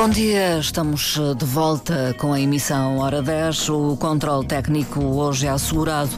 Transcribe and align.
Bom 0.00 0.08
dia, 0.08 0.56
estamos 0.56 1.18
eh, 1.18 1.34
de 1.34 1.44
volta 1.44 2.16
com 2.16 2.32
a 2.32 2.40
emissão 2.40 2.96
Hora 2.96 3.20
10. 3.20 3.68
O 3.68 3.96
controle 3.98 4.46
técnico 4.46 4.98
hoje 5.04 5.46
é 5.46 5.50
assegurado 5.50 6.08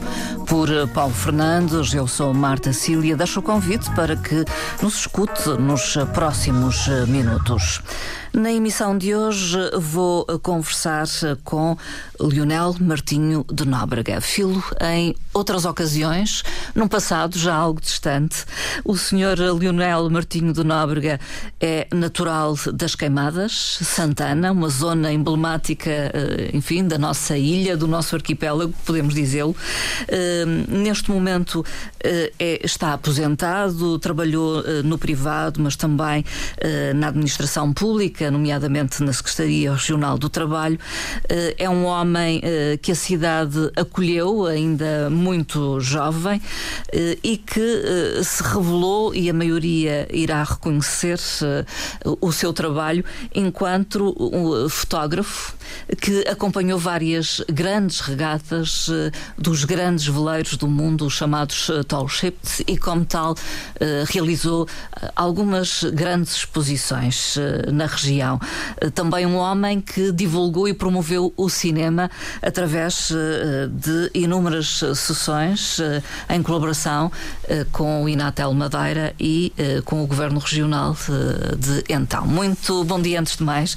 por 0.47 0.71
eh, 0.71 0.87
Paulo 0.87 1.13
Fernandes. 1.13 1.93
Eu 1.93 2.07
sou 2.07 2.33
Marta 2.33 2.71
Cília. 2.71 3.17
Deixo 3.17 3.41
o 3.41 3.43
convite 3.43 3.93
para 3.93 4.15
que 4.15 4.45
nos 4.81 4.99
escute 4.99 5.49
nos 5.59 5.97
eh, 5.97 6.05
próximos 6.05 6.87
minutos. 7.09 7.81
Na 8.33 8.51
emissão 8.51 8.97
de 8.97 9.13
hoje 9.15 9.59
vou 9.79 10.25
conversar 10.41 11.05
com 11.43 11.77
Lionel 12.19 12.75
Martinho 12.79 13.45
de 13.53 13.63
Nóbrega, 13.63 14.19
filho 14.21 14.63
em 14.81 15.15
outras 15.31 15.65
ocasiões, 15.65 16.41
num 16.73 16.87
passado 16.87 17.37
já 17.37 17.53
algo 17.53 17.79
distante. 17.79 18.43
O 18.83 18.97
senhor 18.97 19.37
Lionel 19.37 20.09
Martinho 20.09 20.51
de 20.51 20.63
Nóbrega 20.63 21.19
é 21.61 21.87
natural 21.93 22.55
das 22.73 22.95
Queimadas, 22.95 23.77
Santana, 23.83 24.51
uma 24.51 24.69
zona 24.69 25.13
emblemática, 25.13 25.91
eh, 25.91 26.49
enfim, 26.53 26.87
da 26.87 26.97
nossa 26.97 27.37
ilha, 27.37 27.77
do 27.77 27.87
nosso 27.87 28.15
arquipélago, 28.15 28.73
podemos 28.83 29.13
dizê-lo. 29.13 29.55
Eh, 30.07 30.45
neste 30.67 31.11
momento 31.11 31.63
eh, 32.03 32.31
é, 32.39 32.65
está 32.65 32.93
aposentado, 32.93 33.99
trabalhou 33.99 34.63
no 34.83 34.97
privado, 34.97 35.61
mas 35.61 35.75
também 35.75 36.25
na 36.95 37.07
administração 37.07 37.73
pública 37.73 38.22
nomeadamente 38.31 39.03
na 39.03 39.13
Secretaria 39.13 39.71
Regional 39.71 40.17
do 40.17 40.29
Trabalho. 40.29 40.79
Eh, 41.29 41.55
é 41.57 41.69
um 41.69 41.85
homem 41.85 42.39
eh, 42.43 42.77
que 42.81 42.91
a 42.91 42.95
cidade 42.95 43.71
acolheu, 43.75 44.45
ainda 44.45 45.09
muito 45.09 45.79
jovem, 45.79 46.41
eh, 46.91 47.17
e 47.23 47.37
que 47.37 48.23
se 48.23 48.43
revelou, 48.43 49.13
e 49.13 49.29
a 49.29 49.33
maioria 49.33 50.07
irá 50.11 50.43
reconhecer 50.43 51.19
o 52.21 52.31
seu 52.31 52.53
trabalho, 52.53 53.03
enquanto 53.33 54.15
fotógrafo 54.69 55.55
que 56.01 56.27
acompanhou 56.27 56.77
várias 56.77 57.41
grandes 57.51 57.99
regatas 57.99 58.89
dos 59.37 59.63
grandes 59.65 60.05
veleiros 60.07 60.57
do 60.57 60.67
mundo, 60.67 61.05
os 61.05 61.13
chamados 61.13 61.69
tall 61.87 62.07
ships, 62.07 62.61
e 62.67 62.77
como 62.77 63.05
tal 63.05 63.35
realizou 64.07 64.67
algumas 65.15 65.83
grandes 65.83 66.35
exposições 66.35 67.35
na 67.71 67.85
região 67.85 68.12
região. 68.13 68.39
Eh, 68.79 68.89
também 68.89 69.25
um 69.25 69.35
homem 69.35 69.81
que 69.81 70.11
divulgou 70.11 70.67
e 70.67 70.73
promoveu 70.73 71.33
o 71.35 71.49
cinema 71.49 72.09
através 72.41 73.11
eh, 73.11 73.67
de 73.71 74.11
inúmeras 74.13 74.81
sessões 74.95 75.79
eh, 75.79 76.01
em 76.29 76.41
colaboração 76.43 77.11
com 77.71 78.03
o 78.03 78.09
Inatel 78.09 78.53
Madeira 78.53 79.13
e 79.19 79.53
com 79.85 80.03
o 80.03 80.07
Governo 80.07 80.39
Regional 80.39 80.95
de 81.57 81.83
então. 81.89 82.25
Muito 82.25 82.83
bom 82.83 83.01
dia, 83.01 83.19
antes 83.19 83.37
de 83.37 83.43
mais, 83.43 83.75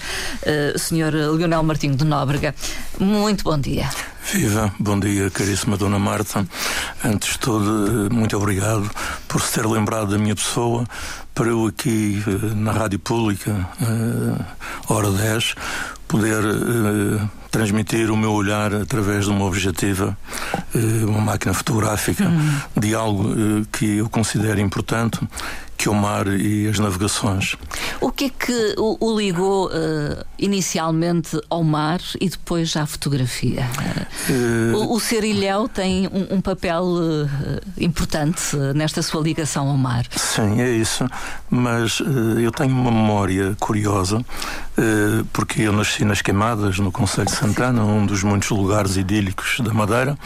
Sr. 0.77 1.33
Leonel 1.37 1.63
Martinho 1.63 1.97
de 1.97 2.05
Nóbrega. 2.05 2.55
Muito 2.99 3.45
bom 3.45 3.59
dia. 3.59 3.89
Viva, 4.33 4.75
bom 4.79 4.99
dia, 4.99 5.31
caríssima 5.31 5.77
Dona 5.77 6.01
Marta. 6.01 6.47
Antes 7.05 7.35
de 7.35 7.39
tudo, 7.39 8.13
muito 8.13 8.37
obrigado 8.37 8.91
por 9.29 9.41
se 9.41 9.53
ter 9.53 9.67
lembrado 9.67 10.11
da 10.11 10.19
minha 10.19 10.35
pessoa, 10.35 10.85
para 11.37 11.51
eu 11.51 11.67
aqui 11.67 12.25
eh, 12.27 12.55
na 12.55 12.73
Rádio 12.73 12.99
Pública, 12.99 13.69
eh, 13.83 14.45
hora 14.89 15.11
10, 15.11 15.55
poder 16.09 16.43
eh, 16.43 17.29
transmitir 17.51 18.11
o 18.11 18.17
meu 18.17 18.33
olhar 18.33 18.75
através 18.75 19.27
de 19.27 19.31
uma 19.31 19.45
objetiva, 19.45 20.17
uma 21.07 21.21
máquina 21.21 21.55
fotográfica, 21.55 22.25
uhum. 22.25 22.61
de 22.81 22.95
algo 22.95 23.35
que 23.71 23.99
eu 23.99 24.09
considero 24.09 24.61
importante 24.61 25.21
que 25.77 25.89
o 25.89 25.95
mar 25.95 26.27
e 26.27 26.67
as 26.69 26.79
navegações. 26.79 27.57
O 28.01 28.11
que 28.11 28.27
é 28.27 28.31
que 28.31 28.75
o, 28.79 28.97
o 29.01 29.19
ligou 29.19 29.67
uh, 29.67 30.25
inicialmente 30.39 31.41
ao 31.51 31.63
mar 31.63 32.01
e 32.21 32.29
depois 32.29 32.77
à 32.77 32.87
fotografia? 32.87 33.69
Uh, 34.29 34.77
o, 34.77 34.95
o 34.95 35.01
ser 35.01 35.25
ilhéu 35.25 35.69
tem 35.69 36.07
um, 36.09 36.37
um 36.37 36.41
papel 36.41 36.85
uh, 36.85 37.29
importante 37.79 38.57
nesta 38.75 39.03
sua 39.03 39.21
ligação 39.21 39.69
ao 39.69 39.77
mar. 39.77 40.07
Sim, 40.17 40.61
é 40.61 40.71
isso. 40.71 41.07
Mas 41.51 42.01
eu 42.43 42.51
tenho 42.51 42.73
uma 42.73 42.91
memória 42.91 43.57
curiosa, 43.61 44.25
porque 45.33 45.63
eu 45.63 45.73
nasci 45.73 46.05
nas 46.05 46.21
Queimadas, 46.23 46.79
no 46.79 46.93
Conselho 46.93 47.27
de 47.27 47.35
Santana, 47.35 47.85
um 47.85 48.05
dos 48.05 48.23
muitos 48.23 48.51
lugares 48.51 48.97
idílicos 48.97 49.61
da 49.61 49.73
Madeira. 49.73 50.19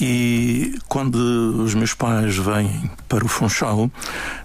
E 0.00 0.78
quando 0.88 1.16
os 1.16 1.74
meus 1.74 1.92
pais 1.92 2.36
vêm 2.36 2.88
para 3.08 3.24
o 3.24 3.28
Funchal, 3.28 3.90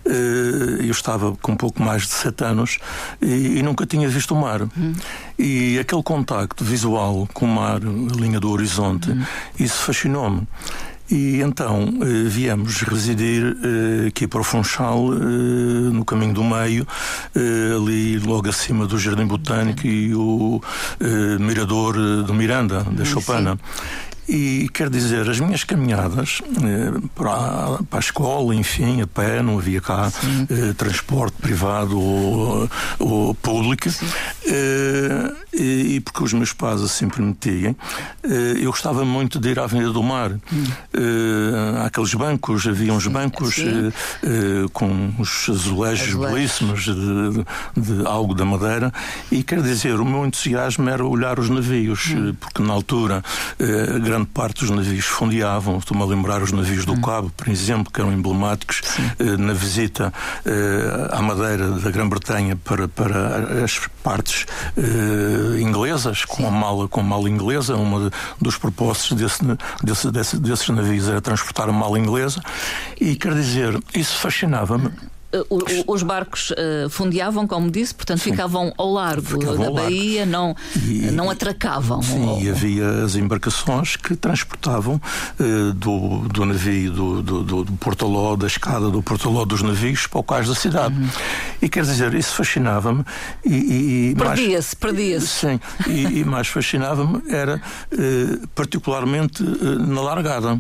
eh, 0.04 0.80
eu 0.80 0.90
estava 0.90 1.36
com 1.42 1.52
um 1.52 1.56
pouco 1.56 1.82
mais 1.84 2.04
de 2.04 2.10
sete 2.10 2.44
anos 2.44 2.80
e, 3.22 3.62
nunca 3.62 3.86
tinha 3.86 4.10
visto 4.10 4.34
o 4.34 4.42
mar. 4.42 4.64
Hum. 4.64 4.94
E 5.38 5.78
aquele 5.78 6.02
contacto 6.02 6.64
visual 6.64 7.28
com 7.34 7.46
o 7.46 7.48
mar, 7.48 7.78
a 7.78 8.20
linha 8.20 8.40
do 8.40 8.50
horizonte, 8.50 9.12
hum. 9.12 9.24
isso 9.60 9.78
fascinou-me. 9.84 10.48
E 11.14 11.42
então 11.42 11.94
eh, 12.02 12.28
viemos 12.28 12.82
residir 12.82 13.56
eh, 13.64 14.08
aqui 14.08 14.28
para 14.28 14.42
o 14.42 14.44
Funchal, 14.44 15.12
no 15.12 16.04
caminho 16.04 16.34
do 16.34 16.44
meio, 16.44 16.88
ali 17.78 18.18
logo 18.18 18.50
acima 18.50 18.88
do 18.88 18.98
Jardim 18.98 19.28
Botânico 19.28 19.86
e 19.86 20.16
o 20.16 20.60
Mirador 21.40 21.94
do 22.24 22.34
Miranda, 22.34 22.84
da 22.84 23.06
Chopana. 23.06 23.60
E 24.28 24.70
quer 24.74 24.90
dizer, 24.90 25.30
as 25.30 25.40
minhas 25.40 25.64
caminhadas 25.66 26.42
eh, 26.64 27.00
para, 27.14 27.84
para, 27.90 27.98
a 27.98 28.00
escola, 28.00 28.56
enfim, 28.56 29.02
a 29.02 29.08
pé, 29.08 29.42
não 29.42 29.58
havia 29.58 29.82
cá 29.82 30.10
eh, 30.50 30.74
transporte 30.78 31.36
privado 31.42 32.00
ou, 32.00 32.70
ou 33.00 33.36
público, 33.36 33.90
eh, 34.48 35.34
e, 35.54 35.96
e, 35.96 36.00
porque 36.00 36.24
os 36.24 36.34
meus 36.34 36.54
pais 36.54 36.82
assim 36.82 37.08
permitiam, 37.08 37.76
eh, 38.24 38.58
eu 38.58 38.72
gostava 38.72 39.06
muito 39.06 39.40
de 39.40 39.50
ir 39.50 39.60
à 39.60 39.64
Avenida 39.64 39.92
do 39.92 40.02
Mar. 40.02 40.32
Hum. 40.32 40.64
Eh, 40.94 41.86
aqueles 41.86 42.14
bancos, 42.14 42.68
havia 42.68 42.94
uns 42.94 43.08
bancos 43.08 43.60
eh, 43.60 44.66
com 44.72 45.14
os 45.20 45.50
azulejos 45.50 46.16
belíssimos 46.16 46.84
de, 46.84 47.46
de, 47.78 48.08
algo 48.08 48.34
da 48.34 48.46
madeira, 48.46 48.92
e 49.32 49.44
quer 49.44 49.62
dizer, 49.62 50.00
o 50.00 50.06
meu 50.06 50.26
entusiasmo 50.26 50.90
era 50.90 51.06
olhar 51.06 51.40
os 51.40 51.50
navios, 51.50 52.08
hum. 52.10 52.34
porque 52.40 52.62
na 52.62 52.74
altura 52.74 53.24
grande 54.04 54.28
parte 54.28 54.62
dos 54.62 54.70
navios 54.70 55.06
fundeavam. 55.06 55.78
Estou-me 55.78 56.04
a 56.04 56.06
lembrar 56.06 56.42
os 56.42 56.52
navios 56.52 56.86
do 56.86 56.94
hum. 56.94 57.02
Cabo, 57.02 57.32
por 57.36 57.48
exemplo, 57.48 57.92
que 57.92 58.02
eram 58.02 58.12
emblemáticos 58.12 58.82
eh, 59.20 59.38
na 59.38 59.54
visita 59.54 60.14
eh, 60.46 61.10
à 61.12 61.22
Madeira 61.22 61.70
da 61.72 61.92
Grã-Bretanha 61.92 62.56
para, 62.56 62.88
para 62.88 63.64
as 63.64 63.80
partes 64.04 64.46
eh, 64.78 65.43
inglesas, 65.60 66.26
com 66.26 66.48
a 66.48 66.52
mala, 66.52 66.88
com 66.88 67.02
mala 67.02 67.30
inglesa. 67.30 67.76
Um 67.76 68.10
dos 68.42 68.58
propósitos 68.58 69.18
desse, 69.18 69.40
desse, 69.84 70.12
desse, 70.12 70.38
desses 70.38 70.70
navios 70.70 71.08
era 71.08 71.22
transportar 71.22 71.70
a 71.70 71.74
mala 71.74 72.00
inglesa. 72.00 72.42
E 73.00 73.16
quer 73.16 73.34
dizer, 73.34 73.80
isso 73.96 74.18
fascinava-me 74.18 74.92
os 75.88 76.04
barcos 76.04 76.52
uh, 76.52 76.90
fundeavam, 76.90 77.48
como 77.48 77.72
disse, 77.72 77.94
portanto 77.94 78.20
sim. 78.20 78.32
ficavam 78.32 78.74
ao 78.78 78.92
largo 78.92 79.40
ficavam 79.40 79.58
da 79.58 79.68
ao 79.68 79.74
baía, 79.74 80.26
não, 80.26 80.56
e, 80.76 81.10
não 81.12 81.30
atracavam. 81.30 82.02
Sim, 82.02 82.26
ou... 82.26 82.42
e 82.42 82.50
havia 82.50 83.04
as 83.04 83.16
embarcações 83.16 83.96
que 83.96 84.16
transportavam 84.16 85.02
uh, 85.40 85.74
do, 85.74 86.20
do 86.30 86.46
navio, 86.46 86.92
do, 86.92 87.22
do, 87.22 87.44
do, 87.44 87.64
do 87.64 87.74
Portoló, 87.74 88.36
da 88.36 88.48
escada 88.48 88.90
do 88.90 89.02
Portoló 89.02 89.46
dos 89.46 89.62
navios 89.62 90.06
para 90.08 90.20
o 90.20 90.24
cais 90.24 90.48
da 90.48 90.56
cidade. 90.56 90.96
Uhum. 90.96 91.10
E 91.62 91.70
quer 91.70 91.84
dizer, 91.84 92.14
isso 92.14 92.36
fascinava-me. 92.36 93.04
E, 93.44 94.12
e 94.12 94.16
perdia-se, 94.16 94.76
perdia-se. 94.76 95.28
Sim, 95.28 95.60
e, 95.88 96.20
e 96.20 96.24
mais 96.26 96.48
fascinava-me 96.48 97.22
era 97.30 97.62
uh, 97.92 98.48
particularmente 98.50 99.44
na 99.44 100.02
largada. 100.02 100.60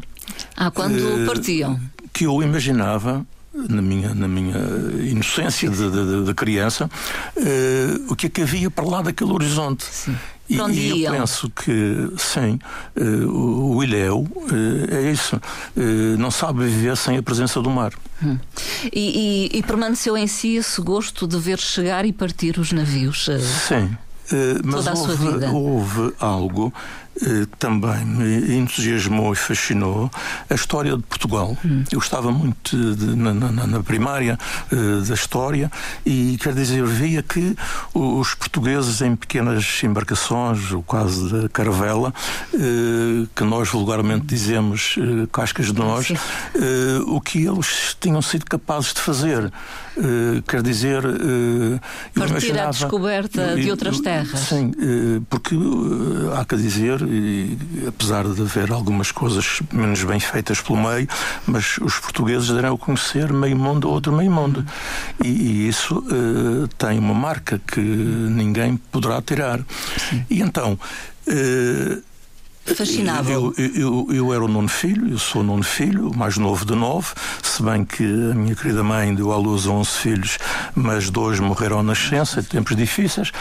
Ah, 0.56 0.72
quando 0.72 1.26
partiam? 1.26 1.80
Que 2.12 2.26
eu 2.26 2.42
imaginava 2.42 3.26
na 3.54 3.82
minha, 3.82 4.14
na 4.14 4.28
minha 4.28 4.58
inocência 5.00 5.70
de, 5.70 5.92
de, 5.92 6.26
de 6.26 6.34
criança, 6.34 6.90
uh, 7.38 8.12
o 8.12 8.16
que 8.16 8.28
é 8.28 8.30
que 8.30 8.42
havia 8.42 8.72
para 8.72 8.86
lá 8.86 9.02
daquele 9.02 9.32
horizonte. 9.32 9.86
Sim. 9.86 10.16
E, 10.50 10.56
e, 10.56 11.06
eu 11.06 11.12
penso 11.12 11.50
que, 11.50 12.12
sim, 12.18 12.60
uh, 12.98 13.30
o, 13.30 13.78
o 13.78 13.84
Ilhéu 13.84 14.20
uh, 14.20 14.94
é 14.94 15.12
isso. 15.12 15.38
Uh, 15.76 16.18
não 16.18 16.30
sabe 16.30 16.66
viver 16.66 16.98
sem 16.98 17.18
a 17.18 17.24
presença 17.24 17.62
do 17.62 17.70
mar. 17.70 17.94
Hum. 18.22 18.38
E, 18.92 19.50
e, 19.54 19.58
e, 19.58 19.64
permaneceu 19.64 20.18
em 20.18 20.28
si 20.28 20.56
esse 20.56 20.82
gosto 20.82 21.28
de 21.28 21.38
ver 21.40 21.60
chegar 21.60 22.06
e 22.06 22.12
partir 22.12 22.60
os 22.60 22.72
navios? 22.72 23.30
Sim. 23.68 23.98
mas 24.64 24.88
houve, 24.88 25.46
houve, 25.46 26.14
algo 26.20 26.74
também 27.60 28.06
me 28.06 28.58
entusiasmou 28.58 29.34
e 29.34 29.36
fascinou 29.36 30.10
a 30.50 30.54
história 30.54 30.98
de 30.98 31.04
Portugal. 31.04 31.56
Hum. 31.64 31.84
Eu 31.92 32.00
estava 32.00 32.32
muito 32.32 32.96
de, 32.96 33.16
na, 33.16 33.34
na, 33.34 33.68
na, 33.68 33.84
primária 33.84 34.38
uh, 34.72 35.02
da 35.02 35.14
história 35.14 35.72
e, 36.06 36.38
quer 36.42 36.54
dizer, 36.54 36.84
via 36.86 37.22
que 37.22 37.56
os 37.94 38.34
portugueses 38.34 39.02
em 39.02 39.16
pequenas 39.16 39.82
embarcações, 39.84 40.72
o 40.72 40.82
caso 40.82 41.30
da 41.30 41.50
caravela, 41.50 42.14
uh, 42.54 43.28
que 43.36 43.44
nós 43.44 43.70
vulgarmente 43.70 44.26
dizemos 44.26 44.96
uh, 44.98 45.28
cascas 45.28 45.68
de 45.68 45.74
nós, 45.74 46.12
o 47.08 47.22
que 47.22 47.46
eles 47.46 47.96
tinham 48.00 48.22
sido 48.22 48.46
capazes 48.46 48.94
de 48.94 49.02
fazer. 49.02 49.52
Quer 50.48 50.62
dizer, 50.62 51.04
partir 52.16 52.58
à 52.60 52.70
descoberta 52.70 53.56
de 53.56 53.70
outras 53.70 54.00
terras. 54.00 54.40
Sim, 54.40 54.72
porque 55.30 55.56
há 56.36 56.46
que 56.46 56.56
dizer 56.56 57.02
e, 57.02 57.58
apesar 57.88 58.28
de 58.28 58.42
haver 58.42 58.72
algumas 58.72 59.12
coisas 59.12 59.62
menos 59.72 60.04
bem 60.04 60.20
feitas 60.20 60.62
pelo 60.62 60.82
meio, 60.82 61.08
mas 61.46 61.78
os 61.78 62.00
portugueses 62.00 62.50
deram 62.50 62.76
a 62.76 62.78
conhecer 62.78 63.32
meio 63.32 63.58
mundo 63.58 63.88
ou 63.88 63.94
outro 63.94 64.12
meio 64.12 64.32
mundo. 64.32 64.66
E, 65.24 65.28
e 65.28 65.68
isso 65.68 66.00
uh, 66.00 66.68
tem 66.78 67.00
uma 67.00 67.14
marca 67.14 67.60
que 67.66 67.80
ninguém 67.80 68.78
poderá 68.92 69.22
tirar. 69.22 69.60
Sim. 70.10 70.26
E 70.30 70.42
então. 70.42 70.78
Uh, 71.28 72.13
Fascinável. 72.66 73.54
Eu, 73.58 73.72
eu, 73.76 74.08
eu, 74.14 74.34
era 74.34 74.44
o 74.44 74.48
nono 74.48 74.70
filho, 74.70 75.10
eu 75.10 75.20
sou 75.20 75.42
o 75.42 75.44
nono 75.44 75.64
filho, 75.64 76.10
o 76.10 76.18
mais 76.18 76.38
novo 76.38 76.66
de 76.66 76.74
nove, 76.74 77.10
se 77.42 77.62
bem 77.62 77.84
que 77.84 78.04
a 78.04 78.34
minha 78.34 78.56
querida 78.56 78.82
mãe 78.84 79.14
deu 79.14 79.34
à 79.34 79.38
luz 79.38 79.68
a 79.68 79.72
onze 79.72 79.92
filhos, 79.92 80.38
mas 80.74 81.10
dois 81.10 81.40
morreram 81.40 81.78
na 81.78 81.94
nascença, 81.94 82.40
em 82.40 82.44
tempos 82.44 82.76
difíceis, 82.76 83.32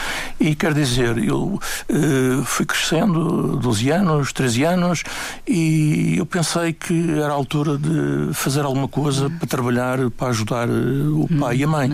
e 0.40 0.54
quer 0.54 0.74
dizer, 0.74 1.18
eu 1.18 1.60
uh, 1.88 2.44
fui 2.44 2.66
crescendo, 2.66 3.56
12 3.58 3.90
anos, 3.90 4.32
13 4.32 4.64
anos, 4.64 5.04
e 5.46 6.16
eu 6.18 6.26
pensei 6.26 6.72
que 6.72 7.12
era 7.12 7.28
a 7.28 7.36
altura 7.36 7.78
de 7.78 8.34
fazer 8.34 8.64
alguma 8.64 8.88
coisa 8.88 9.30
para 9.30 9.46
trabalhar, 9.46 10.10
para 10.10 10.28
ajudar 10.28 10.68
eh, 10.68 10.72
o 10.72 11.28
pai 11.38 11.58
e 11.58 11.64
a 11.64 11.68
mãe. 11.68 11.92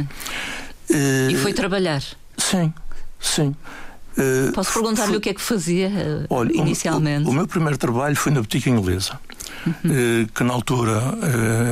Uh, 0.90 1.30
e 1.30 1.36
foi 1.36 1.52
trabalhar? 1.52 2.02
Sim, 2.36 2.72
sim. 3.20 3.54
Uh, 4.18 4.52
Posso 4.52 4.72
perguntar-lhe 4.72 5.16
o 5.16 5.20
que 5.20 5.30
é 5.30 5.34
que 5.34 5.40
fazia 5.40 5.88
uh, 5.88 6.26
olha, 6.28 6.52
inicialmente? 6.52 7.24
O, 7.24 7.28
o, 7.28 7.30
o, 7.30 7.34
meu 7.34 7.46
primeiro 7.46 7.78
trabalho 7.78 8.16
foi 8.16 8.32
na 8.32 8.40
boutique 8.40 8.68
inglesa, 8.68 9.20
uhum. 9.64 9.72
uh, 9.72 10.26
que 10.34 10.42
na 10.42 10.52
altura 10.52 11.00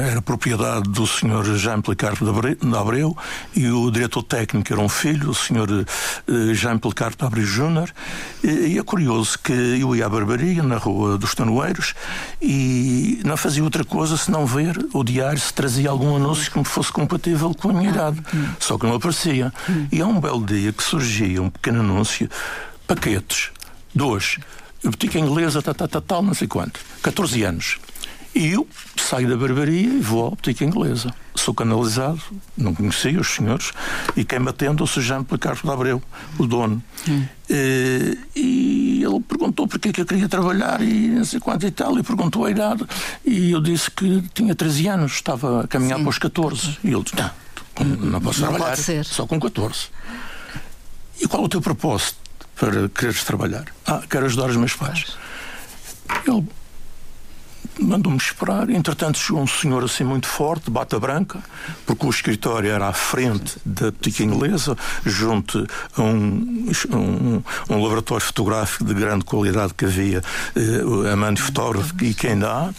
era 0.08 0.22
propriedade 0.22 0.88
do 0.88 1.04
Sr. 1.06 1.56
Jean 1.56 1.80
Policarpo 1.80 2.24
de 2.24 2.76
Abreu 2.76 3.16
e 3.54 3.68
o 3.68 3.90
diretor 3.90 4.22
técnico 4.22 4.72
era 4.72 4.80
um 4.80 4.88
filho, 4.88 5.30
o 5.30 5.34
Sr. 5.34 5.84
Jean 6.54 6.78
Policarpo 6.78 7.16
de 7.18 7.24
Abreu 7.24 7.44
Júnior. 7.44 7.90
E 8.44 8.78
é 8.78 8.82
curioso 8.82 9.38
que 9.38 9.52
eu 9.52 9.96
ia 9.96 10.06
à 10.06 10.08
barbaria, 10.08 10.62
na 10.62 10.76
Rua 10.76 11.18
dos 11.18 11.34
Tanoeiros, 11.34 11.94
e 12.40 13.20
não 13.24 13.36
fazia 13.36 13.64
outra 13.64 13.84
coisa 13.84 14.16
senão 14.16 14.46
ver 14.46 14.78
o 14.92 15.02
diário 15.02 15.40
se 15.40 15.52
trazia 15.52 15.90
algum 15.90 16.14
anúncio 16.14 16.50
que 16.50 16.58
me 16.58 16.64
fosse 16.64 16.92
compatível 16.92 17.52
com 17.54 17.70
a 17.70 17.72
minha 17.72 17.90
idade. 17.90 18.22
Uhum. 18.32 18.48
Só 18.60 18.78
que 18.78 18.86
não 18.86 18.94
aparecia. 18.94 19.52
Uhum. 19.68 19.88
E 19.90 20.00
há 20.00 20.06
um 20.06 20.20
belo 20.20 20.44
dia 20.44 20.72
que 20.72 20.82
surgia 20.82 21.42
um 21.42 21.50
pequeno 21.50 21.80
anúncio 21.80 22.28
paquetes. 22.86 23.50
Dois, 23.94 24.38
boutique 24.82 25.18
inglesa, 25.18 25.62
tal, 25.62 25.74
tal, 25.74 25.88
tal, 25.88 26.02
tal, 26.02 26.22
não 26.22 26.34
sei 26.34 26.46
quanto. 26.48 26.80
14 27.02 27.42
anos. 27.44 27.78
E 28.36 28.48
eu 28.48 28.68
saio 28.98 29.26
da 29.26 29.34
barbaria 29.34 29.88
e 29.94 29.98
vou 29.98 30.26
à 30.26 30.30
boutique 30.30 30.62
inglesa. 30.62 31.10
Sou 31.34 31.54
canalizado, 31.54 32.20
não 32.54 32.74
conhecia 32.74 33.18
os 33.18 33.28
senhores, 33.28 33.72
e 34.14 34.26
quem 34.26 34.38
me 34.38 34.50
atende 34.50 34.82
é 34.82 34.84
o 34.84 34.86
Sejano 34.86 35.24
Policarpo 35.24 35.66
de 35.66 35.72
Abreu, 35.72 36.02
o 36.38 36.46
dono. 36.46 36.82
Hum. 37.08 37.24
E, 37.48 38.18
e, 38.34 39.02
ele 39.02 39.20
perguntou 39.20 39.66
porque 39.66 39.88
é 39.88 39.92
que 39.92 40.02
eu 40.02 40.06
queria 40.06 40.28
trabalhar 40.28 40.82
e 40.82 41.08
não 41.08 41.24
sei 41.24 41.40
quanto 41.40 41.66
e 41.66 41.70
tal, 41.70 41.98
e 41.98 42.02
perguntou 42.02 42.44
a 42.44 42.50
idade, 42.50 42.84
e 43.24 43.52
eu 43.52 43.60
disse 43.62 43.90
que 43.90 44.22
tinha 44.34 44.54
13 44.54 44.88
anos, 44.88 45.12
estava 45.12 45.62
a 45.62 45.66
caminhar 45.66 45.96
Sim. 45.96 46.04
para 46.04 46.10
os 46.10 46.18
14. 46.18 46.78
E 46.84 46.88
ele 46.88 47.02
disse: 47.02 47.16
Não, 47.16 48.10
não 48.10 48.20
posso 48.20 48.42
não 48.42 48.48
trabalhar, 48.52 48.76
só 49.04 49.26
com 49.26 49.40
14. 49.40 49.88
E 51.22 51.26
qual 51.26 51.42
é 51.42 51.46
o 51.46 51.48
teu 51.48 51.62
propósito? 51.62 52.25
Para 52.58 52.88
quereres 52.88 53.24
trabalhar. 53.24 53.66
Ah, 53.86 54.02
quero 54.08 54.26
ajudar 54.26 54.50
os 54.50 54.56
meus 54.56 54.74
pais. 54.74 55.16
Ele 56.26 56.44
mandou-me 57.78 58.18
esperar. 58.18 58.70
Entretanto, 58.70 59.18
chegou 59.18 59.42
um 59.42 59.46
senhor 59.46 59.84
assim 59.84 60.04
muito 60.04 60.26
forte, 60.26 60.70
bata 60.70 60.98
branca, 60.98 61.42
porque 61.84 62.06
o 62.06 62.10
escritório 62.10 62.70
era 62.70 62.88
à 62.88 62.92
frente 62.92 63.56
da 63.64 63.90
boutique 63.90 64.22
inglesa, 64.22 64.76
junto 65.04 65.66
a 65.96 66.02
um, 66.02 66.68
um, 66.92 67.42
um 67.70 67.82
laboratório 67.82 68.24
fotográfico 68.24 68.84
de 68.84 68.94
grande 68.94 69.24
qualidade 69.24 69.74
que 69.74 69.84
havia, 69.84 70.22
eh, 70.54 71.12
a 71.12 71.16
mãe 71.16 71.34
de 71.34 71.42
fotógrafo 71.42 71.94
e 72.02 72.14
quem 72.14 72.42
há. 72.42 72.70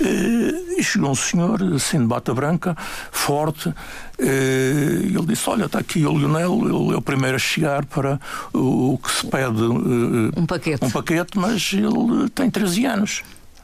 Eh, 0.00 0.78
e 0.78 0.82
chegou 0.82 1.10
um 1.10 1.14
senhor, 1.14 1.62
assim 1.74 1.98
de 1.98 2.06
bata 2.06 2.34
branca, 2.34 2.76
forte, 3.10 3.72
eh, 4.18 5.02
e 5.04 5.16
ele 5.16 5.26
disse: 5.26 5.48
Olha, 5.48 5.66
está 5.66 5.78
aqui 5.78 6.04
o 6.04 6.16
Lionel, 6.16 6.60
ele 6.64 6.94
é 6.94 6.96
o 6.96 7.02
primeiro 7.02 7.36
a 7.36 7.38
chegar 7.38 7.84
para 7.84 8.20
o 8.52 8.98
que 9.02 9.10
se 9.10 9.26
pede 9.26 9.62
um 9.62 10.46
paquete, 10.46 10.84
um 10.84 10.90
paquete 10.90 11.38
mas 11.38 11.72
ele 11.72 12.28
tem 12.30 12.50
13 12.50 12.86
anos. 12.86 13.22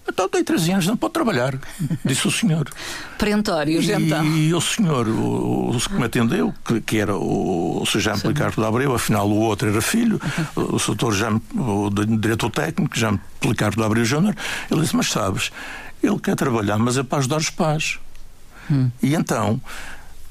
Então 0.08 0.28
tem 0.28 0.42
13 0.42 0.72
anos, 0.72 0.86
não 0.86 0.96
pode 0.96 1.12
trabalhar, 1.12 1.54
disse 2.04 2.26
o 2.26 2.30
senhor. 2.30 2.68
Perentórios, 3.18 3.86
e, 3.86 3.92
então. 3.92 4.24
E 4.24 4.54
o 4.54 4.60
senhor, 4.60 5.06
o, 5.06 5.70
o 5.70 5.80
que 5.80 5.94
me 5.94 6.04
atendeu, 6.04 6.54
que, 6.64 6.80
que 6.80 6.98
era 6.98 7.14
o, 7.14 7.82
o 7.82 7.86
Sr. 7.86 8.00
Jean 8.00 8.18
Policarpo 8.18 8.60
de 8.60 8.66
Abreu, 8.66 8.94
afinal 8.94 9.28
o 9.28 9.38
outro 9.38 9.68
era 9.68 9.82
filho, 9.82 10.20
o, 10.56 10.76
o 10.76 10.78
Sr. 10.78 10.96
O 11.56 11.90
diretor 11.90 12.50
técnico, 12.50 12.98
Jean 12.98 13.18
Policarpo 13.40 13.76
de 13.76 13.84
Abreu 13.84 14.04
Júnior, 14.04 14.34
ele 14.70 14.80
disse: 14.80 14.96
Mas 14.96 15.10
sabes, 15.10 15.52
ele 16.02 16.18
quer 16.18 16.36
trabalhar, 16.36 16.78
mas 16.78 16.96
é 16.96 17.02
para 17.02 17.18
ajudar 17.18 17.36
os 17.36 17.50
pais. 17.50 17.98
Hum. 18.70 18.90
E 19.02 19.14
então, 19.14 19.60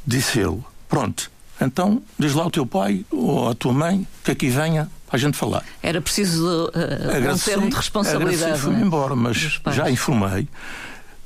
disse 0.06 0.40
ele: 0.40 0.60
Pronto, 0.90 1.30
então 1.62 2.02
diz 2.18 2.34
lá 2.34 2.44
ao 2.44 2.52
teu 2.52 2.66
pai 2.66 3.06
ou 3.12 3.50
à 3.50 3.56
tua 3.56 3.74
mãe 3.74 4.08
que 4.24 4.32
aqui 4.32 4.50
venha 4.50 4.90
para 5.08 5.16
a 5.16 5.20
gente 5.20 5.38
falar. 5.38 5.64
Era 5.82 6.02
preciso 6.02 6.66
uh, 6.66 7.34
um 7.34 7.38
termo 7.38 7.70
de 7.70 7.76
responsabilidade. 7.76 8.60
Fui-me 8.60 8.82
embora, 8.82 9.16
mas 9.16 9.60
já 9.72 9.90
informei 9.90 10.48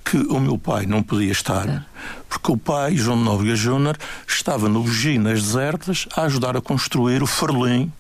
que 0.06 0.18
o 0.18 0.40
meu 0.40 0.58
pai 0.58 0.86
não 0.86 1.04
podia 1.04 1.32
estar, 1.32 1.86
porque 2.30 2.52
o 2.52 2.58
pai, 2.58 2.96
João 2.96 3.18
de 3.18 3.24
Nóbrega 3.24 3.56
Júnior, 3.56 3.98
estava 4.28 4.68
no 4.70 4.84
Buginas 4.84 5.44
Desertas 5.44 6.08
a 6.16 6.24
ajudar 6.24 6.56
a 6.56 6.62
construir 6.62 7.22
o 7.22 7.28
farlim 7.28 7.92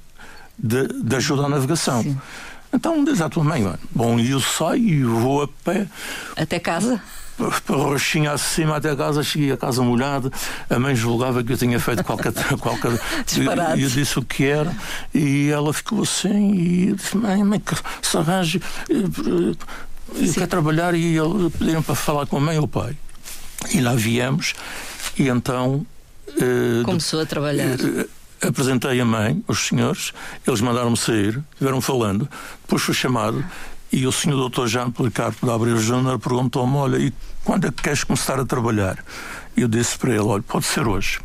de, 0.58 0.88
de 0.88 1.16
ajuda 1.16 1.46
à 1.46 1.50
navegação. 1.50 2.04
Sim. 2.04 2.18
Então 2.74 3.04
diz 3.04 3.20
à 3.22 3.30
tua 3.30 3.44
mãe, 3.44 3.66
bom, 3.92 4.20
eu 4.20 4.40
saio 4.40 4.88
e 4.88 5.04
vou 5.04 5.44
a 5.44 5.48
pé. 5.48 5.88
Até 6.38 6.60
casa? 6.60 7.02
Para 7.66 7.76
Roxinha 7.76 8.32
acima 8.32 8.78
até 8.78 8.92
a 8.92 8.96
casa, 8.96 9.24
cheguei 9.24 9.52
a 9.52 9.58
casa 9.58 9.82
molhada, 9.82 10.32
a 10.70 10.80
mãe 10.80 10.96
julgava 10.96 11.44
que 11.44 11.54
eu 11.54 11.58
tinha 11.58 11.80
feito 11.80 12.04
qualquer. 12.04 12.34
qualquer 12.60 12.92
e 13.78 13.82
eu 13.82 13.90
disse 13.90 14.20
o 14.20 14.24
que 14.24 14.46
era, 14.46 14.76
e 15.14 15.50
ela 15.50 15.74
ficou 15.74 16.04
assim, 16.04 16.54
e 16.54 16.94
disse: 16.94 17.18
Mãe, 17.18 17.44
mãe, 17.44 17.60
que 17.60 17.76
se 18.02 18.18
arranje, 18.18 18.62
eu 18.90 20.34
quero 20.34 20.48
trabalhar, 20.48 20.94
e 20.94 21.18
pediram 21.58 21.82
para 21.82 21.96
falar 21.96 22.26
com 22.26 22.38
a 22.38 22.42
mãe 22.42 22.58
ou 22.58 22.66
o 22.66 22.68
pai. 22.68 22.96
E 23.74 23.82
lá 23.82 23.96
viemos, 23.96 24.54
e 25.18 25.28
então. 25.28 25.86
Uh, 26.30 26.84
Começou 26.84 27.22
a 27.22 27.26
trabalhar. 27.26 27.78
Apresentei 28.42 29.00
a 29.00 29.06
mãe, 29.06 29.44
os 29.48 29.68
senhores, 29.68 30.14
eles 30.48 30.62
mandaram-me 30.62 30.98
sair, 30.98 31.40
estiveram 31.52 31.80
falando, 31.80 32.28
depois 32.64 32.82
fui 32.82 32.94
chamado 32.94 33.46
e 33.92 34.08
o 34.08 34.12
senhor 34.12 34.38
doutor 34.38 34.68
Jean 34.68 34.90
Policarpo 34.90 35.46
de 35.46 35.52
Abreu 35.52 35.78
Júnior 35.78 36.18
perguntou-me, 36.18 36.76
olha, 36.78 36.98
e 36.98 37.14
quando 37.44 37.68
é 37.68 37.72
que 37.72 37.82
queres 37.82 38.04
começar 38.04 38.40
a 38.40 38.46
trabalhar? 38.46 39.04
E 39.56 39.62
eu 39.62 39.68
disse 39.68 39.98
para 39.98 40.12
ele, 40.12 40.20
olha, 40.20 40.44
pode 40.44 40.66
ser 40.66 40.88
hoje. 40.88 41.20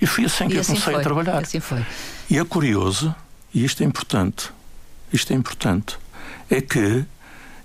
E 0.00 0.06
foi 0.06 0.24
assim 0.24 0.44
e 0.44 0.48
que 0.48 0.58
assim 0.58 0.72
eu 0.72 0.80
comecei 0.80 0.94
foi. 0.94 1.00
a 1.00 1.04
trabalhar. 1.04 1.42
Assim. 1.42 1.60
E 2.30 2.38
é 2.38 2.44
curioso, 2.44 3.14
e 3.52 3.64
isto 3.64 3.82
é 3.82 3.86
importante, 3.86 4.50
isto 5.12 5.32
é 5.32 5.36
importante, 5.36 5.98
é 6.50 6.60
que 6.60 7.04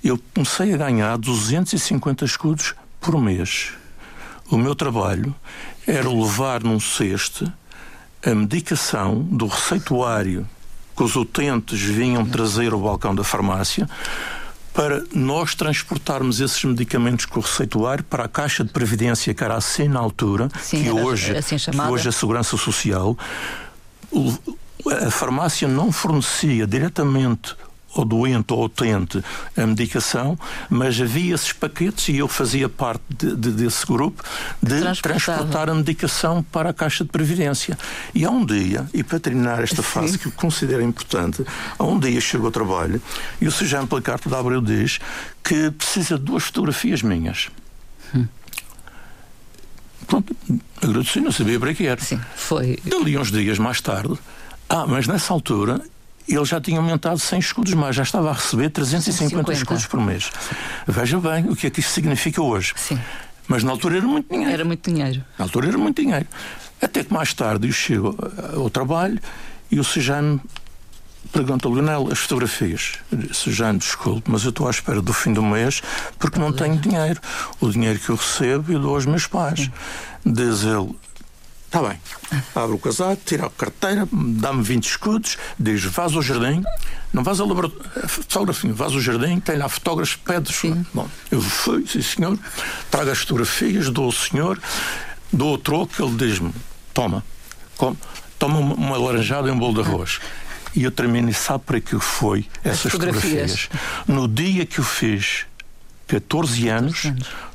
eu 0.03 0.19
comecei 0.33 0.73
a 0.73 0.77
ganhar 0.77 1.17
250 1.17 2.25
escudos 2.25 2.73
por 2.99 3.21
mês. 3.21 3.73
O 4.49 4.57
meu 4.57 4.75
trabalho 4.75 5.33
era 5.87 6.09
levar 6.09 6.63
num 6.63 6.79
cesto 6.79 7.51
a 8.25 8.33
medicação 8.33 9.21
do 9.21 9.47
receituário 9.47 10.47
que 10.95 11.03
os 11.03 11.15
utentes 11.15 11.81
vinham 11.81 12.25
trazer 12.25 12.71
ao 12.71 12.79
balcão 12.79 13.13
da 13.13 13.23
farmácia 13.23 13.87
para 14.73 15.03
nós 15.13 15.53
transportarmos 15.53 16.41
esses 16.41 16.63
medicamentos 16.63 17.25
com 17.25 17.39
o 17.39 17.43
receituário 17.43 18.03
para 18.03 18.25
a 18.25 18.27
Caixa 18.27 18.63
de 18.63 18.71
Previdência, 18.71 19.33
que 19.33 19.43
era 19.43 19.55
assim 19.55 19.87
na 19.87 19.99
altura, 19.99 20.49
Sim, 20.59 20.83
que, 20.83 20.89
hoje, 20.89 21.37
assim 21.37 21.57
que 21.57 21.79
hoje 21.79 22.07
é 22.07 22.09
a 22.09 22.11
Segurança 22.11 22.57
Social. 22.57 23.17
A 25.05 25.11
farmácia 25.11 25.67
não 25.67 25.91
fornecia 25.91 26.65
diretamente 26.65 27.55
ao 27.95 28.05
doente 28.05 28.53
ou 28.53 28.65
utente 28.65 29.23
a 29.55 29.65
medicação, 29.65 30.37
mas 30.69 30.99
havia 30.99 31.35
esses 31.35 31.53
paquetes 31.53 32.09
e 32.09 32.17
eu 32.17 32.27
fazia 32.27 32.67
parte 32.67 33.03
de, 33.09 33.35
de, 33.35 33.51
desse 33.51 33.85
grupo 33.85 34.23
de 34.61 34.79
transportar 35.01 35.69
a 35.69 35.75
medicação 35.75 36.43
para 36.43 36.69
a 36.69 36.73
Caixa 36.73 37.03
de 37.03 37.09
Previdência. 37.09 37.77
E 38.13 38.25
há 38.25 38.29
um 38.29 38.45
dia, 38.45 38.87
e 38.93 39.03
para 39.03 39.19
terminar 39.19 39.63
esta 39.63 39.83
fase 39.83 40.13
Sim. 40.13 40.17
que 40.17 40.25
eu 40.27 40.31
considero 40.31 40.81
importante, 40.81 41.45
há 41.77 41.83
um 41.83 41.99
dia 41.99 42.19
chego 42.19 42.45
ao 42.45 42.51
trabalho 42.51 43.01
e 43.39 43.47
o 43.47 43.51
Sr. 43.51 43.87
Placarto 43.87 44.29
de 44.29 44.35
Abreu 44.35 44.61
diz 44.61 44.99
que 45.43 45.71
precisa 45.71 46.17
de 46.17 46.23
duas 46.23 46.43
fotografias 46.43 47.01
minhas. 47.01 47.49
Hum. 48.15 48.27
Pronto, 50.07 50.35
agradeci, 50.81 51.19
não 51.19 51.31
sabia 51.31 51.59
para 51.59 51.73
que 51.73 51.85
era. 51.85 52.01
Sim, 52.01 52.19
foi. 52.35 52.79
Dali 52.83 53.17
uns 53.17 53.31
dias 53.31 53.57
mais 53.57 53.81
tarde, 53.81 54.17
ah, 54.69 54.85
mas 54.87 55.07
nessa 55.07 55.33
altura 55.33 55.81
ele 56.27 56.45
já 56.45 56.59
tinha 56.59 56.79
aumentado 56.79 57.19
100 57.19 57.39
escudos 57.39 57.73
mais, 57.73 57.95
já 57.95 58.03
estava 58.03 58.29
a 58.29 58.33
receber 58.33 58.69
350 58.69 59.29
150. 59.29 59.53
escudos 59.53 59.85
por 59.85 59.99
mês. 59.99 60.31
Veja 60.87 61.19
bem 61.19 61.49
o 61.49 61.55
que 61.55 61.67
é 61.67 61.69
que 61.69 61.79
isso 61.79 61.91
significa 61.91 62.41
hoje. 62.41 62.73
Sim. 62.75 62.99
Mas 63.47 63.63
na 63.63 63.71
altura 63.71 63.97
era 63.97 64.07
muito 64.07 64.29
dinheiro. 64.29 64.53
Era 64.53 64.65
muito 64.65 64.89
dinheiro. 64.91 65.23
Na 65.37 65.45
altura 65.45 65.67
era 65.67 65.77
muito 65.77 66.01
dinheiro. 66.01 66.27
Até 66.81 67.03
que 67.03 67.13
mais 67.13 67.33
tarde 67.33 67.67
eu 67.67 67.73
chego 67.73 68.17
ao 68.55 68.69
trabalho 68.69 69.19
e 69.71 69.79
o 69.79 69.83
Sejano 69.83 70.41
pergunta 71.31 71.67
ao 71.67 71.73
Leonel 71.73 72.09
as 72.11 72.19
fotografias. 72.19 72.93
Sejano, 73.33 73.79
desculpe, 73.79 74.29
mas 74.29 74.43
eu 74.43 74.49
estou 74.49 74.67
à 74.67 74.71
espera 74.71 75.01
do 75.01 75.13
fim 75.13 75.33
do 75.33 75.41
mês 75.41 75.81
porque 76.19 76.39
não 76.39 76.51
tenho 76.51 76.77
dinheiro. 76.77 77.19
O 77.59 77.69
dinheiro 77.69 77.99
que 77.99 78.09
eu 78.09 78.15
recebo 78.15 78.71
eu 78.71 78.79
dou 78.79 78.95
aos 78.95 79.05
meus 79.05 79.27
pais. 79.27 79.61
Sim. 79.61 79.71
Diz 80.25 80.63
ele, 80.63 80.95
Está 81.73 81.89
bem. 81.89 81.99
Abre 82.53 82.75
o 82.75 82.77
casaco, 82.77 83.19
tira 83.25 83.47
a 83.47 83.49
carteira, 83.49 84.07
dá-me 84.11 84.61
20 84.61 84.85
escudos, 84.85 85.39
diz: 85.57 85.83
vais 85.83 86.15
ao 86.15 86.21
jardim, 86.21 86.61
não 87.11 87.23
vais 87.23 87.39
ao 87.39 87.47
laboratório, 87.47 88.07
fotógrafo, 88.07 88.71
vais 88.71 88.93
ao 88.93 89.01
jardim, 89.01 89.39
tem 89.39 89.57
lá 89.57 89.67
fotógrafos, 89.67 90.15
pedes. 90.15 90.61
Bom, 90.93 91.09
eu 91.31 91.41
fui, 91.41 91.83
sim 91.87 92.03
senhor, 92.03 92.37
trago 92.91 93.09
as 93.09 93.17
fotografias, 93.17 93.89
dou 93.89 94.05
ao 94.05 94.11
senhor, 94.11 94.61
dou 95.31 95.55
o 95.55 95.57
troco, 95.57 95.93
ele 95.97 96.15
diz-me: 96.15 96.53
toma, 96.93 97.25
come, 97.75 97.97
toma 98.37 98.59
uma 98.59 98.97
laranjada 98.99 99.47
e 99.47 99.51
um 99.51 99.57
bolo 99.57 99.81
de 99.81 99.89
arroz. 99.89 100.19
E 100.75 100.83
eu 100.83 100.91
termino 100.91 101.27
e 101.31 101.33
sabe 101.33 101.63
para 101.65 101.81
que 101.81 101.97
foi 101.97 102.45
essas 102.63 102.91
fotografias. 102.91 103.61
fotografias? 103.61 104.05
No 104.07 104.27
dia 104.27 104.63
que 104.63 104.77
eu 104.77 104.83
fiz 104.83 105.47
14 106.05 106.69
anos, 106.69 107.01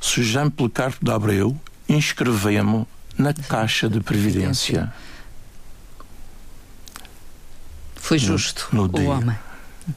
14 0.01 0.39
anos. 0.39 0.55
Policarpo 0.57 1.05
de 1.05 1.11
Abreu 1.13 1.57
inscrevemos 1.89 2.85
na 3.19 3.35
Caixa 3.35 3.89
de 3.89 4.01
Previdência. 4.01 4.93
Foi 7.97 8.19
justo 8.19 8.69
no, 8.73 8.83
no 8.83 8.85
o 8.85 8.89
dia, 8.89 9.11
homem. 9.11 9.39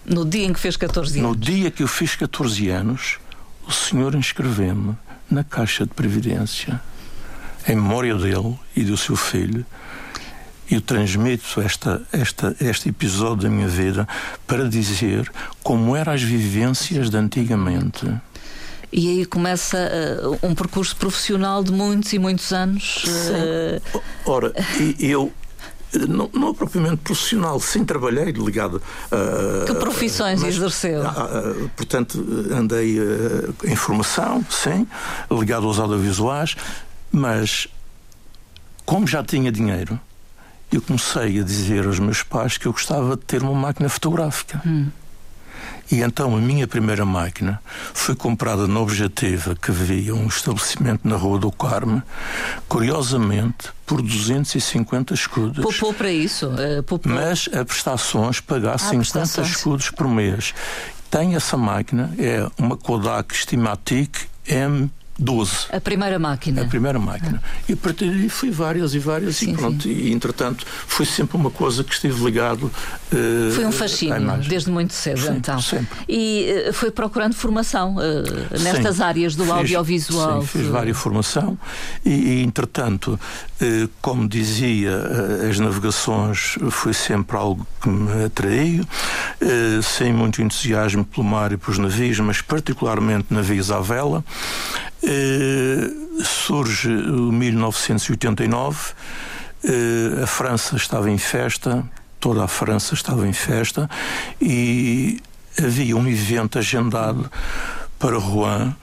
No 0.06 0.26
dia 0.26 0.46
em 0.46 0.52
que 0.52 0.60
fez 0.60 0.76
14 0.76 1.20
anos. 1.20 1.30
No 1.30 1.36
dia 1.38 1.70
que 1.70 1.84
eu 1.84 1.88
fiz 1.88 2.16
14 2.16 2.70
anos, 2.70 3.20
o 3.68 3.72
senhor 3.72 4.16
inscreveu-me 4.16 4.98
na 5.30 5.44
Caixa 5.44 5.86
de 5.86 5.94
Previdência, 5.94 6.82
em 7.68 7.76
memória 7.76 8.16
dele 8.16 8.60
e 8.76 8.84
do 8.84 8.98
seu 8.98 9.16
filho. 9.16 9.66
Eu 10.70 10.82
transmito 10.82 11.62
esta, 11.62 12.02
esta, 12.12 12.56
este 12.60 12.90
episódio 12.90 13.44
da 13.44 13.50
minha 13.50 13.68
vida 13.68 14.08
para 14.48 14.68
dizer 14.68 15.32
como 15.62 15.96
eram 15.96 16.14
as 16.14 16.24
vivências 16.24 17.10
de 17.10 17.18
antigamente 17.18 18.10
e 18.92 19.10
aí 19.10 19.26
começa 19.26 19.78
uh, 19.78 20.46
um 20.46 20.54
percurso 20.54 20.96
profissional 20.96 21.64
de 21.64 21.72
muitos 21.72 22.12
e 22.14 22.20
muitos 22.20 22.52
anos. 22.52 23.04
Uh... 23.06 24.02
Ora, 24.26 24.54
eu 25.00 25.32
não, 26.08 26.30
não 26.34 26.54
propriamente 26.54 26.98
profissional, 26.98 27.60
sim 27.60 27.84
trabalhei 27.84 28.32
ligado 28.32 28.82
a. 29.12 29.66
que 29.66 29.74
profissões 29.76 30.42
mas, 30.42 30.56
exerceu? 30.56 31.04
portanto, 31.76 32.24
andei 32.54 32.98
em 33.66 33.76
formação, 33.76 34.46
sim, 34.50 34.88
ligado 35.30 35.68
aos 35.68 35.80
audiovisuais, 35.80 36.56
mas 37.12 37.68
como 38.86 39.08
já 39.08 39.24
tinha 39.24 39.52
dinheiro, 39.52 40.00
eu 40.72 40.82
comecei 40.82 41.40
a 41.40 41.44
dizer 41.44 41.86
aos 41.86 42.00
meus 42.00 42.24
pais 42.24 42.58
que 42.58 42.66
eu 42.66 42.72
gostava 42.72 43.16
de 43.18 43.24
ter 43.24 43.44
uma 43.44 43.54
máquina 43.54 43.90
fotográfica. 43.90 44.62
Hum. 44.66 44.88
E 45.92 46.02
então 46.02 46.36
a 46.36 46.40
minha 46.40 46.66
primeira 46.66 47.04
máquina 47.04 47.62
foi 47.94 48.16
comprada 48.16 48.66
na 48.66 48.80
Objetiva, 48.80 49.56
que 49.56 49.72
havia 49.72 50.16
um 50.16 50.28
estabelecimento 50.28 51.06
na 51.06 51.18
Rua 51.18 51.38
do 51.38 51.52
Carme, 51.52 52.02
curiosamente 52.68 53.70
por 53.86 54.02
250 54.02 55.14
escudos. 55.14 55.62
Poupou 55.62 55.94
para 55.94 56.10
isso? 56.10 56.48
Uh, 56.48 56.82
poupou. 56.84 57.12
Mas 57.12 57.50
a 57.54 57.66
prestações 57.66 58.40
pagar 58.40 58.76
ah, 58.76 58.78
50 58.78 59.00
prestações. 59.00 59.50
escudos 59.50 59.90
por 59.90 60.08
mês. 60.08 60.54
Tem 61.10 61.36
essa 61.36 61.58
máquina, 61.58 62.10
é 62.18 62.50
uma 62.58 62.78
Kodak 62.78 63.36
Stimatic 63.36 64.18
M 64.48 64.90
12. 65.18 65.68
A 65.72 65.80
primeira 65.80 66.18
máquina. 66.18 66.64
A 66.64 66.66
primeira 66.66 67.00
máquina. 67.00 67.42
Ah. 67.44 67.62
E 67.70 67.74
a 67.74 67.78
partir 67.78 68.10
daí 68.10 68.30
fui 68.30 68.50
várias 68.50 68.94
e 68.94 69.00
várias 69.00 69.36
sim, 69.36 69.52
e 69.52 69.56
pronto. 69.56 69.84
Sim. 69.84 69.90
E 69.90 70.12
entretanto 70.12 70.66
foi 70.66 71.06
sempre 71.06 71.38
uma 71.38 71.52
coisa 71.52 71.84
que 71.84 71.94
estive 71.94 72.24
ligado. 72.24 72.72
Uh, 73.12 73.52
foi 73.54 73.66
um 73.66 73.72
fascínio, 73.72 74.38
desde 74.48 74.72
muito 74.72 74.94
cedo 74.94 75.32
então. 75.32 75.62
Sempre. 75.62 75.98
E 76.08 76.70
uh, 76.70 76.74
foi 76.74 76.92
procurando 76.92 77.34
formação 77.34 77.96
uh, 77.96 78.60
nestas 78.60 78.98
sim. 78.98 79.04
áreas 79.04 79.36
do 79.36 79.44
fiz, 79.44 79.54
audiovisual. 79.54 80.42
Sim, 80.42 80.48
fiz 80.48 80.68
várias 80.68 80.98
formação 80.98 81.58
e, 82.06 82.10
e 82.10 82.44
entretanto, 82.44 83.20
como 84.02 84.28
dizia, 84.28 84.92
as 85.50 85.58
navegações 85.60 86.58
foi 86.70 86.94
sempre 86.94 87.38
algo 87.38 87.66
que 87.82 87.90
me 87.90 88.26
atraiu, 88.26 88.84
sem 89.84 90.12
muito 90.14 90.42
entusiasmo 90.42 91.06
pelo 91.06 91.26
mar 91.26 91.52
e 91.52 91.58
pelos 91.58 91.78
navios, 91.78 92.20
mas 92.20 92.42
particularmente 92.42 93.28
navios 93.30 93.72
à 93.72 93.80
vela. 93.80 94.24
Eh, 95.04 95.90
surge 96.24 96.90
1989, 96.90 98.94
eh, 99.64 100.24
a 100.24 100.28
França 100.28 100.76
estava 100.76 101.10
em 101.10 101.18
festa, 101.18 101.84
toda 102.20 102.44
a 102.44 102.48
França 102.48 102.94
estava 102.94 103.28
em 103.28 103.34
festa 103.34 103.90
e 104.40 105.20
havia 105.58 105.98
um 105.98 106.08
evento 106.08 106.60
agendado 106.60 107.32
para 107.98 108.18
Rouen 108.18 108.76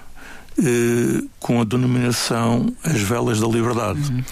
eh, 0.58 1.22
com 1.38 1.60
a 1.60 1.64
denominação 1.64 2.74
As 2.82 3.00
Velas 3.00 3.38
da 3.38 3.46
Liberdade. 3.46 4.10
Uhum. 4.10 4.24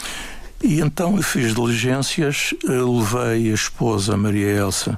E 0.63 0.81
então 0.81 1.17
eu 1.17 1.23
fiz 1.23 1.55
diligências, 1.55 2.55
levei 2.65 3.51
a 3.51 3.55
esposa 3.55 4.17
Maria 4.17 4.51
Elsa 4.51 4.97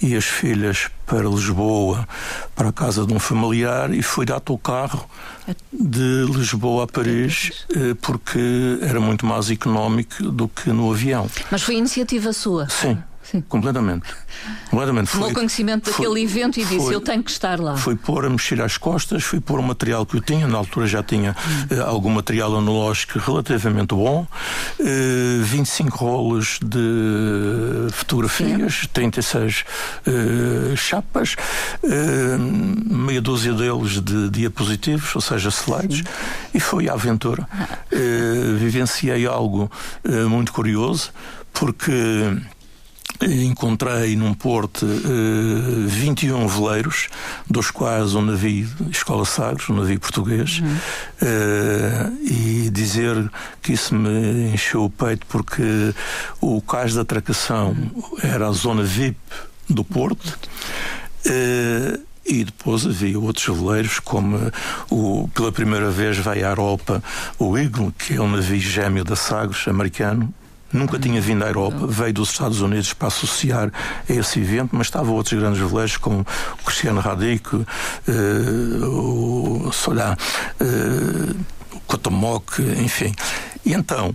e 0.00 0.16
as 0.16 0.24
filhas 0.24 0.88
para 1.12 1.28
Lisboa, 1.28 2.08
para 2.56 2.70
a 2.70 2.72
casa 2.72 3.04
de 3.04 3.12
um 3.12 3.18
familiar, 3.18 3.92
e 3.92 4.02
fui 4.02 4.24
dar 4.24 4.40
o 4.48 4.56
carro 4.56 5.06
de 5.70 6.24
Lisboa 6.24 6.84
a 6.84 6.86
Paris, 6.86 7.66
eh, 7.76 7.94
porque 8.00 8.78
era 8.80 8.98
muito 8.98 9.26
mais 9.26 9.50
económico 9.50 10.22
do 10.22 10.48
que 10.48 10.70
no 10.70 10.90
avião. 10.90 11.28
Mas 11.50 11.62
foi 11.62 11.74
iniciativa 11.74 12.32
sua? 12.32 12.66
Sim. 12.70 12.96
Sim. 13.32 13.40
Completamente. 13.48 14.14
Completamente. 14.68 15.10
Tomou 15.10 15.28
foi, 15.28 15.34
conhecimento 15.34 15.90
daquele 15.90 16.08
foi, 16.10 16.22
evento 16.22 16.60
e 16.60 16.64
disse: 16.64 16.76
foi, 16.76 16.94
Eu 16.94 17.00
tenho 17.00 17.22
que 17.22 17.30
estar 17.30 17.58
lá. 17.58 17.78
Foi 17.78 17.96
pôr 17.96 18.26
a 18.26 18.30
mexer 18.30 18.60
às 18.60 18.76
costas, 18.76 19.24
foi 19.24 19.40
pôr 19.40 19.58
o 19.58 19.62
material 19.62 20.04
que 20.04 20.18
eu 20.18 20.20
tinha. 20.20 20.46
Na 20.46 20.58
altura 20.58 20.86
já 20.86 21.02
tinha 21.02 21.34
hum. 21.70 21.76
uh, 21.76 21.84
algum 21.84 22.10
material 22.10 22.54
analógico 22.54 23.18
relativamente 23.18 23.94
bom, 23.94 24.26
uh, 24.78 24.82
eh, 24.82 25.42
25 25.42 25.96
rolos 25.96 26.58
de 26.62 27.88
fotografias, 27.92 28.80
Sim. 28.82 28.88
36 28.92 29.64
uh, 30.06 30.76
chapas, 30.76 31.34
uh, 31.82 32.38
meia 32.38 33.22
dúzia 33.22 33.54
deles 33.54 33.98
de 33.98 34.28
diapositivos, 34.28 35.14
ou 35.14 35.22
seja, 35.22 35.48
slides, 35.48 36.00
Sim. 36.00 36.04
e 36.52 36.60
foi 36.60 36.86
a 36.90 36.92
aventura. 36.92 37.48
Ah. 37.50 37.78
vivenciei 38.58 39.26
algo 39.26 39.70
muito 40.28 40.52
curioso, 40.52 41.12
porque 41.52 42.36
encontrei 43.24 44.16
num 44.16 44.34
porto 44.34 44.84
uh, 44.84 45.86
21 45.86 46.46
veleiros, 46.46 47.08
dos 47.48 47.70
quais 47.70 48.14
um 48.14 48.22
navio 48.22 48.68
Escola 48.90 49.24
Sagres, 49.24 49.68
um 49.70 49.74
navio 49.74 50.00
português, 50.00 50.60
uhum. 50.60 50.76
uh, 51.22 52.18
e 52.22 52.70
dizer 52.70 53.30
que 53.62 53.72
isso 53.72 53.94
me 53.94 54.52
encheu 54.52 54.84
o 54.84 54.90
peito 54.90 55.26
porque 55.26 55.94
o 56.40 56.60
cais 56.60 56.92
de 56.92 57.00
atracação 57.00 57.70
uhum. 57.70 58.18
era 58.22 58.48
a 58.48 58.52
zona 58.52 58.82
VIP 58.82 59.18
do 59.68 59.84
porto. 59.84 60.38
Uh, 61.26 62.00
e 62.24 62.44
depois 62.44 62.86
havia 62.86 63.18
outros 63.18 63.46
veleiros, 63.46 63.98
como 63.98 64.38
o, 64.88 65.28
pela 65.34 65.50
primeira 65.50 65.90
vez 65.90 66.18
vai 66.18 66.42
à 66.42 66.50
Europa 66.50 67.02
o 67.36 67.58
Eagle, 67.58 67.92
que 67.98 68.14
é 68.14 68.20
um 68.20 68.30
navio 68.30 68.60
gêmeo 68.60 69.04
da 69.04 69.16
Sagres, 69.16 69.66
americano, 69.66 70.32
Nunca 70.72 70.98
tinha 70.98 71.20
vindo 71.20 71.44
à 71.44 71.48
Europa, 71.48 71.86
veio 71.86 72.14
dos 72.14 72.30
Estados 72.30 72.60
Unidos 72.60 72.92
para 72.94 73.08
associar 73.08 73.70
a 74.08 74.12
esse 74.12 74.40
evento, 74.40 74.70
mas 74.72 74.86
estavam 74.86 75.14
outros 75.14 75.38
grandes 75.38 75.60
veleiros 75.60 75.96
como 75.98 76.20
o 76.20 76.64
Cristiano 76.64 77.00
Radico, 77.00 77.66
uh, 78.08 79.66
o 79.66 79.72
Solá, 79.72 80.16
uh, 80.60 81.36
o 81.76 81.80
Cotomoc, 81.80 82.58
enfim. 82.82 83.14
E 83.66 83.74
então, 83.74 84.10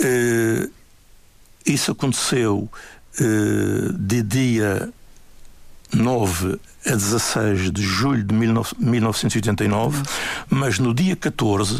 uh, 0.00 0.70
isso 1.66 1.92
aconteceu 1.92 2.68
de 3.98 4.22
dia 4.22 4.92
9 5.92 6.58
a 6.86 6.90
16 6.90 7.70
de 7.70 7.82
julho 7.82 8.22
de 8.22 8.34
1989, 8.34 10.02
mas 10.48 10.78
no 10.78 10.94
dia 10.94 11.16
14 11.16 11.78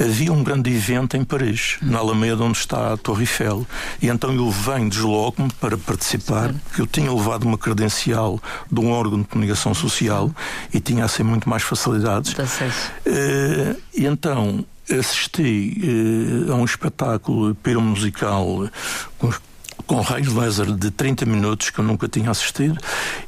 havia 0.00 0.32
um 0.32 0.42
grande 0.42 0.70
evento 0.70 1.16
em 1.16 1.24
Paris, 1.24 1.76
na 1.82 1.98
Alameda, 1.98 2.42
onde 2.42 2.58
está 2.58 2.92
a 2.92 2.96
Torre 2.96 3.22
Eiffel. 3.22 3.66
E 4.00 4.08
então 4.08 4.32
eu 4.32 4.50
venho, 4.50 4.88
desloco-me 4.88 5.52
para 5.60 5.76
participar, 5.76 6.54
que 6.74 6.80
eu 6.80 6.86
tinha 6.86 7.12
levado 7.12 7.44
uma 7.44 7.58
credencial 7.58 8.40
de 8.70 8.80
um 8.80 8.90
órgão 8.90 9.20
de 9.20 9.28
comunicação 9.28 9.74
social 9.74 10.30
e 10.72 10.80
tinha 10.80 11.04
assim 11.04 11.22
muito 11.22 11.48
mais 11.48 11.62
facilidades. 11.62 12.32
Uh, 13.06 13.80
e 13.94 14.06
então 14.06 14.64
assisti 14.90 16.46
uh, 16.48 16.52
a 16.52 16.54
um 16.56 16.64
espetáculo 16.64 17.56
musical 17.80 18.68
com 19.86 20.00
raios 20.00 20.32
laser 20.32 20.66
de 20.66 20.90
30 20.90 21.26
minutos 21.26 21.70
que 21.70 21.78
eu 21.78 21.84
nunca 21.84 22.08
tinha 22.08 22.30
assistido 22.30 22.78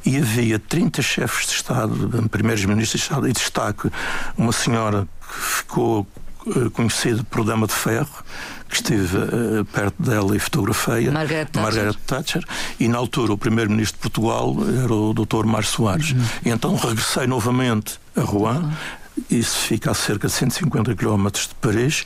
e 0.05 0.17
havia 0.17 0.59
30 0.59 1.01
chefes 1.01 1.47
de 1.47 1.53
Estado, 1.53 2.29
primeiros 2.29 2.63
ministros 2.65 3.01
de 3.01 3.07
Estado 3.07 3.27
e 3.27 3.33
destaque 3.33 3.89
uma 4.37 4.51
senhora 4.51 5.07
que 5.21 5.39
ficou 5.39 6.07
uh, 6.45 6.71
conhecida 6.71 7.23
por 7.23 7.43
Dama 7.43 7.67
de 7.67 7.73
Ferro 7.73 8.23
que 8.69 8.75
esteve 8.75 9.17
uh, 9.17 9.65
perto 9.65 10.01
dela 10.01 10.35
e 10.35 10.39
fotografei 10.39 11.09
Margaret 11.09 11.45
Thatcher. 11.45 11.61
Margaret 11.61 11.97
Thatcher 12.05 12.45
e 12.79 12.87
na 12.87 12.97
altura 12.97 13.33
o 13.33 13.37
primeiro-ministro 13.37 13.97
de 13.97 14.01
Portugal 14.01 14.55
era 14.83 14.93
o 14.93 15.13
Dr. 15.13 15.45
Mário 15.45 15.67
Soares 15.67 16.11
uhum. 16.11 16.25
e 16.45 16.49
então 16.49 16.75
regressei 16.75 17.27
novamente 17.27 17.99
a 18.15 18.21
Rouen 18.21 18.57
uhum 18.57 19.00
isso 19.29 19.57
fica 19.59 19.91
a 19.91 19.93
cerca 19.93 20.27
de 20.27 20.33
150 20.33 20.95
km 20.95 21.27
de 21.31 21.55
Paris. 21.59 22.03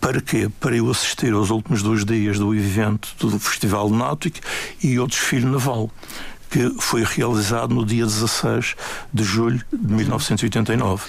Para 0.00 0.20
quê? 0.20 0.50
Para 0.60 0.76
eu 0.76 0.90
assistir 0.90 1.32
aos 1.32 1.50
últimos 1.50 1.82
dois 1.82 2.04
dias 2.04 2.38
do 2.38 2.54
evento 2.54 3.08
do 3.18 3.38
Festival 3.38 3.90
Náutico 3.90 4.38
e 4.82 4.96
ao 4.96 5.06
desfile 5.06 5.46
naval 5.46 5.90
que 6.50 6.74
foi 6.80 7.04
realizado 7.04 7.74
no 7.74 7.84
dia 7.84 8.06
16 8.06 8.74
de 9.12 9.22
julho 9.22 9.62
de 9.72 9.94
1989. 9.94 11.04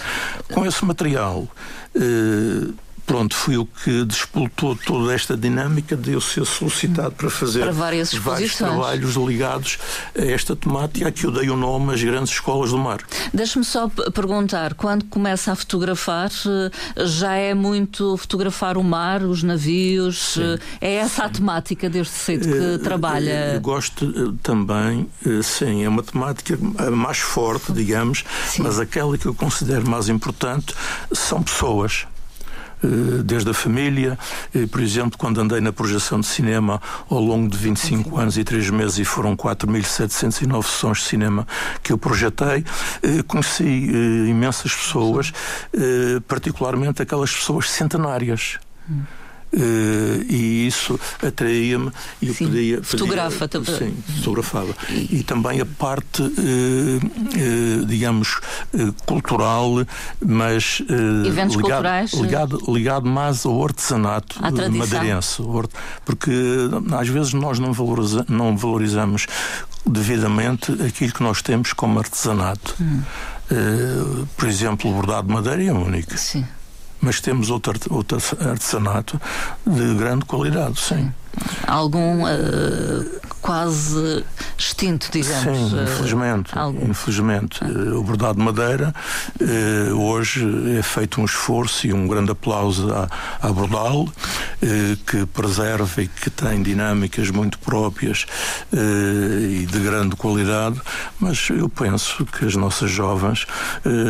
Com 0.51 0.65
esse 0.65 0.83
material, 0.83 1.47
eh, 1.95 2.71
pronto, 3.09 3.35
foi 3.35 3.57
o 3.57 3.65
que 3.65 4.05
despoltou 4.05 4.75
toda 4.75 5.11
esta 5.11 5.35
dinâmica 5.35 5.97
de 5.97 6.11
eu 6.11 6.21
ser 6.21 6.45
solicitado 6.45 7.15
para 7.15 7.27
fazer 7.27 7.61
para 7.61 7.71
vários 7.71 8.11
trabalhos 8.55 9.15
ligados 9.15 9.79
a 10.15 10.23
esta 10.25 10.55
temática, 10.55 11.07
a 11.07 11.11
que 11.11 11.25
eu 11.25 11.31
dei 11.31 11.49
o 11.49 11.57
nome 11.57 11.91
às 11.91 12.03
grandes 12.03 12.33
escolas 12.33 12.69
do 12.69 12.77
mar. 12.77 12.99
Deixe-me 13.33 13.65
só 13.65 13.89
perguntar, 14.13 14.75
quando 14.75 15.05
começa 15.05 15.51
a 15.51 15.55
fotografar, 15.55 16.29
eh, 16.29 17.05
já 17.07 17.33
é 17.33 17.55
muito 17.55 18.15
fotografar 18.15 18.77
o 18.77 18.83
mar, 18.83 19.23
os 19.23 19.41
navios, 19.41 20.33
sim, 20.33 20.43
eh, 20.43 20.59
é 20.79 20.93
essa 20.97 21.23
a 21.23 21.29
temática 21.29 21.89
desde 21.89 22.13
cedo 22.13 22.47
que 22.47 22.75
uh, 22.75 22.77
trabalha? 22.77 23.53
Eu 23.55 23.61
gosto 23.61 24.33
também, 24.43 25.09
sim, 25.41 25.83
é 25.83 25.89
uma 25.89 26.03
temática 26.03 26.55
mais 26.91 27.17
forte, 27.17 27.73
digamos, 27.73 28.23
sim. 28.45 28.61
mas 28.61 28.79
aquela 28.79 29.17
que 29.17 29.25
eu 29.25 29.33
considero 29.33 29.89
mais 29.89 30.09
importante 30.09 30.75
são 31.11 31.41
pessoas. 31.41 32.05
Eh, 32.81 33.23
desde 33.23 33.49
a 33.49 33.53
família. 33.53 34.17
Eh, 34.55 34.65
por 34.65 34.79
exemplo, 34.79 35.17
quando 35.17 35.41
andei 35.41 35.59
na 35.59 35.73
projeção 35.73 36.19
de 36.19 36.27
cinema 36.27 36.81
ao 37.09 37.19
longo 37.19 37.49
de 37.49 37.57
25 37.57 38.17
anos 38.17 38.37
e 38.37 38.43
3 38.43 38.69
meses 38.69 38.99
e 38.99 39.03
foram 39.05 39.35
4.709 39.35 40.63
sessões 40.63 40.99
de 40.99 41.03
cinema 41.03 41.45
que 41.83 41.91
eu 41.91 41.97
projetei, 41.97 42.63
eh, 43.03 43.21
conheci 43.27 43.65
imensas 44.29 44.73
pessoas, 44.73 45.33
particularmente 46.27 47.01
aquelas 47.01 47.31
pessoas 47.33 47.69
centenárias. 47.69 48.59
Hum. 48.89 49.01
Uh, 49.51 50.23
e 50.29 50.67
isso 50.67 50.99
atraía-me 51.25 51.91
e 52.21 52.27
eu 52.27 52.35
podia, 52.35 52.83
fotografa 52.83 53.47
podia, 53.47 53.77
sim, 53.79 53.97
fotografava. 54.17 54.75
e, 54.91 55.17
e 55.17 55.23
também 55.23 55.59
a 55.59 55.65
parte 55.65 56.21
uh, 56.21 56.27
uh, 56.27 57.85
digamos 57.87 58.39
cultural 59.07 59.83
mas 60.23 60.83
Eventos 61.25 61.55
ligado, 61.55 61.61
culturais 61.61 62.13
ligado, 62.13 62.61
ligado 62.67 63.09
mais 63.09 63.43
ao 63.43 63.63
artesanato 63.63 64.39
madeirense 64.69 65.41
porque 66.05 66.31
às 66.91 67.07
vezes 67.07 67.33
nós 67.33 67.57
não, 67.57 67.73
valoriza, 67.73 68.23
não 68.29 68.55
valorizamos 68.55 69.25
devidamente 69.83 70.71
aquilo 70.73 71.11
que 71.11 71.23
nós 71.23 71.41
temos 71.41 71.73
como 71.73 71.97
artesanato. 71.97 72.75
Hum. 72.79 73.01
por 74.37 74.47
exemplo 74.47 74.91
o 74.91 74.93
bordado 74.93 75.27
de 75.27 75.33
madeira 75.33 75.63
é 75.63 75.73
único. 75.73 76.15
Sim 76.19 76.45
mas 77.01 77.19
temos 77.21 77.49
outro, 77.49 77.73
outro 77.89 78.17
artesanato 78.39 79.19
de 79.65 79.95
grande 79.95 80.25
qualidade, 80.25 80.79
sim. 80.79 81.11
Algum 81.67 82.23
uh, 82.23 83.19
quase 83.41 84.23
extinto, 84.57 85.09
digamos. 85.11 85.71
Sim, 85.71 85.79
eh, 85.79 85.83
infelizmente. 85.83 86.51
Uh, 86.57 86.89
infelizmente. 86.89 87.63
Uh, 87.63 87.99
o 87.99 88.03
bordado 88.03 88.39
de 88.39 88.45
madeira, 88.45 88.93
hoje 89.95 90.45
é 90.77 90.81
feito 90.81 91.21
um 91.21 91.25
esforço 91.25 91.87
e 91.87 91.93
um 91.93 92.07
grande 92.07 92.31
aplauso 92.31 92.91
à, 92.93 93.07
à 93.41 93.51
Bordal, 93.51 94.07
que 95.05 95.25
preserva 95.27 96.01
e 96.01 96.07
que 96.07 96.29
tem 96.29 96.61
dinâmicas 96.61 97.29
muito 97.29 97.57
próprias 97.59 98.25
e 98.73 99.65
de 99.65 99.79
grande 99.79 100.15
qualidade, 100.15 100.79
mas 101.19 101.49
eu 101.49 101.69
penso 101.69 102.25
que 102.25 102.45
as 102.45 102.55
nossas 102.55 102.91
jovens 102.91 103.45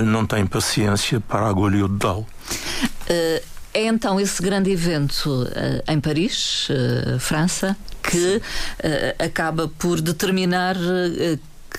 não 0.06 0.26
têm 0.26 0.46
paciência 0.46 1.20
para 1.20 1.42
a 1.42 1.50
agulha 1.50 1.78
e 1.78 1.84
o 1.84 1.88
dedal. 1.88 2.26
Uh, 3.10 3.59
é 3.74 3.86
então 3.86 4.20
esse 4.20 4.42
grande 4.42 4.72
evento 4.72 5.44
uh, 5.44 5.92
em 5.92 6.00
Paris, 6.00 6.68
uh, 6.70 7.20
França, 7.20 7.76
que 8.02 8.42
acaba 9.20 9.68
por 9.68 10.02
determinar 10.02 10.76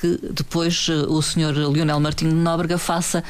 que 0.01 0.21
depois 0.33 0.89
o 0.89 1.21
Sr. 1.21 1.69
Leonel 1.69 1.99
Martins 1.99 2.29
de 2.29 2.35
Nóbrega 2.37 2.79
faça 2.79 3.25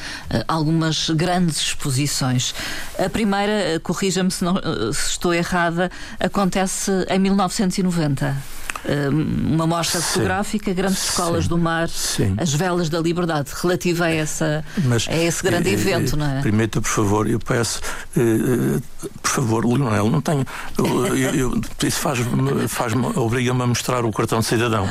algumas 0.47 1.09
grandes 1.09 1.57
exposições. 1.57 2.55
A 2.99 3.09
primeira, 3.09 3.81
corrija-me 3.83 4.31
se, 4.31 4.45
se, 4.93 5.11
estou 5.13 5.33
errada, 5.33 5.91
acontece 6.19 6.91
em 7.09 7.19
1990. 7.19 8.60
Hum, 8.89 9.55
uma 9.55 9.67
mostra 9.67 10.01
fotográfica, 10.01 10.73
grandes 10.73 11.11
escolas 11.11 11.47
do 11.47 11.59
mar, 11.59 11.89
sim. 11.89 12.35
as 12.39 12.53
velas 12.55 12.89
da 12.89 12.99
liberdade, 12.99 13.51
relativa 13.61 14.07
a, 14.07 14.11
essa, 14.11 14.65
Mas, 14.85 15.07
a 15.07 15.17
esse 15.17 15.43
grande 15.43 15.69
eh, 15.69 15.75
evento, 15.75 16.17
não 16.17 16.27
é? 16.27 16.41
Permita, 16.41 16.81
por 16.81 16.89
favor, 16.89 17.29
eu 17.29 17.39
peço, 17.39 17.81
eh, 18.17 18.21
eh, 18.21 19.09
por 19.23 19.31
favor, 19.31 19.67
Leonel, 19.67 20.09
não 20.09 20.23
tenho. 20.23 20.47
Eu, 20.79 21.17
eu, 21.35 21.61
isso 21.85 22.01
faz-me, 22.01 22.69
faz 22.69 22.95
obriga-me 23.17 23.63
a 23.63 23.67
mostrar 23.67 24.05
o 24.05 24.11
cartão 24.11 24.41
de 24.41 24.47
cidadão. 24.47 24.89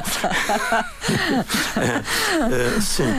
é, 1.78 2.80
sim. 2.82 3.12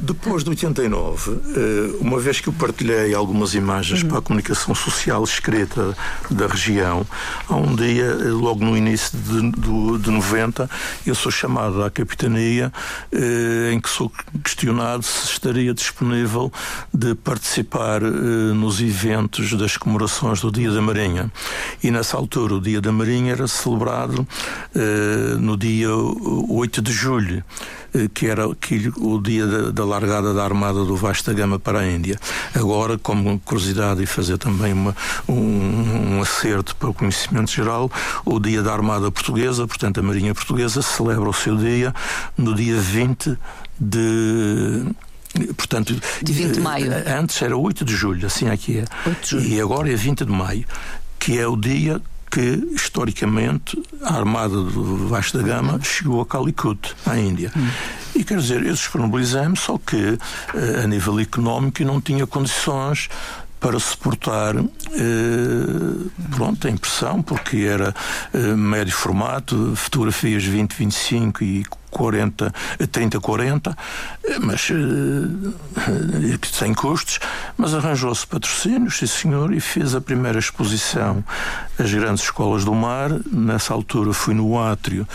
depois 0.00 0.42
de 0.42 0.50
89, 0.50 1.38
uma 2.00 2.18
vez 2.18 2.40
que 2.40 2.48
eu 2.48 2.52
partilhei 2.52 3.14
algumas 3.14 3.54
imagens 3.54 4.02
uhum. 4.02 4.08
para 4.08 4.18
a 4.18 4.22
comunicação 4.22 4.74
social 4.74 5.22
escrita 5.22 5.94
da 6.30 6.46
região, 6.46 7.06
há 7.46 7.56
um 7.56 7.76
dia, 7.76 8.14
logo 8.30 8.64
no 8.64 8.76
início 8.76 9.18
de, 9.18 9.50
do 9.50 9.71
de 9.98 10.10
90, 10.10 10.68
eu 11.06 11.14
sou 11.14 11.30
chamado 11.30 11.82
à 11.82 11.90
capitania 11.90 12.72
eh, 13.10 13.72
em 13.72 13.80
que 13.80 13.88
sou 13.88 14.12
questionado 14.42 15.02
se 15.02 15.32
estaria 15.32 15.72
disponível 15.74 16.52
de 16.92 17.14
participar 17.14 18.02
eh, 18.02 18.06
nos 18.54 18.80
eventos 18.80 19.52
das 19.54 19.76
comemorações 19.76 20.40
do 20.40 20.50
Dia 20.50 20.70
da 20.70 20.80
Marinha. 20.80 21.30
E 21.82 21.90
nessa 21.90 22.16
altura 22.16 22.54
o 22.54 22.60
Dia 22.60 22.80
da 22.80 22.92
Marinha 22.92 23.32
era 23.32 23.48
celebrado 23.48 24.26
eh, 24.74 25.36
no 25.38 25.56
dia 25.56 25.94
8 25.94 26.82
de 26.82 26.92
julho. 26.92 27.44
Eh, 27.94 28.08
que 28.12 28.26
era 28.26 28.48
o 28.48 29.20
dia 29.20 29.46
da, 29.46 29.70
da, 29.70 29.84
largada 29.84 30.32
da 30.32 30.42
Armada 30.42 30.82
do 30.84 30.96
Vasta 30.96 31.34
Gama 31.34 31.58
para 31.58 31.80
a 31.80 31.86
Índia. 31.86 32.18
Agora, 32.54 32.96
como 32.96 33.38
curiosidade 33.40 34.02
e 34.02 34.06
fazer 34.06 34.38
também 34.38 34.72
uma, 34.72 34.96
um, 35.28 36.16
um 36.16 36.22
acerto 36.22 36.74
para 36.76 36.88
o 36.88 36.94
conhecimento 36.94 37.50
geral, 37.50 37.90
o 38.24 38.40
dia 38.40 38.62
da 38.62 38.72
Armada 38.72 39.10
Portuguesa, 39.10 39.61
portanto 39.66 40.00
a 40.00 40.02
Marinha 40.02 40.34
Portuguesa, 40.34 40.82
celebra 40.82 41.28
o 41.28 41.32
seu 41.32 41.56
dia 41.56 41.94
no 42.36 42.54
dia 42.54 42.76
20 42.76 43.38
de 43.80 44.86
Portanto, 45.56 45.98
de 46.22 46.32
20 46.32 46.52
de 46.52 46.60
maio. 46.60 46.92
Eh, 46.92 47.18
antes 47.18 47.40
era 47.40 47.56
8 47.56 47.84
de 47.86 47.96
julho, 47.96 48.26
assim 48.26 48.48
aqui 48.50 48.80
é. 48.80 48.84
E 49.40 49.58
agora 49.60 49.90
é 49.90 49.96
20 49.96 50.26
de 50.26 50.30
maio, 50.30 50.66
que 51.18 51.38
é 51.38 51.46
o 51.46 51.56
dia 51.56 52.02
que, 52.30 52.68
historicamente, 52.74 53.80
a 54.02 54.14
Armada 54.14 54.54
do 54.54 55.08
Vasco 55.08 55.36
da 55.36 55.44
Gama 55.44 55.78
chegou 55.82 56.20
a 56.20 56.26
Calicut, 56.26 56.94
à 57.04 57.18
Índia. 57.18 57.52
Hum. 57.56 57.68
E 58.14 58.24
quer 58.24 58.38
dizer, 58.38 58.64
eu 58.64 58.72
disponibilizei-me, 58.72 59.56
só 59.56 59.78
que 59.78 60.18
eh, 60.54 60.82
a 60.82 60.86
nível 60.86 61.18
económico 61.20 61.82
não 61.84 62.00
tinha 62.00 62.26
condições 62.26 63.08
para 63.62 63.78
suportar, 63.78 64.56
eh, 64.56 64.64
pronto, 66.34 66.66
a 66.66 66.70
impressão, 66.70 67.22
porque 67.22 67.58
era 67.58 67.94
uh, 68.34 68.56
médio 68.56 68.92
formato, 68.92 69.74
fotografias 69.76 70.42
20-25 70.42 71.42
e 71.42 71.64
40, 71.92 72.52
30, 72.90 73.20
40, 73.20 73.78
mas 74.40 74.68
uh, 74.70 75.54
sem 76.50 76.74
custos, 76.74 77.20
mas 77.56 77.72
arranjou-se 77.72 78.26
patrocínios, 78.26 78.98
sim 78.98 79.06
senhor, 79.06 79.54
e 79.54 79.60
fez 79.60 79.94
a 79.94 80.00
primeira 80.00 80.40
exposição 80.40 81.24
às 81.78 81.94
grandes 81.94 82.24
escolas 82.24 82.64
do 82.64 82.74
mar. 82.74 83.10
Nessa 83.30 83.72
altura 83.72 84.12
fui 84.12 84.34
no 84.34 84.58
átrio 84.58 85.06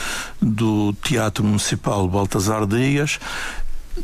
do 0.42 0.94
Teatro 1.04 1.44
Municipal 1.44 2.08
Baltasar 2.08 2.66
Dias, 2.66 3.20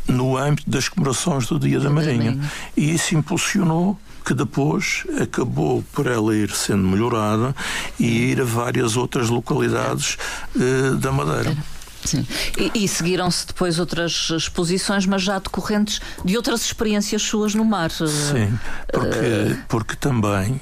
no 0.06 0.36
âmbito 0.36 0.68
das 0.68 0.86
comemorações 0.88 1.46
do 1.46 1.58
Dia 1.58 1.80
da 1.80 1.88
Marinha. 1.88 2.38
E 2.76 2.94
isso 2.94 3.14
impulsionou 3.14 3.98
que 4.24 4.34
depois 4.34 5.04
acabou 5.20 5.84
por 5.92 6.06
ela 6.06 6.34
ir 6.34 6.50
sendo 6.50 6.82
melhorada 6.82 7.54
e 7.98 8.30
ir 8.30 8.40
a 8.40 8.44
várias 8.44 8.96
outras 8.96 9.28
localidades 9.28 10.16
uh, 10.56 10.96
da 10.96 11.12
Madeira. 11.12 11.56
Sim. 12.04 12.26
E, 12.58 12.84
e 12.84 12.88
seguiram-se 12.88 13.46
depois 13.46 13.78
outras 13.78 14.28
exposições, 14.30 15.06
mas 15.06 15.22
já 15.22 15.38
decorrentes 15.38 16.00
de 16.22 16.36
outras 16.36 16.62
experiências 16.62 17.22
suas 17.22 17.54
no 17.54 17.64
mar. 17.64 17.90
Sim, 17.90 18.58
porque, 18.92 19.18
uh... 19.18 19.58
porque 19.68 19.96
também 19.96 20.60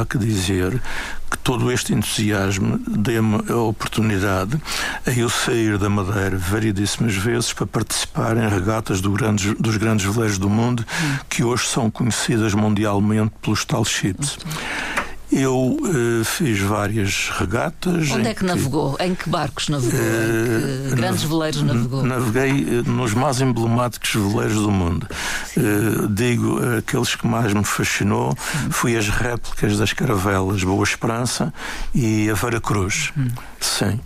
há 0.00 0.04
que 0.04 0.16
dizer 0.16 0.80
todo 1.44 1.70
este 1.70 1.92
entusiasmo 1.92 2.80
deu-me 2.88 3.44
a 3.50 3.56
oportunidade 3.56 4.58
a 5.06 5.10
eu 5.10 5.28
sair 5.28 5.76
da 5.76 5.90
Madeira 5.90 6.38
variedíssimas 6.38 7.14
vezes 7.14 7.52
para 7.52 7.66
participar 7.66 8.38
em 8.38 8.48
regatas 8.48 9.02
do 9.02 9.12
grandes, 9.12 9.54
dos 9.60 9.76
grandes 9.76 10.06
veleiros 10.06 10.38
do 10.38 10.48
mundo, 10.48 10.84
que 11.28 11.44
hoje 11.44 11.66
são 11.66 11.90
conhecidas 11.90 12.54
mundialmente 12.54 13.30
pelos 13.42 13.62
tal 13.62 13.84
chips. 13.84 14.38
Eu 15.36 15.76
uh, 15.80 16.24
fiz 16.24 16.60
várias 16.60 17.28
regatas. 17.28 18.08
Onde 18.12 18.28
é 18.28 18.34
que, 18.34 18.40
que, 18.40 18.44
navegou? 18.44 18.96
Em 19.00 19.16
que 19.16 19.28
barcos 19.28 19.68
navegou? 19.68 19.98
Uh, 19.98 20.86
em 20.86 20.90
que 20.90 20.94
grandes 20.94 21.22
veleiros 21.24 21.62
navegou? 21.62 22.06
Naveguei 22.06 22.80
uh, 22.80 22.88
nos 22.88 23.12
mais 23.14 23.40
emblemáticos 23.40 24.14
veleiros 24.14 24.54
do 24.54 24.70
mundo. 24.70 25.08
digo, 26.10 26.60
aqueles 26.78 27.16
que 27.16 27.26
mais 27.26 27.52
me 27.52 27.64
fascinou 27.64 28.36
Sim. 28.36 28.70
foi 28.70 28.96
as 28.96 29.08
réplicas 29.08 29.76
das 29.76 29.92
caravelas 29.92 30.62
Boa 30.62 30.84
Esperança 30.84 31.52
e 31.92 32.30
a 32.30 32.34
Vera 32.34 32.60
Cruz. 32.60 33.12
Hum. 33.18 33.28
Sim. 33.60 34.00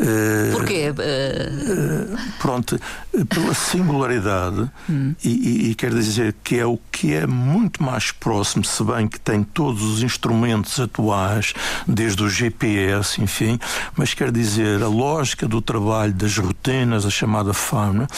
Uh, 0.00 0.52
Porquê? 0.52 0.90
Uh... 0.90 2.16
Pronto, 2.38 2.80
pela 3.28 3.52
singularidade, 3.52 4.70
hum. 4.88 5.14
e, 5.22 5.28
e, 5.28 5.70
e 5.70 5.74
quer 5.74 5.92
dizer 5.92 6.34
que 6.42 6.58
é 6.58 6.64
o 6.64 6.78
que 6.90 7.12
é 7.12 7.26
muito 7.26 7.82
mais 7.82 8.10
próximo, 8.10 8.64
se 8.64 8.82
bem 8.82 9.06
que 9.06 9.20
tem 9.20 9.42
todos 9.42 9.82
os 9.82 10.02
instrumentos 10.02 10.80
atuais, 10.80 11.52
desde 11.86 12.22
o 12.22 12.30
GPS, 12.30 13.20
enfim, 13.20 13.58
mas 13.94 14.14
quer 14.14 14.32
dizer 14.32 14.82
a 14.82 14.88
lógica 14.88 15.46
do 15.46 15.60
trabalho 15.60 16.14
das 16.14 16.36
rotinas, 16.38 17.04
a 17.04 17.10
chamada 17.10 17.52
fauna, 17.52 18.08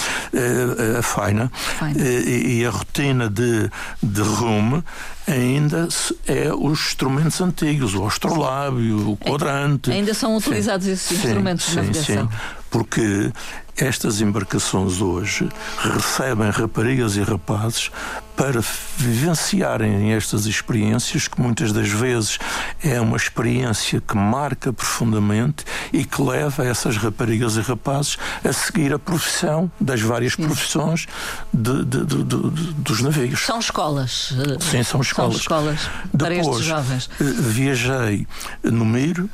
a 0.99 1.03
faina, 1.03 1.51
e, 1.97 2.61
e 2.61 2.67
a 2.67 2.71
rotina 2.71 3.29
de, 3.29 3.69
de 4.01 4.23
rumo, 4.23 4.85
ainda 5.27 5.89
é 6.27 6.53
os 6.53 6.81
instrumentos 6.81 7.41
antigos, 7.41 7.95
o 7.95 8.07
astrolábio, 8.07 9.11
o 9.11 9.17
quadrante. 9.17 9.91
Ainda 9.91 10.15
são 10.15 10.37
utilizados 10.37 10.87
sim, 10.87 10.93
esses 10.93 11.09
sim, 11.09 11.27
instrumentos 11.27 11.67
de 11.67 11.77
navegação. 11.77 12.29
Sim, 12.31 12.37
porque 12.71 13.33
estas 13.77 14.21
embarcações 14.21 15.01
hoje 15.01 15.49
recebem 15.79 16.51
raparigas 16.51 17.17
e 17.17 17.23
rapazes 17.23 17.91
para 18.37 18.63
vivenciarem 18.97 20.13
estas 20.13 20.47
experiências 20.47 21.29
que 21.29 21.41
muitas 21.41 21.73
das 21.73 21.89
vezes 21.89 22.39
é 22.83 23.01
uma 23.01 23.17
experiência 23.17 24.01
que 24.01 24.17
marca 24.17 24.73
profundamente 24.73 25.65
e 25.93 26.05
que 26.05 26.23
leva 26.23 26.65
essas 26.65 26.97
raparigas 26.97 27.57
e 27.57 27.61
rapazes 27.61 28.17
a 28.45 28.53
seguir 28.53 28.93
a 28.93 28.99
profissão 28.99 29.71
das 29.81 30.01
várias 30.01 30.33
Sim. 30.35 30.45
profissões 30.45 31.07
de, 31.53 31.85
de, 31.85 32.05
de, 32.05 32.25
dos 32.25 33.01
navios. 33.03 33.41
São 33.41 33.59
escolas. 33.59 34.33
Eh, 34.33 34.59
Sim, 34.61 34.83
são 34.83 35.01
escolas. 35.01 35.33
São 35.35 35.41
escolas 35.41 35.81
para 36.17 36.29
Depois, 36.31 36.49
estes 36.49 36.65
jovens. 36.65 37.11
Eh, 37.21 37.25
viajei 37.25 38.27
no 38.63 38.85
Mir, 38.85 39.25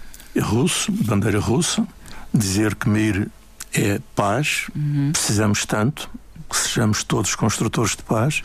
russo, 0.40 0.90
bandeira 0.90 1.38
russa, 1.38 1.86
dizer 2.34 2.74
que 2.74 2.88
Mir 2.88 3.30
é 3.72 4.00
paz, 4.16 4.66
uhum. 4.74 5.10
precisamos 5.12 5.64
tanto, 5.64 6.10
que 6.48 6.56
sejamos 6.56 7.04
todos 7.04 7.34
construtores 7.34 7.94
de 7.94 8.02
paz, 8.02 8.42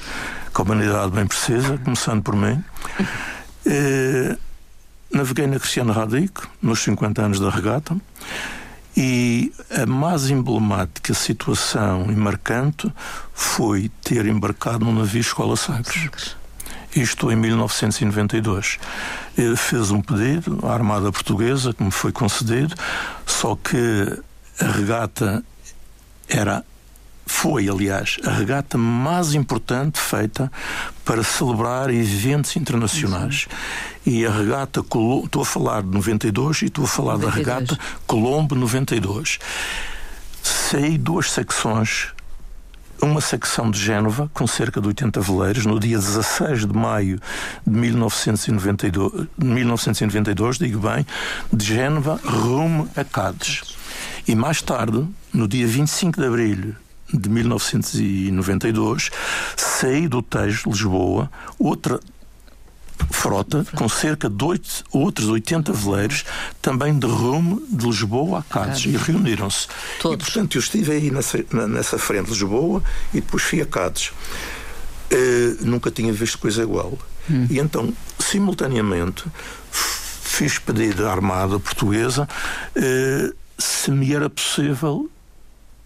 que 0.54 0.62
a 0.62 0.64
humanidade 0.64 1.12
bem 1.12 1.26
precisa, 1.26 1.78
começando 1.78 2.22
por 2.22 2.36
mim. 2.36 2.64
naveguei 5.14 5.48
na 5.48 5.60
Cristiana 5.60 5.94
Radic, 5.94 6.42
nos 6.62 6.80
50 6.80 7.22
anos 7.22 7.40
da 7.40 7.50
regata, 7.50 7.96
e 8.96 9.52
a 9.72 9.86
mais 9.86 10.30
emblemática 10.30 11.14
situação 11.14 12.12
e 12.12 12.16
marcante 12.16 12.92
foi 13.34 13.90
ter 14.04 14.26
embarcado 14.26 14.86
no 14.86 14.92
navio 14.92 15.22
Escola 15.22 15.56
Sagres. 15.56 16.36
Isto 16.96 17.32
em 17.32 17.36
1992. 17.36 18.78
Ele 19.36 19.56
fez 19.56 19.90
um 19.90 20.02
pedido 20.02 20.60
à 20.64 20.74
Armada 20.74 21.12
Portuguesa, 21.12 21.74
que 21.74 21.84
me 21.84 21.92
foi 21.92 22.12
concedido, 22.12 22.76
só 23.26 23.56
que 23.56 24.22
a 24.60 24.68
regata 24.68 25.44
era 26.28 26.64
foi, 27.26 27.70
aliás, 27.70 28.18
a 28.26 28.32
regata 28.32 28.78
mais 28.78 29.34
importante 29.34 30.00
feita 30.00 30.52
para 31.06 31.24
celebrar 31.24 31.90
eventos 31.90 32.56
internacionais. 32.56 33.48
E 34.06 34.26
a 34.26 34.32
regata, 34.32 34.82
estou 34.82 35.42
a 35.42 35.46
falar 35.46 35.82
de 35.82 35.90
92 35.90 36.64
e 36.64 36.66
estou 36.66 36.86
a 36.86 36.88
falar 36.88 37.18
92. 37.18 37.34
da 37.34 37.38
regata 37.38 37.80
Colombo 38.06 38.56
92. 38.56 39.40
Saí 40.42 40.98
duas 40.98 41.32
secções 41.32 42.14
uma 43.02 43.20
secção 43.20 43.70
de 43.70 43.78
Génova, 43.80 44.32
com 44.34 44.48
cerca 44.48 44.80
de 44.80 44.88
80 44.88 45.20
veleiros, 45.20 45.66
no 45.66 45.78
dia 45.78 45.98
16 45.98 46.66
de 46.66 46.74
maio 46.74 47.20
de 47.68 47.78
1992, 47.78 49.28
1992 49.38 50.58
digo 50.58 50.80
bem, 50.80 51.06
de 51.52 51.66
Génova 51.66 52.20
rumo 52.24 52.88
a 52.96 53.04
Cádiz. 53.04 53.76
E 54.26 54.36
mais 54.36 54.62
tarde, 54.62 55.06
no 55.34 55.50
dia 55.50 55.68
25 55.68 56.20
de 56.20 56.28
abril 56.28 56.76
de 57.14 57.30
1992, 57.30 59.12
saí 59.56 60.08
do 60.08 60.22
Tejo, 60.22 60.70
Lisboa, 60.70 61.32
outra 61.60 62.00
frota 63.12 63.66
com 63.76 63.90
cerca 63.90 64.30
de 64.30 64.44
outros 64.92 65.28
80 65.28 65.72
veleiros, 65.74 66.26
também 66.62 66.98
de 66.98 67.08
rumo 67.08 67.62
de 67.70 67.86
Lisboa 67.86 68.40
a 68.40 68.44
Cádiz, 68.44 68.86
e 68.86 68.98
reuniram-se. 68.98 69.68
E, 70.00 70.02
portanto, 70.02 70.56
eu 70.56 70.60
estive 70.60 70.92
aí 70.92 71.12
nessa, 71.12 71.44
nessa 71.68 71.98
frente 71.98 72.30
Lisboa 72.30 72.82
e 73.14 73.22
depois 73.22 73.44
fui 73.44 73.62
a 73.62 73.66
Cádiz. 73.66 74.12
Uh, 75.12 75.66
nunca 75.66 75.92
tinha 75.92 76.12
visto 76.12 76.40
coisa 76.40 76.64
igual. 76.64 76.98
Hum. 77.30 77.46
E 77.50 77.60
então, 77.60 77.94
simultaneamente, 78.20 79.24
fiz 79.72 80.58
pedido 80.58 81.08
à 81.08 81.12
Armada 81.12 81.60
Portuguesa 81.60 82.28
uh, 82.76 83.36
se 83.58 83.92
me 83.92 84.14
era 84.14 84.30
possível 84.30 85.10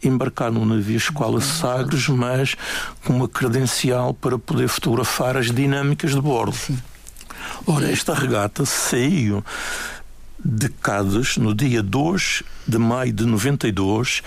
embarcar 0.04 0.52
num 0.52 0.66
navio 0.66 0.98
escola 0.98 1.42
Sagres, 1.42 2.08
mas 2.08 2.56
com 3.04 3.14
uma 3.14 3.28
credencial 3.28 4.14
para 4.14 4.38
poder 4.38 4.68
fotografar 4.68 5.38
as 5.38 5.52
dinâmicas 5.52 6.12
de 6.12 6.22
bordo. 6.22 6.56
Sim. 6.56 6.78
Ora, 7.66 7.92
esta 7.92 8.14
regata 8.14 8.66
saiu 8.66 9.44
de 10.44 10.70
Cádiz 10.70 11.38
no 11.38 11.54
dia 11.54 11.82
2 11.82 12.44
de 12.68 12.78
maio 12.78 13.12
de 13.12 13.26
92, 13.26 14.22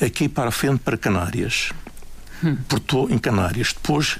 aqui 0.00 0.28
para 0.28 0.48
a 0.48 0.52
frente 0.52 0.80
para 0.80 0.96
Canárias. 0.96 1.72
Hum. 2.42 2.56
Portou 2.68 3.10
em 3.10 3.18
Canárias. 3.18 3.72
Depois 3.72 4.18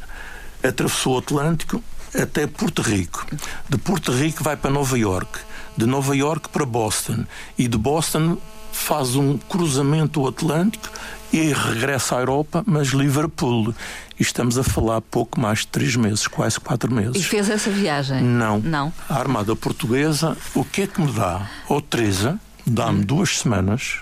atravessou 0.62 1.14
o 1.14 1.18
Atlântico 1.18 1.82
até 2.14 2.46
Porto 2.46 2.82
Rico. 2.82 3.26
De 3.68 3.78
Porto 3.78 4.12
Rico 4.12 4.44
vai 4.44 4.56
para 4.56 4.70
Nova 4.70 4.98
York. 4.98 5.40
De 5.76 5.86
Nova 5.86 6.14
York 6.14 6.48
para 6.50 6.66
Boston. 6.66 7.24
E 7.56 7.66
de 7.66 7.78
Boston 7.78 8.36
faz 8.80 9.14
um 9.14 9.36
cruzamento 9.36 10.26
Atlântico 10.26 10.88
e 11.32 11.52
regressa 11.52 12.16
à 12.16 12.20
Europa, 12.20 12.64
mas 12.66 12.88
Liverpool. 12.88 13.74
E 14.18 14.22
estamos 14.22 14.58
a 14.58 14.64
falar 14.64 15.00
pouco 15.00 15.38
mais 15.38 15.60
de 15.60 15.68
três 15.68 15.94
meses, 15.94 16.26
quase 16.26 16.58
quatro 16.58 16.92
meses. 16.92 17.16
E 17.16 17.22
fez 17.22 17.48
essa 17.48 17.70
viagem? 17.70 18.22
Não. 18.22 18.58
Não. 18.58 18.92
A 19.08 19.16
Armada 19.16 19.54
Portuguesa, 19.54 20.36
o 20.54 20.64
que 20.64 20.82
é 20.82 20.86
que 20.86 21.00
me 21.00 21.12
dá? 21.12 21.48
Ou 21.68 21.80
Teresa, 21.80 22.40
dá-me 22.66 23.00
hum. 23.00 23.04
duas 23.04 23.38
semanas 23.38 24.00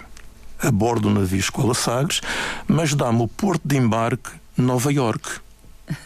a 0.60 0.70
bordo 0.70 1.08
do 1.08 1.20
navio 1.20 1.38
Escola 1.38 1.74
Sagres, 1.74 2.20
mas 2.66 2.94
dá-me 2.94 3.22
o 3.22 3.28
porto 3.28 3.62
de 3.64 3.76
embarque 3.76 4.30
Nova 4.56 4.92
York. 4.92 5.28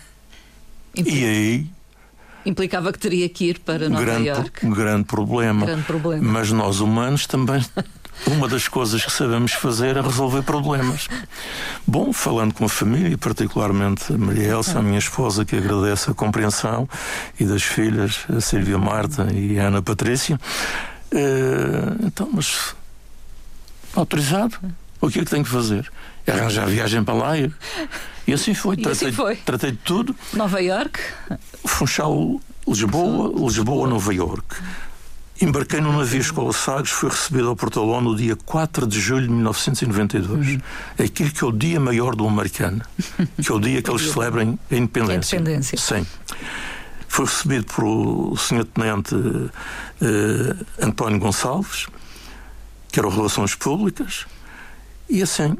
E 0.94 1.24
aí 1.24 1.70
Implicava 2.44 2.92
que 2.92 2.98
teria 2.98 3.28
que 3.28 3.46
ir 3.46 3.60
para 3.60 3.88
Nova 3.88 4.04
grande, 4.04 4.28
York. 4.28 4.66
Grande 4.66 5.04
problema. 5.04 5.64
grande 5.64 5.84
problema. 5.84 6.32
Mas 6.32 6.50
nós 6.50 6.80
humanos 6.80 7.26
também 7.26 7.64
uma 8.26 8.48
das 8.48 8.68
coisas 8.68 9.04
que 9.04 9.12
sabemos 9.12 9.52
fazer 9.52 9.96
é 9.96 10.00
resolver 10.00 10.42
problemas. 10.42 11.08
Bom, 11.86 12.12
falando 12.12 12.54
com 12.54 12.64
a 12.64 12.68
família, 12.68 13.16
particularmente 13.18 14.12
a 14.12 14.18
Maria 14.18 14.48
Elsa, 14.48 14.78
a 14.78 14.82
minha 14.82 14.98
esposa, 14.98 15.44
que 15.44 15.56
agradece 15.56 16.10
a 16.10 16.14
compreensão, 16.14 16.88
e 17.38 17.44
das 17.44 17.62
filhas, 17.62 18.20
a 18.34 18.40
Silvia 18.40 18.78
Marta 18.78 19.28
e 19.32 19.58
a 19.58 19.68
Ana 19.68 19.82
Patrícia. 19.82 20.40
Uh, 21.12 22.06
então, 22.06 22.28
mas 22.32 22.74
autorizado? 23.94 24.56
O 25.00 25.10
que 25.10 25.18
é 25.18 25.24
que 25.24 25.30
tenho 25.30 25.44
que 25.44 25.50
fazer? 25.50 25.90
Arranjar 26.26 26.66
viagem 26.66 27.02
para 27.02 27.14
lá 27.14 27.36
e, 27.36 27.52
e 28.26 28.32
assim 28.32 28.54
foi. 28.54 28.76
E 28.76 28.80
assim 28.80 28.82
tratei, 28.82 29.08
assim 29.08 29.16
foi. 29.16 29.36
tratei 29.36 29.72
de 29.72 29.78
tudo. 29.78 30.14
Nova 30.32 30.60
York? 30.62 31.00
Funchal, 31.64 32.40
Lisboa, 32.66 33.32
Lisboa, 33.44 33.88
Nova 33.88 34.14
York. 34.14 34.56
Embarquei 35.42 35.80
no 35.80 35.92
navio 35.92 36.20
Escola 36.20 36.52
Sagres, 36.52 36.90
fui 36.90 37.10
recebido 37.10 37.48
ao 37.48 37.56
Portolão 37.56 38.00
no 38.00 38.14
dia 38.14 38.36
4 38.36 38.86
de 38.86 39.00
julho 39.00 39.26
de 39.26 39.32
1992. 39.32 40.48
Uhum. 40.50 40.60
Aquilo 41.04 41.32
que 41.32 41.42
é 41.42 41.46
o 41.48 41.50
dia 41.50 41.80
maior 41.80 42.14
do 42.14 42.24
americano, 42.28 42.80
que 43.42 43.50
é 43.50 43.52
o 43.52 43.58
dia 43.58 43.82
que 43.82 43.90
eles 43.90 44.08
celebram 44.12 44.56
a 44.70 44.76
independência. 44.76 45.36
A 45.36 45.40
independência. 45.40 45.76
Sim. 45.76 46.06
Fui 47.08 47.24
recebido 47.24 47.66
pelo 47.74 48.36
Sr. 48.36 48.64
Tenente 48.66 49.16
uh, 49.16 50.66
António 50.80 51.18
Gonçalves, 51.18 51.88
que 52.92 53.00
era 53.00 53.08
o 53.08 53.10
Relações 53.10 53.56
Públicas, 53.56 54.26
e 55.10 55.22
assim 55.22 55.58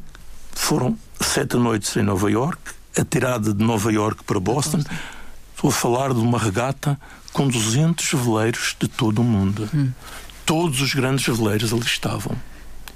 foram 0.53 0.97
sete 1.21 1.57
noites 1.57 1.97
em 1.97 2.05
Nova 2.05 2.31
York, 2.31 2.61
a 2.97 3.05
tirada 3.05 3.53
de 3.53 3.65
Nova 3.65 3.93
York 3.93 4.23
para 4.23 4.39
Boston. 4.39 4.79
Estou 5.57 5.71
a 5.71 5.73
falar 5.73 6.15
de 6.15 6.21
uma 6.21 6.39
regata 6.39 6.97
com 7.33 7.49
200 7.49 8.13
veleiros 8.13 8.77
de 8.79 8.89
todo 8.89 9.21
o 9.21 9.25
mundo. 9.25 9.69
Hum. 9.75 9.91
Todos 10.45 10.81
os 10.81 10.95
grandes 10.95 11.27
veleiros 11.37 11.73
ali 11.73 11.85
estavam. 11.85 12.37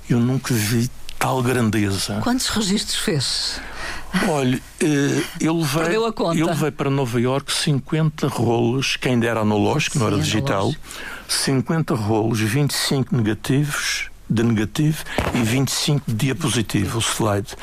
Eu 0.08 0.20
nunca 0.20 0.52
vi 0.52 0.90
tal 1.18 1.42
grandeza. 1.42 2.20
Quantos 2.22 2.48
registros 2.48 2.96
fez? 2.96 3.60
Olha, 4.28 4.60
eh, 4.80 5.22
eu 5.40 5.56
levei, 5.56 5.96
eu 5.96 6.46
levei 6.46 6.70
para 6.70 6.88
Nova 6.90 7.20
York 7.20 7.52
50 7.52 8.28
rolos, 8.28 8.96
quem 8.96 9.18
dera 9.18 9.40
analógico, 9.40 9.98
não 9.98 10.06
era 10.06 10.18
digital, 10.18 10.72
50 11.28 11.94
rolos, 11.94 12.40
25 12.40 13.14
negativos 13.16 14.08
de 14.28 14.42
negativo 14.42 15.04
e 15.34 15.42
25 15.42 16.02
de 16.06 16.14
diapositivo, 16.14 16.98
o 16.98 17.00
slide. 17.00 17.54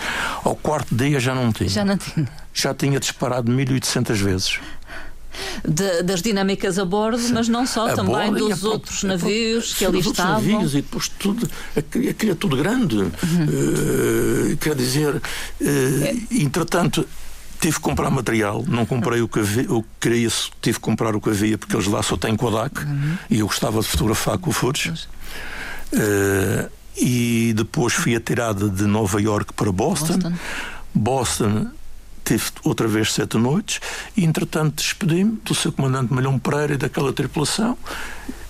Ao 0.44 0.56
quarto 0.56 0.96
dia 0.96 1.20
já 1.20 1.36
não 1.36 1.52
tinha. 1.52 1.70
Já 1.70 1.86
não 1.86 1.98
tinha. 1.98 2.28
Já 2.54 2.74
tinha 2.74 3.00
disparado 3.00 3.52
1800 3.52 4.20
vezes 4.20 4.60
de, 5.68 6.04
das 6.04 6.22
dinâmicas 6.22 6.78
a 6.80 6.86
bordo, 6.86 7.22
mas 7.34 7.48
não 7.48 7.66
só, 7.66 7.90
a 7.90 7.94
também 7.94 8.34
dos 8.34 8.64
outros 8.64 9.04
navios 9.04 9.74
que 9.74 9.86
ali 9.86 10.00
estavam. 10.00 10.34
navios 10.34 10.74
e 10.74 10.82
depois 10.82 11.08
tudo, 11.08 11.50
aquilo 11.76 12.32
é 12.32 12.36
tudo 12.36 12.58
grande. 12.58 12.98
Uhum. 12.98 13.12
Uh, 14.54 14.58
quer 14.58 14.76
dizer, 14.76 15.16
uh, 15.16 15.22
é. 15.62 16.16
entretanto 16.32 17.08
tive 17.60 17.76
que 17.76 17.82
comprar 17.82 18.10
material, 18.10 18.66
não 18.68 18.86
comprei 18.86 19.22
o 19.22 19.28
que, 19.28 19.40
havia, 19.40 19.72
o 19.72 19.84
que 19.84 19.90
queria, 20.02 20.28
tive 20.62 20.78
que 20.78 20.84
comprar 20.84 21.16
o 21.16 21.22
que 21.22 21.30
havia, 21.30 21.58
porque 21.58 21.74
eles 21.74 21.88
lá 21.88 22.04
só 22.04 22.18
têm 22.18 22.36
Kodak 22.36 22.84
uhum. 22.84 23.18
e 23.30 23.40
eu 23.40 23.48
gostava 23.48 23.80
de 23.80 23.88
fotografar 23.88 24.38
com 24.38 24.50
o 24.50 24.54
Fuji. 24.54 24.92
Uh, 25.94 26.70
e 26.98 27.54
depois 27.56 27.94
fui 27.94 28.16
atirada 28.16 28.70
de 28.70 28.84
Nova 28.84 29.22
York 29.22 29.54
para 29.54 29.72
Boston. 29.72 30.20
Boston, 30.20 30.34
Boston 30.94 31.72
tive 32.24 32.44
outra 32.64 32.88
vez 32.88 33.14
sete 33.14 33.38
noites 33.38 33.80
e, 34.16 34.24
entretanto, 34.24 34.76
despedi-me 34.76 35.38
do 35.44 35.54
seu 35.54 35.72
comandante 35.72 36.14
Malhão 36.14 36.40
Pereira 36.40 36.74
e 36.74 36.78
daquela 36.78 37.12
tripulação, 37.14 37.78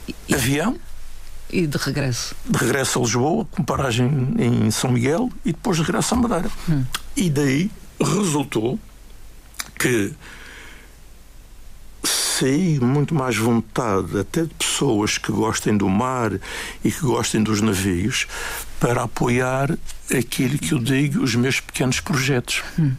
e, 0.08 0.34
avião. 0.34 0.78
E 1.50 1.68
de 1.68 1.78
regresso? 1.78 2.36
De 2.46 2.58
regresso 2.58 3.00
a 3.00 3.02
Lisboa, 3.02 3.46
com 3.46 3.64
paragem 3.64 4.36
em 4.40 4.72
São 4.72 4.92
Miguel 4.92 5.32
e 5.46 5.52
depois 5.52 5.78
de 5.78 5.84
regresso 5.84 6.16
a 6.16 6.18
Madeira. 6.18 6.52
Hum. 6.70 6.84
E 7.16 7.30
daí 7.30 7.72
resultou 8.00 8.80
que 9.78 10.14
saí 12.04 12.80
muito 12.80 13.14
mais 13.14 13.38
vontade, 13.38 14.20
até 14.20 14.44
de 14.44 14.54
pessoas 14.56 15.18
que 15.18 15.32
gostem 15.32 15.78
do 15.78 15.88
mar 15.88 16.32
e 16.84 16.92
que 16.92 17.02
gostem 17.02 17.44
dos 17.44 17.62
navios, 17.62 18.28
para 18.80 19.04
apoiar 19.04 19.78
aquilo 20.16 20.58
que 20.58 20.74
eu 20.74 20.80
digo, 20.80 21.24
os 21.24 21.36
meus 21.36 21.60
pequenos 21.60 22.00
projetos. 22.00 22.64
Hum. 22.78 22.94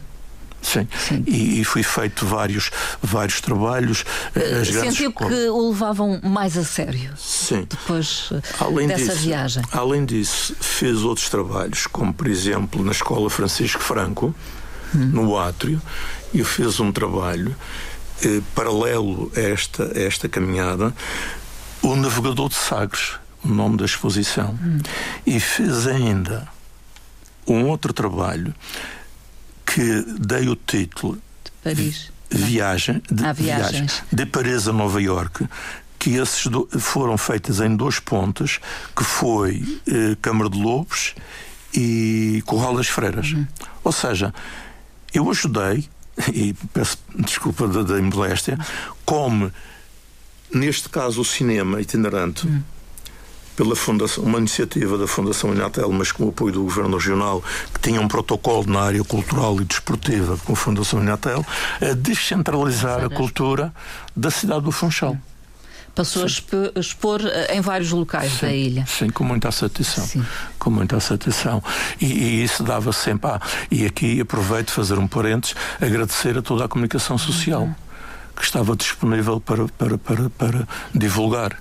Sim. 0.65 0.87
Sim. 0.97 1.23
E, 1.27 1.61
e 1.61 1.63
foi 1.63 1.83
feito 1.83 2.25
vários, 2.25 2.71
vários 3.01 3.39
trabalhos. 3.39 4.03
Eh, 4.35 4.61
as 4.61 4.67
Sentiu 4.67 5.11
que 5.11 5.49
o 5.49 5.69
levavam 5.69 6.19
mais 6.23 6.57
a 6.57 6.63
sério? 6.63 7.13
Sim. 7.17 7.67
Depois 7.69 8.29
eh, 8.31 8.41
além 8.59 8.87
dessa 8.87 9.13
disso, 9.13 9.17
viagem? 9.17 9.63
Além 9.71 10.05
disso, 10.05 10.55
fez 10.59 11.03
outros 11.03 11.29
trabalhos, 11.29 11.85
como 11.85 12.11
por 12.11 12.27
exemplo 12.27 12.83
na 12.83 12.91
Escola 12.91 13.29
Francisco 13.29 13.81
Franco, 13.81 14.33
hum. 14.93 15.05
no 15.13 15.37
Átrio, 15.37 15.79
e 16.33 16.43
fez 16.43 16.79
um 16.79 16.91
trabalho 16.91 17.55
eh, 18.23 18.41
paralelo 18.55 19.31
a 19.35 19.39
esta, 19.39 19.91
a 19.95 20.01
esta 20.01 20.27
caminhada, 20.27 20.93
O 21.83 21.95
Navegador 21.95 22.49
de 22.49 22.55
Sagres, 22.55 23.13
o 23.43 23.49
nome 23.49 23.77
da 23.77 23.85
exposição. 23.85 24.57
Hum. 24.61 24.79
E 25.27 25.39
fez 25.39 25.85
ainda 25.85 26.47
um 27.47 27.65
outro 27.65 27.93
trabalho 27.93 28.53
que 29.75 30.05
dei 30.21 30.47
o 30.47 30.55
título 30.55 31.15
de 31.43 31.51
Paris. 31.61 32.09
Viagem, 32.29 33.01
de, 33.11 33.33
viagem, 33.33 33.87
de 34.11 34.25
Paris 34.25 34.67
a 34.69 34.73
Nova 34.73 35.01
York, 35.01 35.47
que 35.99 36.11
esses 36.11 36.47
do, 36.47 36.67
foram 36.79 37.17
feitas 37.17 37.59
em 37.59 37.75
dois 37.75 37.99
pontos, 37.99 38.59
que 38.95 39.03
foi 39.03 39.61
eh, 39.85 40.15
Câmara 40.21 40.49
de 40.49 40.57
Lobos 40.57 41.13
e 41.73 42.41
Corral 42.45 42.75
das 42.75 42.87
Freiras. 42.87 43.33
Uhum. 43.33 43.45
Ou 43.83 43.91
seja, 43.91 44.33
eu 45.13 45.29
ajudei, 45.29 45.87
e 46.33 46.53
peço 46.73 46.97
desculpa 47.13 47.67
da, 47.67 47.83
da 47.83 48.01
moléstia, 48.01 48.57
como 49.05 49.51
neste 50.53 50.87
caso 50.87 51.19
o 51.19 51.25
cinema 51.25 51.81
itinerante. 51.81 52.47
Uhum 52.47 52.63
pela 53.55 53.75
fundação, 53.75 54.23
uma 54.23 54.37
iniciativa 54.37 54.97
da 54.97 55.07
Fundação 55.07 55.53
Inatel, 55.53 55.91
mas 55.91 56.11
com 56.11 56.25
o 56.25 56.29
apoio 56.29 56.53
do 56.53 56.63
Governo 56.63 56.97
Regional, 56.97 57.43
que 57.73 57.79
tinha 57.79 58.01
um 58.01 58.07
protocolo 58.07 58.65
na 58.67 58.81
área 58.81 59.03
cultural 59.03 59.59
e 59.61 59.65
desportiva 59.65 60.37
com 60.45 60.53
a 60.53 60.55
Fundação 60.55 61.01
Inatel, 61.01 61.45
a 61.81 61.93
descentralizar 61.93 63.03
a 63.03 63.09
cultura 63.09 63.73
da 64.15 64.29
cidade 64.29 64.61
do 64.61 64.71
Funchal. 64.71 65.17
Passou 65.95 66.27
sim. 66.27 66.45
a 66.75 66.79
expor 66.79 67.21
eh, 67.25 67.55
em 67.55 67.61
vários 67.61 67.91
locais 67.91 68.33
sim, 68.33 68.45
da 68.45 68.51
ilha. 68.51 68.85
Sim, 68.85 69.09
com 69.09 69.23
muita 69.23 69.49
satisfação. 69.49 70.05
Sim. 70.05 70.25
Com 70.59 70.69
muita 70.69 70.99
satisfação. 70.99 71.63
E, 72.01 72.05
e 72.05 72.43
isso 72.43 72.63
dava 72.63 72.91
sempre. 72.91 73.31
Ah, 73.31 73.39
e 73.71 73.85
aqui 73.85 74.19
aproveito 74.19 74.71
fazer 74.71 74.99
um 74.99 75.07
parênteses, 75.07 75.55
agradecer 75.79 76.37
a 76.37 76.41
toda 76.41 76.65
a 76.65 76.67
comunicação 76.67 77.17
social 77.17 77.61
uhum. 77.61 77.75
que 78.35 78.43
estava 78.43 78.75
disponível 78.75 79.39
para, 79.39 79.69
para, 79.69 79.97
para, 79.97 80.29
para 80.31 80.67
divulgar, 80.93 81.57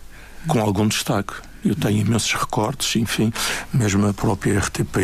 com 0.48 0.60
algum 0.60 0.88
destaque. 0.88 1.34
Eu 1.64 1.74
tenho 1.74 2.00
imensos 2.00 2.32
recortes, 2.32 2.96
enfim, 2.96 3.32
mesmo 3.72 4.06
a 4.06 4.12
própria 4.12 4.58
RTP, 4.58 4.96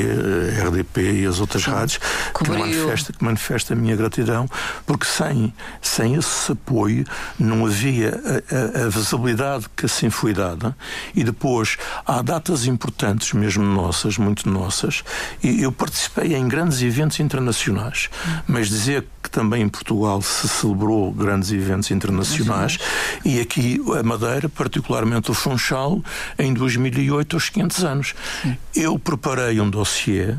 a 0.59 0.69
RDP 0.69 1.23
e 1.23 1.27
as 1.27 1.41
outras 1.41 1.63
Sim. 1.63 1.71
rádios, 1.71 1.99
que 2.35 2.51
manifesta, 2.51 3.13
que 3.13 3.25
manifesta 3.25 3.73
a 3.73 3.77
minha 3.77 3.97
gratidão, 3.97 4.49
porque 4.87 5.07
sem, 5.07 5.53
sem 5.81 6.15
esse 6.15 6.53
apoio 6.53 7.05
não 7.39 7.67
havia 7.67 8.11
a, 8.11 8.83
a, 8.83 8.87
a 8.87 8.89
visibilidade 8.89 9.67
que 9.77 9.87
assim 9.87 10.11
foi 10.11 10.33
dada. 10.33 10.77
E 11.15 11.25
depois 11.25 11.79
há 12.07 12.23
datas 12.23 12.67
importantes, 12.67 13.33
mesmo 13.33 13.65
nossas, 13.65 14.19
muito 14.19 14.49
nossas, 14.49 15.03
e 15.43 15.63
eu 15.63 15.73
participei 15.73 16.35
em 16.35 16.47
grandes 16.47 16.83
eventos 16.83 17.21
internacionais, 17.21 18.09
mas 18.47 18.69
dizer 18.69 19.07
que 19.23 19.31
também 19.31 19.63
em 19.63 19.69
Portugal 19.69 20.21
se 20.23 20.49
celebrou 20.49 21.13
grandes 21.13 21.53
eventos 21.53 21.91
internacionais, 21.91 22.79
e 23.25 23.41
aqui 23.41 23.81
a 23.99 24.03
Madeira, 24.03 24.49
particularmente 24.49 25.31
o 25.31 25.35
Funchal, 25.35 26.03
em 26.39 26.50
em 26.51 26.55
2008 26.55 27.37
aos 27.37 27.49
500 27.49 27.85
anos. 27.85 28.15
Sim. 28.43 28.57
Eu 28.75 28.99
preparei 28.99 29.61
um 29.61 29.71
dossiê, 29.71 30.37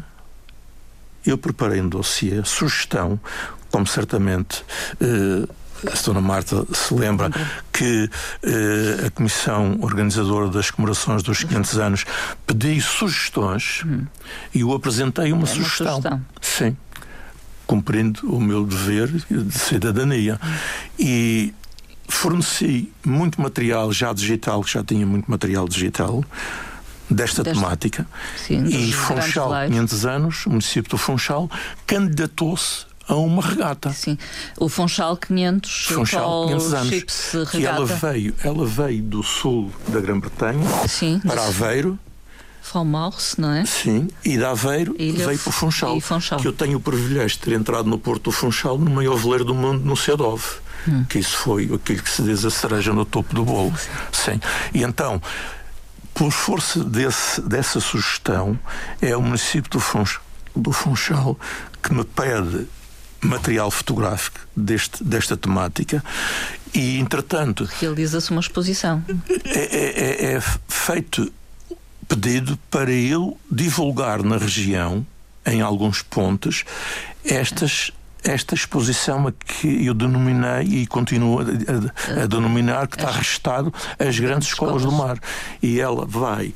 eu 1.26 1.38
preparei 1.38 1.82
um 1.82 1.88
dossiê, 1.88 2.44
sugestão, 2.44 3.20
como 3.70 3.88
certamente 3.88 4.64
eh, 5.00 5.48
a 5.88 6.06
Dona 6.06 6.22
Marta 6.22 6.66
se 6.74 6.94
lembra 6.94 7.32
que 7.72 8.10
eh, 8.44 9.08
a 9.08 9.10
Comissão 9.12 9.78
Organizadora 9.82 10.50
das 10.50 10.70
Comemorações 10.70 11.24
dos 11.24 11.44
500 11.44 11.80
anos 11.80 12.06
pediu 12.46 12.82
sugestões 12.82 13.82
hum. 13.86 14.06
e 14.54 14.60
eu 14.60 14.72
apresentei 14.74 15.32
uma, 15.32 15.44
é 15.44 15.48
sugestão. 15.48 15.88
uma 15.88 16.02
sugestão. 16.02 16.26
Sim. 16.42 16.78
Cumprindo 17.66 18.32
o 18.32 18.40
meu 18.40 18.66
dever 18.66 19.08
de 19.08 19.58
cidadania. 19.58 20.40
Hum. 20.44 20.50
E 21.00 21.54
forneci 22.14 22.92
muito 23.06 23.42
material 23.42 23.92
já 23.92 24.14
digital, 24.14 24.64
que 24.64 24.72
já 24.72 24.84
tinha 24.84 25.06
muito 25.06 25.30
material 25.30 25.68
digital 25.68 26.24
desta, 27.10 27.44
desta 27.44 27.44
temática. 27.44 28.08
Sim, 28.38 28.64
e 28.66 28.92
Funchal, 28.92 29.52
500 29.68 30.06
anos, 30.06 30.46
o 30.46 30.50
município 30.50 30.90
do 30.90 30.98
Funchal, 30.98 31.50
candidatou-se 31.86 32.86
a 33.08 33.16
uma 33.16 33.42
regata. 33.42 33.92
Sim, 33.92 34.18
o 34.58 34.70
Funchal 34.70 35.18
500, 35.18 35.86
Funchal 35.88 36.48
500 36.48 36.74
anos. 36.74 37.50
Que 37.52 37.66
ela 37.66 37.86
veio, 37.86 38.36
ela 38.44 38.66
veio 38.66 39.04
do 39.04 39.24
sul 39.24 39.72
da 39.88 40.00
Grã-Bretanha 40.00 40.66
para 41.26 41.46
Aveiro 41.46 42.00
Falmouth, 42.62 43.38
não 43.38 43.52
é? 43.52 43.66
Sim, 43.66 44.08
e 44.24 44.38
de 44.38 44.46
Aveiro 44.46 44.96
Ilha 44.98 45.26
veio 45.26 45.40
para 45.40 45.50
o 45.50 45.52
Funchal, 45.52 46.00
Funchal, 46.00 46.40
que 46.40 46.48
eu 46.48 46.54
tenho 46.54 46.78
o 46.78 46.82
privilégio 46.82 47.38
de 47.38 47.40
ter 47.40 47.54
entrado 47.54 47.90
no 47.90 47.98
Porto 47.98 48.26
do 48.26 48.32
Funchal 48.32 48.78
no 48.78 48.90
maior 48.90 49.18
veleiro 49.18 49.44
do 49.44 49.56
mundo, 49.56 49.84
no 49.84 49.98
Sedov. 49.98 50.61
Hum. 50.88 51.06
Que 51.08 51.20
isso 51.20 51.38
foi 51.38 51.66
aquilo 51.66 52.02
que 52.02 52.10
se 52.10 52.24
diz 52.24 52.44
a 52.46 52.50
cereja 52.50 52.94
no 52.94 53.06
topo 53.06 53.34
do 53.34 53.46
bolo. 53.46 53.74
Sim. 54.12 54.34
Sim. 54.34 54.42
E 54.74 54.84
então, 54.84 55.22
por 56.14 56.32
força 56.32 56.84
desse, 56.84 57.42
dessa 57.42 57.80
sugestão, 57.80 58.60
é 59.02 59.16
o 59.16 59.22
município 59.22 59.70
do, 59.70 59.80
Funchal, 59.80 60.22
do 60.56 60.72
Funchal 60.72 61.40
que 61.82 61.94
me 61.94 62.04
pede 62.04 62.68
material 63.22 63.70
fotográfico 63.70 64.40
deste, 64.56 65.04
desta 65.04 65.38
temática 65.38 66.04
e, 66.74 67.00
entretanto. 67.00 67.70
Realiza-se 67.80 68.32
uma 68.32 68.42
exposição. 68.42 69.04
É, 69.46 69.60
é, 69.60 70.32
é, 70.32 70.34
é 70.34 70.42
feito 70.68 71.32
pedido 72.08 72.58
para 72.70 72.92
ele 72.92 73.34
divulgar 73.50 74.24
na 74.24 74.38
região, 74.38 75.06
em 75.46 75.62
alguns 75.62 76.02
pontos, 76.02 76.66
estas 77.24 77.92
esta 78.24 78.56
exposição 78.56 79.28
a 79.28 79.32
que 79.32 79.86
eu 79.86 79.94
denominei 79.94 80.64
e 80.64 80.88
continuo 80.88 81.40
a, 81.40 81.44
a, 81.44 82.24
a 82.24 82.26
denominar 82.26 82.88
que 82.88 82.98
está 82.98 83.12
registado 83.12 83.74
as 83.98 84.20
grandes 84.20 84.50
escolas 84.50 84.84
do 84.84 84.92
mar. 84.92 85.20
E 85.62 85.80
ela 85.80 86.06
vai 86.06 86.54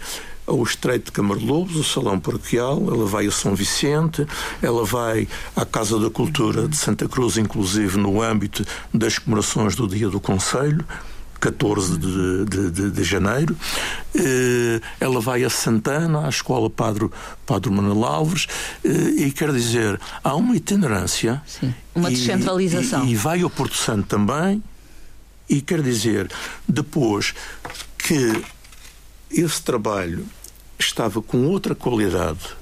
ao 0.48 0.62
Estreito 0.62 1.06
de 1.06 1.12
Camarlobos, 1.12 1.76
o 1.76 1.84
Salão 1.84 2.20
Paroquial, 2.20 2.80
ela 2.88 3.06
vai 3.06 3.26
a 3.26 3.32
São 3.32 3.56
Vicente, 3.56 4.26
ela 4.62 4.86
vai 4.86 5.28
à 5.56 5.66
Casa 5.66 6.00
da 6.00 6.10
Cultura 6.10 6.68
de 6.68 6.78
Santa 6.78 7.08
Cruz, 7.08 7.38
inclusive 7.38 7.98
no 7.98 8.22
âmbito 8.22 8.64
das 8.94 9.18
comemorações 9.18 9.76
do 9.76 9.88
Dia 9.88 10.08
do 10.08 10.20
Conselho, 10.20 10.86
14 11.40 11.98
de, 11.98 12.46
de, 12.46 12.72
de, 12.72 12.92
de 12.92 13.04
janeiro. 13.04 13.56
Eh, 14.16 14.82
ela 15.00 15.20
vai 15.20 15.44
a 15.44 15.50
Santana, 15.50 16.26
à 16.26 16.30
escola 16.30 16.70
Padre, 16.70 17.10
Padre 17.46 17.72
Manuel 17.72 18.04
Alves, 18.06 18.48
eh, 18.84 18.90
e 18.90 19.32
quer 19.32 19.52
dizer, 19.52 20.00
há 20.24 20.36
uma 20.36 20.56
itinerância. 20.56 21.42
Sim, 21.46 21.74
uma 21.94 22.10
descentralização. 22.10 23.06
E, 23.06 23.12
e 23.12 23.16
vai 23.16 23.42
ao 23.42 23.50
Porto 23.50 23.76
Santo 23.76 24.08
também, 24.08 24.64
e 25.50 25.62
quer 25.62 25.82
dizer, 25.82 26.30
depois 26.68 27.34
que 27.98 28.44
esse 29.30 29.62
trabalho 29.62 30.26
estava 30.80 31.22
com 31.22 31.46
outra 31.48 31.76
qualidade 31.76 32.56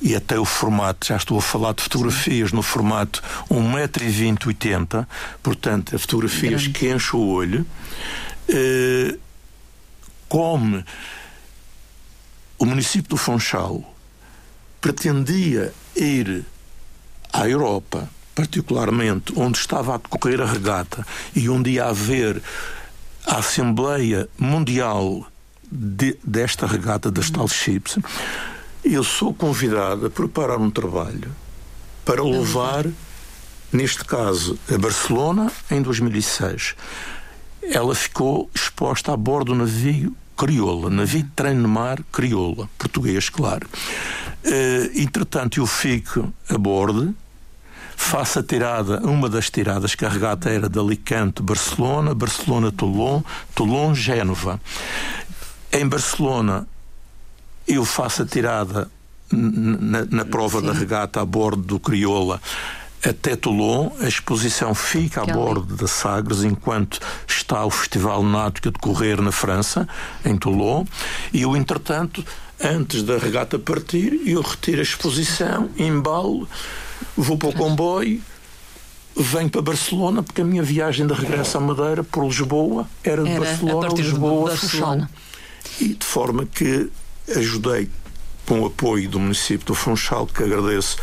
e 0.00 0.14
até 0.14 0.38
o 0.38 0.44
formato, 0.44 1.06
já 1.06 1.16
estou 1.16 1.38
a 1.38 1.42
falar 1.42 1.74
de 1.74 1.82
fotografias 1.82 2.52
no 2.52 2.62
formato 2.62 3.22
1,20m 3.50 4.46
80 4.46 5.08
portanto, 5.42 5.96
a 5.96 5.98
fotografias 5.98 6.62
Grande. 6.62 6.78
que 6.78 6.88
enchem 6.88 7.20
o 7.20 7.26
olho, 7.26 7.66
eh, 8.48 9.16
como 10.28 10.84
o 12.58 12.64
município 12.64 13.10
do 13.10 13.16
Funchal 13.16 13.82
pretendia 14.80 15.72
ir 15.96 16.44
à 17.32 17.48
Europa, 17.48 18.08
particularmente 18.34 19.32
onde 19.36 19.58
estava 19.58 19.94
a 19.94 19.98
decorrer 19.98 20.40
a 20.40 20.46
regata 20.46 21.06
e 21.34 21.48
onde 21.48 21.70
ia 21.70 21.86
haver 21.86 22.40
a 23.26 23.38
Assembleia 23.38 24.28
Mundial 24.38 25.26
de, 25.70 26.16
desta 26.24 26.66
regata 26.66 27.10
das 27.10 27.30
Tal 27.30 27.48
Ships, 27.48 27.98
eu 28.94 29.04
sou 29.04 29.34
convidado 29.34 30.06
a 30.06 30.10
preparar 30.10 30.58
um 30.58 30.70
trabalho 30.70 31.30
para 32.04 32.22
levar, 32.22 32.86
neste 33.72 34.04
caso, 34.04 34.58
a 34.72 34.78
Barcelona 34.78 35.52
em 35.70 35.82
2006. 35.82 36.74
Ela 37.62 37.94
ficou 37.94 38.50
exposta 38.54 39.12
a 39.12 39.16
bordo 39.16 39.52
do 39.52 39.58
navio 39.58 40.16
crioula, 40.36 40.88
navio 40.88 41.22
de 41.22 41.30
treino 41.30 41.62
no 41.62 41.68
mar 41.68 42.02
crioula, 42.12 42.70
português, 42.78 43.28
claro. 43.28 43.68
Uh, 44.44 44.98
entretanto, 44.98 45.60
eu 45.60 45.66
fico 45.66 46.32
a 46.48 46.56
bordo, 46.56 47.14
faço 47.96 48.38
a 48.38 48.42
tirada, 48.42 49.00
uma 49.00 49.28
das 49.28 49.50
tiradas 49.50 49.94
que 49.94 50.04
a 50.04 50.08
regata 50.08 50.48
era 50.48 50.68
de 50.68 50.78
Alicante, 50.78 51.42
Barcelona, 51.42 52.14
Barcelona, 52.14 52.70
Toulon, 52.70 53.22
Toulon, 53.54 53.94
Génova. 53.94 54.60
Em 55.72 55.86
Barcelona, 55.86 56.66
eu 57.68 57.84
faço 57.84 58.22
a 58.22 58.26
tirada 58.26 58.90
na, 59.30 60.04
na 60.06 60.24
prova 60.24 60.60
Sim. 60.60 60.66
da 60.66 60.72
regata 60.72 61.20
a 61.20 61.24
bordo 61.24 61.62
do 61.62 61.78
Crioula 61.78 62.40
até 63.04 63.36
Toulon, 63.36 63.90
a 64.00 64.08
exposição 64.08 64.74
fica 64.74 65.22
a 65.22 65.26
bordo 65.26 65.76
da 65.76 65.86
Sagres 65.86 66.42
enquanto 66.42 66.98
está 67.26 67.64
o 67.64 67.70
Festival 67.70 68.22
Náutico 68.22 68.68
a 68.68 68.72
decorrer 68.72 69.20
na 69.20 69.30
França, 69.30 69.86
em 70.24 70.36
Toulon, 70.36 70.84
e 71.32 71.42
eu, 71.42 71.56
entretanto, 71.56 72.24
antes 72.60 73.02
da 73.02 73.16
regata 73.16 73.58
partir, 73.58 74.20
eu 74.26 74.40
retiro 74.40 74.80
a 74.80 74.82
exposição, 74.82 75.70
embalo, 75.78 76.48
vou 77.16 77.38
para 77.38 77.50
o 77.50 77.52
comboio, 77.52 78.20
venho 79.16 79.48
para 79.48 79.62
Barcelona, 79.62 80.22
porque 80.22 80.40
a 80.40 80.44
minha 80.44 80.62
viagem 80.62 81.06
de 81.06 81.14
regresso 81.14 81.56
à 81.56 81.60
Madeira 81.60 82.02
por 82.02 82.24
Lisboa 82.24 82.88
era 83.04 83.22
de 83.22 83.30
era 83.30 83.40
Barcelona, 83.40 83.88
Lisboa, 83.94 84.56
Funchal. 84.56 85.08
E 85.80 85.94
de 85.94 86.04
forma 86.04 86.46
que 86.46 86.90
ajudei 87.36 87.90
com 88.46 88.60
o 88.60 88.66
apoio 88.66 89.08
do 89.08 89.20
município 89.20 89.66
do 89.66 89.74
Funchal, 89.74 90.26
que 90.26 90.42
agradeço 90.42 90.96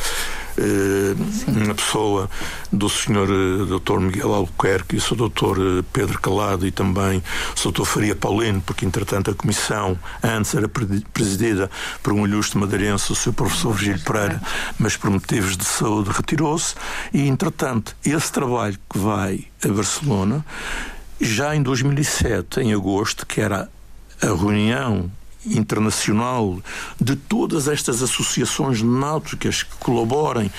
uh, 0.58 1.72
a 1.72 1.76
pessoa 1.76 2.30
do 2.72 2.90
Sr. 2.90 3.30
Eh, 3.30 3.80
Dr. 3.80 4.00
Miguel 4.00 4.34
Albuquerque 4.34 4.96
e 4.96 5.14
o. 5.14 5.16
Dr. 5.16 5.60
Eh, 5.60 5.84
Pedro 5.94 6.20
Calado 6.20 6.66
e 6.66 6.72
também 6.72 7.24
o 7.64 7.72
Dr. 7.72 7.86
Faria 7.86 8.16
Paulino, 8.16 8.62
porque 8.62 8.86
entretanto 8.86 9.30
a 9.30 9.34
comissão 9.36 9.98
antes 10.24 10.56
era 10.56 10.68
presidida 10.68 11.70
por 12.02 12.14
um 12.14 12.26
ilustre 12.26 12.60
madeirense, 12.60 13.12
o 13.12 13.16
Sr. 13.16 13.34
Professor 13.34 13.74
Virgílio 13.74 14.04
Pereira, 14.04 14.42
mas 14.80 14.98
por 14.98 15.10
motivos 15.10 15.56
de 15.56 15.66
saúde 15.66 16.10
retirou-se 16.10 16.76
e 17.14 17.28
entretanto 17.28 17.96
esse 18.04 18.32
trabalho 18.32 18.78
que 18.90 18.98
vai 18.98 19.46
a 19.64 19.68
Barcelona 19.68 20.44
já 21.22 21.56
em 21.56 21.62
2007, 21.62 22.60
em 22.60 22.74
agosto, 22.74 23.26
que 23.26 23.40
era 23.40 23.70
a 24.22 24.26
reunião 24.26 25.10
internacional 25.45 26.60
de 26.99 27.15
todas 27.15 27.67
estas 27.67 28.01
associações 28.01 28.81
náuticas 28.81 29.63
que 29.63 29.75
colaborem 29.77 30.51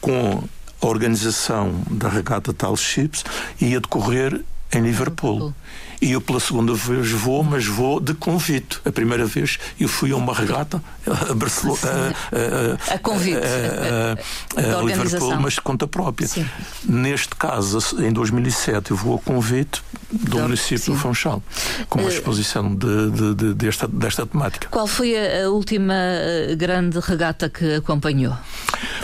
com 0.00 0.42
a 0.80 0.86
organização 0.86 1.82
da 1.90 2.08
regata 2.08 2.52
Tal 2.52 2.76
Ships 2.76 3.24
ia 3.60 3.80
decorrer 3.80 4.44
em 4.72 4.82
Liverpool. 4.82 5.54
E 6.00 6.12
eu 6.12 6.20
pela 6.20 6.40
segunda 6.40 6.74
vez 6.74 7.10
vou, 7.10 7.42
mas 7.42 7.66
vou 7.66 8.00
de 8.00 8.14
convite. 8.14 8.80
A 8.84 8.92
primeira 8.92 9.24
vez 9.24 9.58
eu 9.78 9.88
fui 9.88 10.12
a 10.12 10.16
uma 10.16 10.34
regata 10.34 10.82
a 11.06 11.34
Barcelona, 11.34 12.14
a, 12.32 12.92
a, 12.92 12.94
a 12.94 12.98
convite, 12.98 13.38
a, 13.38 14.78
a 14.78 14.82
Liverpool, 14.82 15.36
mas 15.40 15.54
de 15.54 15.60
conta 15.60 15.86
própria. 15.86 16.28
Sim. 16.28 16.46
Neste 16.84 17.34
caso, 17.36 17.78
em 18.02 18.12
2007, 18.12 18.90
eu 18.90 18.96
vou 18.96 19.16
a 19.16 19.18
convite 19.18 19.82
do 20.10 20.40
município 20.40 20.78
sim. 20.78 20.92
do 20.92 20.98
Funchal, 20.98 21.42
com 21.88 22.00
uma 22.00 22.10
eh, 22.10 22.14
exposição 22.14 22.74
de, 22.74 23.10
de, 23.10 23.34
de, 23.34 23.54
desta, 23.54 23.88
desta 23.88 24.26
temática. 24.26 24.68
Qual 24.70 24.86
foi 24.86 25.14
a 25.16 25.48
última 25.48 25.94
eh, 25.94 26.54
grande 26.56 26.98
regata 27.00 27.48
que 27.48 27.74
acompanhou? 27.74 28.36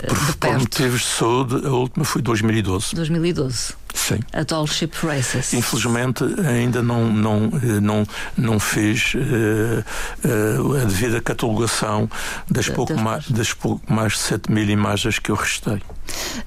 Por, 0.07 0.35
por 0.35 0.59
motivos 0.59 1.01
de 1.01 1.07
saúde, 1.07 1.65
a 1.65 1.71
última 1.71 2.05
foi 2.05 2.21
2012. 2.21 2.95
2012. 2.95 3.82
Sim. 3.93 4.19
A 4.33 4.43
Tall 4.43 4.65
Ship 4.65 4.91
Races. 5.03 5.53
Infelizmente 5.53 6.23
ainda 6.45 6.81
não, 6.81 7.13
não, 7.13 7.51
eh, 7.61 7.79
não, 7.79 8.07
não 8.35 8.59
fez 8.59 9.13
uh, 9.13 10.27
uh, 10.27 10.81
a 10.81 10.85
devida 10.85 11.21
catalogação 11.21 12.09
das, 12.49 12.67
pouco, 12.67 12.95
mais, 12.97 13.29
das 13.29 13.53
pouco 13.53 13.93
mais 13.93 14.13
de 14.13 14.19
7 14.19 14.51
mil 14.51 14.67
imagens 14.67 15.19
que 15.19 15.29
eu 15.29 15.35
restei. 15.35 15.81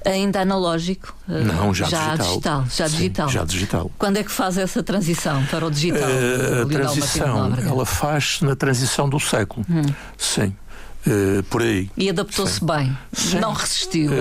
Ainda 0.05 0.41
analógico? 0.41 1.15
Uh, 1.27 1.43
não, 1.43 1.73
já, 1.73 1.85
já 1.85 2.15
digital. 2.15 2.27
digital. 2.27 2.65
Já 2.69 2.89
Sim, 2.89 2.95
digital. 2.95 3.29
Já 3.29 3.45
digital. 3.45 3.91
Quando 3.97 4.17
é 4.17 4.23
que 4.23 4.31
faz 4.31 4.57
essa 4.57 4.83
transição 4.83 5.43
para 5.45 5.65
o 5.65 5.71
digital? 5.71 6.09
a 6.61 6.65
transição, 6.65 7.53
ela 7.65 7.85
faz 7.85 8.41
na 8.41 8.55
transição 8.55 9.07
do 9.09 9.19
século. 9.19 9.65
Hum. 9.69 9.83
Sim. 10.17 10.53
Uh, 11.07 11.41
por 11.43 11.61
aí. 11.61 11.89
E 11.95 12.09
adaptou-se 12.09 12.63
bem. 12.63 12.95
Sim. 13.13 13.39
Não 13.39 13.53
resistiu 13.53 14.11
uh, 14.11 14.13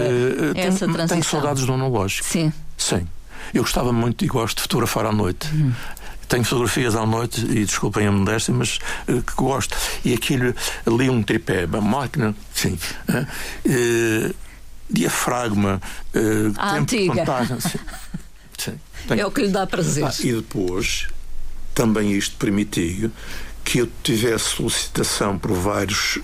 a 0.54 0.60
essa 0.60 0.78
tenho, 0.78 0.92
transição. 0.92 1.08
Tenho 1.08 1.24
saudades 1.24 1.66
do 1.66 1.72
analógico. 1.72 2.28
Sim. 2.28 2.52
Sim. 2.76 3.08
Eu 3.52 3.62
gostava 3.62 3.92
muito 3.92 4.24
e 4.24 4.28
gosto 4.28 4.56
de 4.56 4.62
fotografar 4.62 5.06
à 5.06 5.12
noite. 5.12 5.48
Uhum. 5.52 5.72
Tenho 6.28 6.44
fotografias 6.44 6.96
à 6.96 7.06
noite, 7.06 7.40
e 7.40 7.64
desculpem 7.64 8.06
a 8.06 8.12
modéstia, 8.12 8.52
mas 8.52 8.78
uh, 9.08 9.22
que 9.22 9.34
gosto. 9.36 9.76
E 10.04 10.12
aquilo, 10.12 10.54
ali 10.84 11.08
um 11.08 11.22
tripé, 11.22 11.66
uma 11.66 11.80
máquina, 11.80 12.34
sim. 12.52 12.76
Uh, 13.08 14.34
diafragma, 14.90 15.80
uh, 16.14 16.52
a 16.56 16.70
tempo 16.70 16.82
antiga. 16.82 17.12
de 17.12 17.18
contagem. 17.18 17.60
Sim. 17.60 17.78
sim. 18.58 18.78
É 19.10 19.24
o 19.24 19.30
que 19.30 19.42
lhe 19.42 19.50
dá 19.50 19.66
prazer. 19.66 20.04
Ah, 20.04 20.12
e 20.20 20.32
depois, 20.32 21.06
também 21.74 22.12
isto 22.12 22.36
permitiu 22.36 23.12
que 23.64 23.78
eu 23.78 23.88
tivesse 24.02 24.44
solicitação 24.44 25.38
por 25.38 25.52
vários 25.52 26.18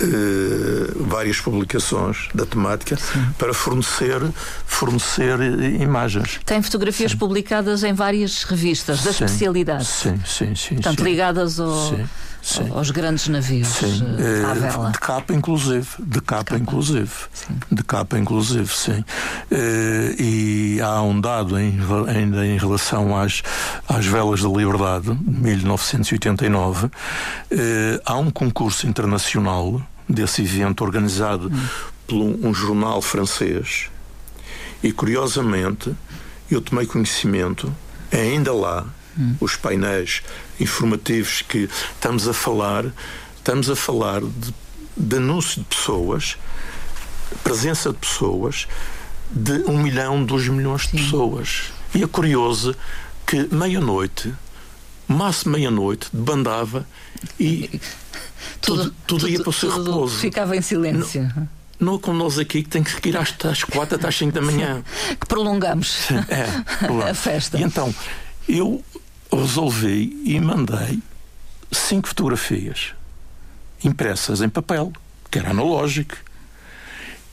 uh, 0.00 1.04
várias 1.04 1.40
publicações 1.40 2.28
da 2.34 2.46
temática 2.46 2.96
Sim. 2.96 3.26
para 3.38 3.52
fornecer, 3.52 4.20
fornecer 4.66 5.38
imagens. 5.80 6.40
Tem 6.44 6.62
fotografias 6.62 7.12
sim. 7.12 7.18
publicadas 7.18 7.82
em 7.82 7.92
várias 7.92 8.44
revistas 8.44 9.02
da 9.02 9.12
sim. 9.12 9.24
especialidade. 9.24 9.84
Sim, 9.84 10.20
sim, 10.24 10.54
sim. 10.54 10.74
Portanto, 10.74 10.98
sim. 10.98 11.04
ligadas 11.04 11.60
ao. 11.60 11.98
Sim 12.42 12.68
aos 12.78 12.90
grandes 12.90 13.28
navios 13.28 13.68
sim. 13.68 14.02
Uh, 14.02 14.46
à 14.46 14.54
vela. 14.54 14.90
De 14.90 14.98
capa, 14.98 15.34
inclusive. 15.34 15.88
De 15.98 16.20
capa, 16.20 16.42
de 16.42 16.50
capa. 16.50 16.58
inclusive. 16.58 17.10
Sim. 17.32 17.58
De 17.70 17.82
capa, 17.82 18.18
inclusive, 18.18 18.68
sim. 18.68 19.04
Uh, 19.50 20.22
e 20.22 20.80
há 20.80 21.02
um 21.02 21.20
dado 21.20 21.58
em, 21.58 21.78
ainda 22.08 22.46
em 22.46 22.56
relação 22.56 23.16
às, 23.16 23.42
às 23.88 24.06
velas 24.06 24.42
da 24.42 24.48
liberdade, 24.48 25.12
de 25.14 25.40
1989. 25.40 26.86
Uh, 26.86 26.90
há 28.04 28.16
um 28.16 28.30
concurso 28.30 28.86
internacional 28.86 29.82
desse 30.08 30.42
evento 30.42 30.82
organizado 30.82 31.50
hum. 31.52 31.68
por 32.06 32.16
um, 32.16 32.48
um 32.48 32.54
jornal 32.54 33.02
francês. 33.02 33.90
E, 34.82 34.92
curiosamente, 34.92 35.92
eu 36.50 36.60
tomei 36.60 36.86
conhecimento, 36.86 37.74
ainda 38.12 38.52
lá, 38.52 38.86
hum. 39.18 39.34
os 39.40 39.56
painéis 39.56 40.22
informativos 40.60 41.42
que 41.42 41.68
estamos 41.94 42.28
a 42.28 42.32
falar, 42.32 42.86
estamos 43.36 43.70
a 43.70 43.76
falar 43.76 44.20
de, 44.20 44.54
de 44.96 45.16
anúncio 45.16 45.62
de 45.62 45.66
pessoas, 45.66 46.36
presença 47.42 47.90
de 47.92 47.98
pessoas, 47.98 48.66
de 49.30 49.52
um 49.66 49.78
milhão, 49.82 50.24
dois 50.24 50.48
milhões 50.48 50.82
de 50.82 50.90
Sim. 50.90 50.96
pessoas. 50.98 51.72
E 51.94 52.02
é 52.02 52.06
curioso 52.06 52.74
que 53.26 53.48
meia-noite, 53.54 54.32
máximo 55.06 55.52
meia-noite, 55.52 56.08
bandava 56.12 56.86
e 57.38 57.80
tudo, 58.60 58.84
tudo, 58.84 58.94
tudo 59.06 59.28
ia 59.28 59.40
para 59.40 59.50
o 59.50 59.52
seu 59.52 59.70
repouso. 59.70 60.18
Ficava 60.18 60.56
em 60.56 60.62
silêncio. 60.62 61.22
Não, 61.34 61.48
não 61.80 61.94
é 61.94 61.98
como 61.98 62.18
nós 62.18 62.38
aqui 62.38 62.62
que 62.62 62.68
tem 62.68 62.82
que 62.82 63.08
ir 63.08 63.16
às, 63.16 63.34
às 63.44 63.64
quatro 63.64 63.96
até 63.96 64.08
às 64.08 64.16
cinco 64.16 64.32
da 64.32 64.40
manhã. 64.42 64.82
que 65.20 65.26
prolongamos 65.26 66.08
é, 66.28 66.46
a 67.10 67.14
festa. 67.14 67.58
E 67.58 67.62
então, 67.62 67.94
eu 68.48 68.82
resolvi 69.30 70.22
e 70.24 70.40
mandei 70.40 71.02
cinco 71.70 72.08
fotografias 72.08 72.94
impressas 73.84 74.40
em 74.40 74.48
papel, 74.48 74.92
que 75.30 75.38
era 75.38 75.50
analógico. 75.50 76.16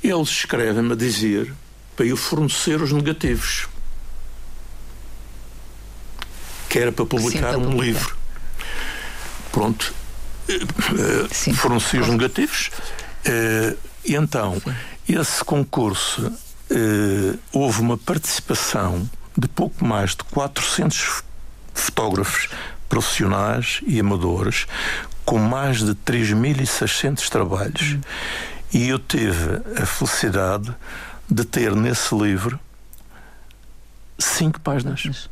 Eles 0.04 0.30
escrevem-me 0.30 0.94
a 0.94 0.96
dizer 0.96 1.52
para 1.96 2.06
eu 2.06 2.18
fornecer 2.18 2.82
os 2.82 2.92
negativos, 2.92 3.68
que 6.70 6.78
era 6.78 6.92
para 6.92 7.06
publicar 7.06 7.54
Sim, 7.54 7.62
um 7.62 7.82
livro. 7.82 8.16
Pronto, 9.52 9.94
Sim. 11.32 11.54
forneci 11.54 11.98
os 11.98 12.10
negativos. 12.10 12.70
Eh, 13.24 13.76
e 14.06 14.16
então, 14.16 14.62
esse 15.08 15.44
concurso, 15.44 16.32
eh, 16.70 17.38
houve 17.52 17.82
uma 17.82 17.98
participação 17.98 19.10
de 19.36 19.48
pouco 19.48 19.84
mais 19.84 20.12
de 20.12 20.24
400 20.26 21.24
fotógrafos 21.76 22.50
profissionais 22.90 23.82
e 23.86 24.00
amadores 24.00 24.66
com 25.26 25.38
mais 25.38 25.80
de 25.80 25.94
3.600 25.94 27.28
trabalhos. 27.30 27.94
Uhum. 27.94 28.02
E 28.74 28.90
eu 28.90 29.00
tive 29.00 29.62
a 29.82 29.86
felicidade 29.86 30.74
de 31.30 31.44
ter 31.44 31.76
nesse 31.76 32.16
livro 32.16 32.60
cinco 34.18 34.60
páginas. 34.62 35.30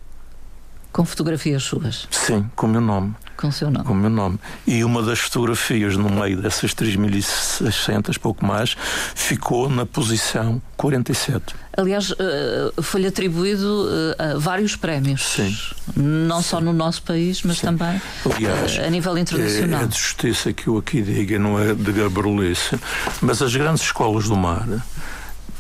Com 0.94 1.04
fotografias 1.06 1.64
suas? 1.64 2.08
Sim, 2.12 2.46
com 2.56 2.68
o 2.68 2.70
meu 2.70 2.80
nome. 2.80 3.16
Com 3.36 3.48
o 3.48 3.52
seu 3.52 3.72
nome? 3.72 3.84
Com 3.84 3.94
o 3.94 3.96
meu 3.96 4.12
nome. 4.12 4.40
E 4.68 4.84
uma 4.84 5.02
das 5.02 5.18
fotografias 5.18 5.98
no 5.98 6.08
meio 6.08 6.40
dessas 6.40 6.76
3.600, 6.76 8.20
pouco 8.20 8.46
mais, 8.46 8.78
ficou 9.16 9.68
na 9.68 9.88
posição 9.88 10.62
47. 10.78 11.56
Aliás, 11.76 12.14
eh, 12.20 12.72
foi-lhe 12.84 13.08
atribuído 13.08 13.90
eh, 14.20 14.36
vários 14.38 14.76
prémios. 14.76 15.24
Sim. 15.24 15.58
Não 15.98 16.44
Sim. 16.44 16.48
só 16.50 16.62
no 16.62 16.72
nosso 16.72 17.02
país, 17.02 17.42
mas 17.42 17.58
Sim. 17.58 17.68
também 17.68 18.00
Aliás, 18.32 18.78
a 18.78 18.90
nível 18.92 19.18
internacional. 19.18 19.82
É, 19.82 19.84
é 19.86 19.88
de 19.88 19.98
justiça 19.98 20.54
que 20.54 20.68
eu 20.68 20.78
aqui 20.78 21.02
diga, 21.02 21.40
não 21.40 21.60
é 21.60 21.74
de 21.74 21.92
gabarulice, 21.92 22.80
mas 23.20 23.42
as 23.42 23.56
grandes 23.56 23.82
escolas 23.82 24.30
do 24.30 24.36
mar 24.36 24.68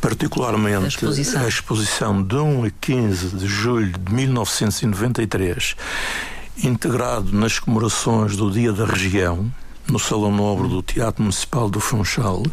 particularmente 0.04 0.84
a 0.84 0.88
exposição. 0.88 1.42
a 1.42 1.48
exposição 1.48 2.22
de 2.22 2.36
1 2.36 2.66
a 2.66 2.70
15 2.70 3.28
de 3.38 3.48
julho 3.48 3.98
de 3.98 4.14
1993, 4.14 5.78
integrado 6.62 7.32
nas 7.32 7.58
comemorações 7.58 8.36
do 8.36 8.52
Dia 8.52 8.74
da 8.74 8.86
Região, 8.86 9.50
no 9.90 9.98
Salão 9.98 10.30
Nobre 10.30 10.68
do 10.68 10.84
Teatro 10.84 11.24
Municipal 11.24 11.70
do 11.70 11.80
Funchal. 11.80 12.44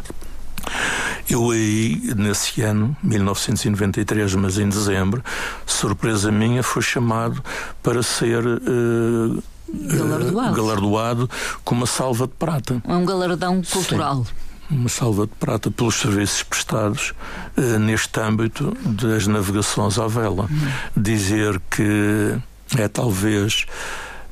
Eu 1.29 1.51
aí, 1.51 2.13
nesse 2.15 2.61
ano, 2.61 2.95
1993, 3.03 4.33
mas 4.35 4.57
em 4.57 4.69
dezembro, 4.69 5.21
surpresa 5.65 6.31
minha, 6.31 6.63
foi 6.63 6.81
chamado 6.81 7.43
para 7.83 8.01
ser 8.01 8.45
uh, 8.47 9.43
galardoado. 9.73 10.55
galardoado 10.55 11.29
com 11.65 11.75
uma 11.75 11.85
salva 11.85 12.27
de 12.27 12.33
prata. 12.33 12.81
É 12.87 12.93
um 12.93 13.03
galardão 13.03 13.61
cultural. 13.61 14.23
Sim 14.23 14.50
uma 14.71 14.89
salva 14.89 15.27
de 15.27 15.33
prata 15.33 15.69
pelos 15.69 15.95
serviços 15.95 16.43
prestados 16.43 17.13
uh, 17.57 17.79
neste 17.79 18.19
âmbito 18.19 18.75
das 18.85 19.27
navegações 19.27 19.99
à 19.99 20.07
vela. 20.07 20.47
Uhum. 20.49 20.71
Dizer 20.95 21.61
que 21.69 22.39
é 22.77 22.87
talvez 22.87 23.65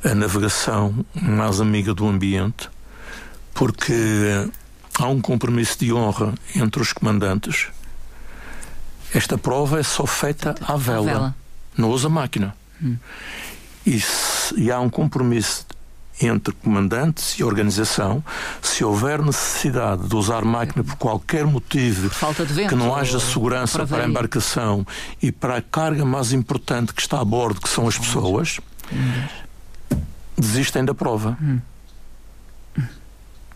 a 0.03 0.15
navegação 0.15 1.05
mais 1.13 1.59
amiga 1.59 1.93
do 1.93 2.07
ambiente, 2.07 2.69
porque 3.53 3.93
há 4.97 5.07
um 5.07 5.19
compromisso 5.19 5.77
de 5.79 5.91
honra 5.91 6.33
entre 6.55 6.81
os 6.81 6.93
comandantes. 6.93 7.67
Esta 9.13 9.37
prova 9.37 9.79
é 9.79 9.83
só 9.83 10.05
feita 10.05 10.55
à 10.65 10.77
vela, 10.77 11.05
vela. 11.05 11.35
não 11.77 11.89
usa 11.89 12.07
máquina. 12.07 12.55
Hum. 12.81 12.95
E, 13.85 13.99
se, 13.99 14.57
e 14.57 14.71
há 14.71 14.79
um 14.79 14.89
compromisso 14.89 15.65
entre 16.21 16.53
comandantes 16.53 17.39
e 17.39 17.43
organização, 17.43 18.23
se 18.61 18.83
houver 18.83 19.21
necessidade 19.21 20.07
de 20.07 20.15
usar 20.15 20.43
máquina 20.43 20.83
por 20.83 20.95
qualquer 20.95 21.45
motivo, 21.45 22.09
vento, 22.09 22.69
que 22.69 22.75
não 22.75 22.95
haja 22.95 23.19
segurança 23.19 23.85
para, 23.85 24.03
a 24.03 24.07
embarcação 24.07 24.85
e 25.21 25.31
para 25.31 25.57
a 25.57 25.61
carga 25.61 26.03
mais 26.03 26.33
importante 26.33 26.93
que 26.93 27.01
está 27.01 27.19
a 27.19 27.25
bordo, 27.25 27.61
que 27.61 27.69
são 27.69 27.87
as 27.87 27.97
pessoas, 27.97 28.59
desistem 30.37 30.83
da 30.83 30.93
prova. 30.93 31.37
Hum. 31.41 31.59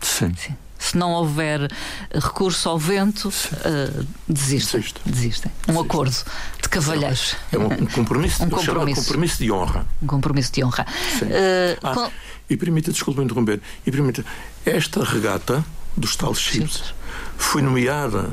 Sim. 0.00 0.34
Sim. 0.34 0.56
Se 0.84 0.98
não 0.98 1.12
houver 1.12 1.70
recurso 2.12 2.68
ao 2.68 2.78
vento, 2.78 3.28
uh, 3.28 4.06
desistem. 4.28 4.80
Desiste. 4.80 5.00
desistem. 5.06 5.52
Um 5.62 5.72
Desiste. 5.72 5.86
acordo 5.86 6.16
de 6.62 6.68
cavalheiros. 6.68 7.36
É 7.50 7.56
um, 7.56 7.72
um 7.72 7.86
compromisso, 7.86 8.42
um 8.44 8.50
compromisso. 8.50 9.00
compromisso 9.00 9.38
de 9.38 9.50
honra. 9.50 9.86
Um 10.02 10.06
compromisso 10.06 10.52
de 10.52 10.62
honra. 10.62 10.84
Uh, 11.22 11.78
ah, 11.82 11.94
com... 11.94 12.10
E 12.50 12.56
permita, 12.58 12.92
desculpe 12.92 13.22
interromper, 13.22 13.62
e 13.86 13.90
permita, 13.90 14.22
esta 14.66 15.02
regata 15.02 15.64
dos 15.96 16.16
tales 16.16 16.38
chips 16.38 16.92
foi 17.38 17.62
nomeada 17.62 18.32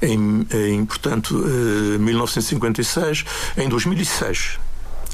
em, 0.00 0.46
em 0.52 0.86
portanto, 0.86 1.36
uh, 1.36 1.98
1956, 1.98 3.24
em 3.56 3.68
2006 3.68 4.60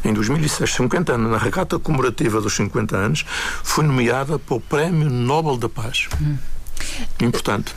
em 0.04 0.12
2006, 0.12 0.74
50 0.74 1.14
anos, 1.14 1.30
na 1.30 1.38
regata 1.38 1.78
comemorativa 1.78 2.38
dos 2.38 2.52
50 2.54 2.94
anos, 2.94 3.24
foi 3.62 3.84
nomeada 3.84 4.38
para 4.38 4.56
o 4.56 4.60
Prémio 4.60 5.08
Nobel 5.08 5.56
da 5.56 5.66
Paz. 5.66 6.08
Hum. 6.20 6.36
Importante. 7.20 7.74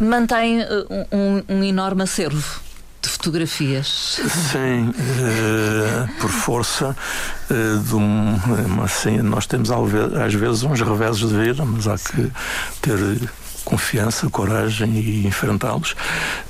Mantém 0.00 0.60
uh, 0.62 1.06
um, 1.12 1.56
um 1.56 1.64
enorme 1.64 2.02
acervo 2.02 2.60
de 3.02 3.08
fotografias. 3.08 4.20
Sim, 4.52 4.90
uh, 4.90 6.20
por 6.20 6.30
força 6.30 6.96
uh, 7.50 7.78
de 7.78 7.94
um. 7.94 8.82
Assim, 8.82 9.18
nós 9.18 9.46
temos 9.46 9.70
às 9.70 10.34
vezes 10.34 10.62
uns 10.62 10.80
reveses 10.80 11.28
de 11.28 11.36
vida, 11.36 11.64
mas 11.64 11.86
há 11.88 11.96
que 11.96 12.30
ter 12.80 12.98
confiança, 13.64 14.28
coragem 14.28 14.96
e 14.96 15.26
enfrentá-los. 15.26 15.94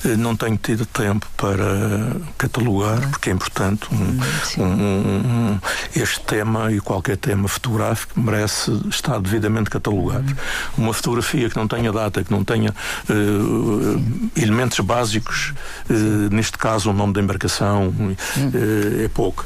Eh, 0.04 0.16
não 0.16 0.36
tenho 0.36 0.56
tido 0.56 0.84
tempo 0.86 1.26
para 1.36 2.16
catalogar, 2.38 3.00
porque 3.10 3.30
é 3.30 3.32
importante. 3.32 3.86
Um, 3.92 4.62
um, 4.62 4.64
um, 4.64 5.60
este 5.94 6.20
tema 6.20 6.72
e 6.72 6.80
qualquer 6.80 7.16
tema 7.16 7.48
fotográfico 7.48 8.18
merece 8.20 8.70
estar 8.90 9.18
devidamente 9.20 9.70
catalogado. 9.70 10.36
Uma 10.76 10.92
fotografia 10.92 11.48
que 11.48 11.56
não 11.56 11.68
tenha 11.68 11.92
data, 11.92 12.22
que 12.24 12.30
não 12.30 12.44
tenha 12.44 12.70
uh, 12.70 14.30
elementos 14.36 14.80
básicos, 14.80 15.54
uh, 15.88 15.92
neste 16.34 16.58
caso 16.58 16.90
o 16.90 16.92
nome 16.92 17.12
da 17.12 17.20
embarcação, 17.20 17.88
uh, 17.88 19.04
é 19.04 19.08
pouco. 19.08 19.44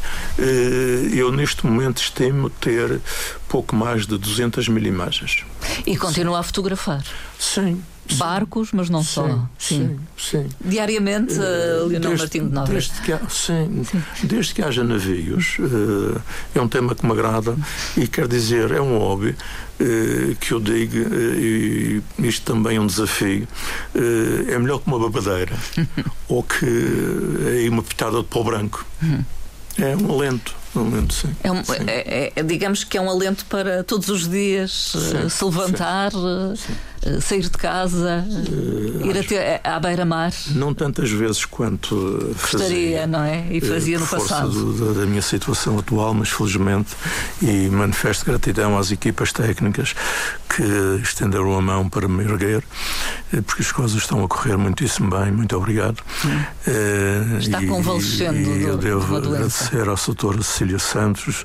eu 1.13 1.33
neste 1.33 1.67
momento 1.67 1.99
estimo 1.99 2.51
ter 2.51 3.01
pouco 3.49 3.75
mais 3.75 4.07
de 4.07 4.19
200 4.19 4.69
mil 4.69 4.85
imagens. 4.85 5.45
E 5.87 5.97
continua 5.97 6.41
a 6.41 6.43
fotografar? 6.43 7.05
Sim. 7.39 7.83
Barcos, 8.15 8.71
mas 8.73 8.89
não 8.89 9.03
sim, 9.03 9.09
só. 9.09 9.49
Sim, 9.59 9.99
sim. 10.17 10.47
Diariamente, 10.65 11.35
uh, 11.35 11.87
Leonel 11.87 12.01
desde, 12.01 12.19
Martins 12.19 12.45
de 12.45 12.55
Nova. 12.55 12.73
Desde 12.73 13.01
que, 13.01 13.13
sim, 13.29 13.85
sim. 13.85 14.03
desde 14.25 14.55
que 14.55 14.63
haja 14.63 14.85
navios, 14.85 15.57
uh, 15.59 16.21
é 16.55 16.61
um 16.61 16.69
tema 16.69 16.95
que 16.95 17.05
me 17.05 17.13
agrada 17.13 17.57
e 17.97 18.07
quer 18.07 18.29
dizer, 18.29 18.71
é 18.71 18.81
um 18.81 18.99
hobby 18.99 19.31
uh, 19.31 20.37
que 20.37 20.53
eu 20.53 20.61
digo, 20.61 20.97
e 20.97 22.03
isto 22.19 22.53
também 22.53 22.77
é 22.77 22.81
um 22.81 22.87
desafio, 22.87 23.49
é 23.95 24.59
melhor 24.59 24.79
que 24.79 24.87
uma 24.87 24.99
babadeira 24.99 25.57
ou 26.29 26.43
que 26.43 26.67
é 27.65 27.69
uma 27.69 27.83
pitada 27.83 28.19
de 28.19 28.25
pó 28.25 28.43
branco. 28.43 28.87
Hum. 29.03 29.23
É 29.79 29.95
um 29.97 30.11
alento. 30.13 30.55
Um 30.77 30.87
alento 30.89 31.15
sim. 31.15 31.29
É, 31.43 31.53
um, 31.53 31.63
é, 31.87 32.33
é, 32.37 32.43
digamos 32.43 32.85
que 32.85 32.99
é 32.99 33.01
um 33.01 33.11
alento 33.11 33.45
para 33.47 33.83
todos 33.85 34.09
os 34.09 34.29
dias 34.29 34.93
sim, 34.93 35.29
se 35.29 35.45
levantar. 35.45 36.13
Sim 36.13 36.75
eh, 37.07 37.21
sair 37.21 37.43
de 37.43 37.51
casa, 37.51 38.25
uh, 38.27 39.07
ir 39.07 39.17
até 39.17 39.61
à 39.63 39.79
beira-mar? 39.79 40.33
Não 40.51 40.75
tantas 40.75 41.09
vezes 41.11 41.45
quanto 41.45 42.35
gostaria, 42.41 42.59
fazia, 42.59 43.07
não 43.07 43.23
é? 43.23 43.47
E 43.51 43.61
fazia 43.61 43.99
no 43.99 44.07
passado. 44.07 44.51
Do, 44.51 44.95
da, 44.95 45.01
da 45.01 45.07
minha 45.07 45.23
situação 45.23 45.79
atual, 45.79 46.13
mas 46.15 46.31
felizmente, 46.31 46.97
e 47.41 47.69
manifesto 47.69 48.25
gratidão 48.25 48.77
às 48.77 48.91
equipas 48.91 49.33
técnicas 49.33 49.95
que 50.49 50.65
estenderam 51.03 51.57
a 51.57 51.63
mão 51.63 51.89
para 51.89 52.09
me 52.09 52.25
erguer, 52.25 52.65
porque 53.45 53.63
as 53.63 53.73
coisas 53.73 53.97
estão 53.99 54.25
a 54.25 54.29
correr 54.29 54.57
muitíssimo 54.57 55.11
bem. 55.11 55.33
Muito 55.33 55.57
obrigado. 55.57 56.01
Uh, 56.25 57.39
Está 57.39 57.63
e, 57.63 57.67
convalescendo. 57.67 58.39
E 58.39 58.63
eu 58.63 58.77
devo 58.77 59.17
agradecer 59.17 59.89
ao 59.89 59.97
Sr. 59.97 60.43
Cecília 60.43 60.79
Santos, 60.79 61.45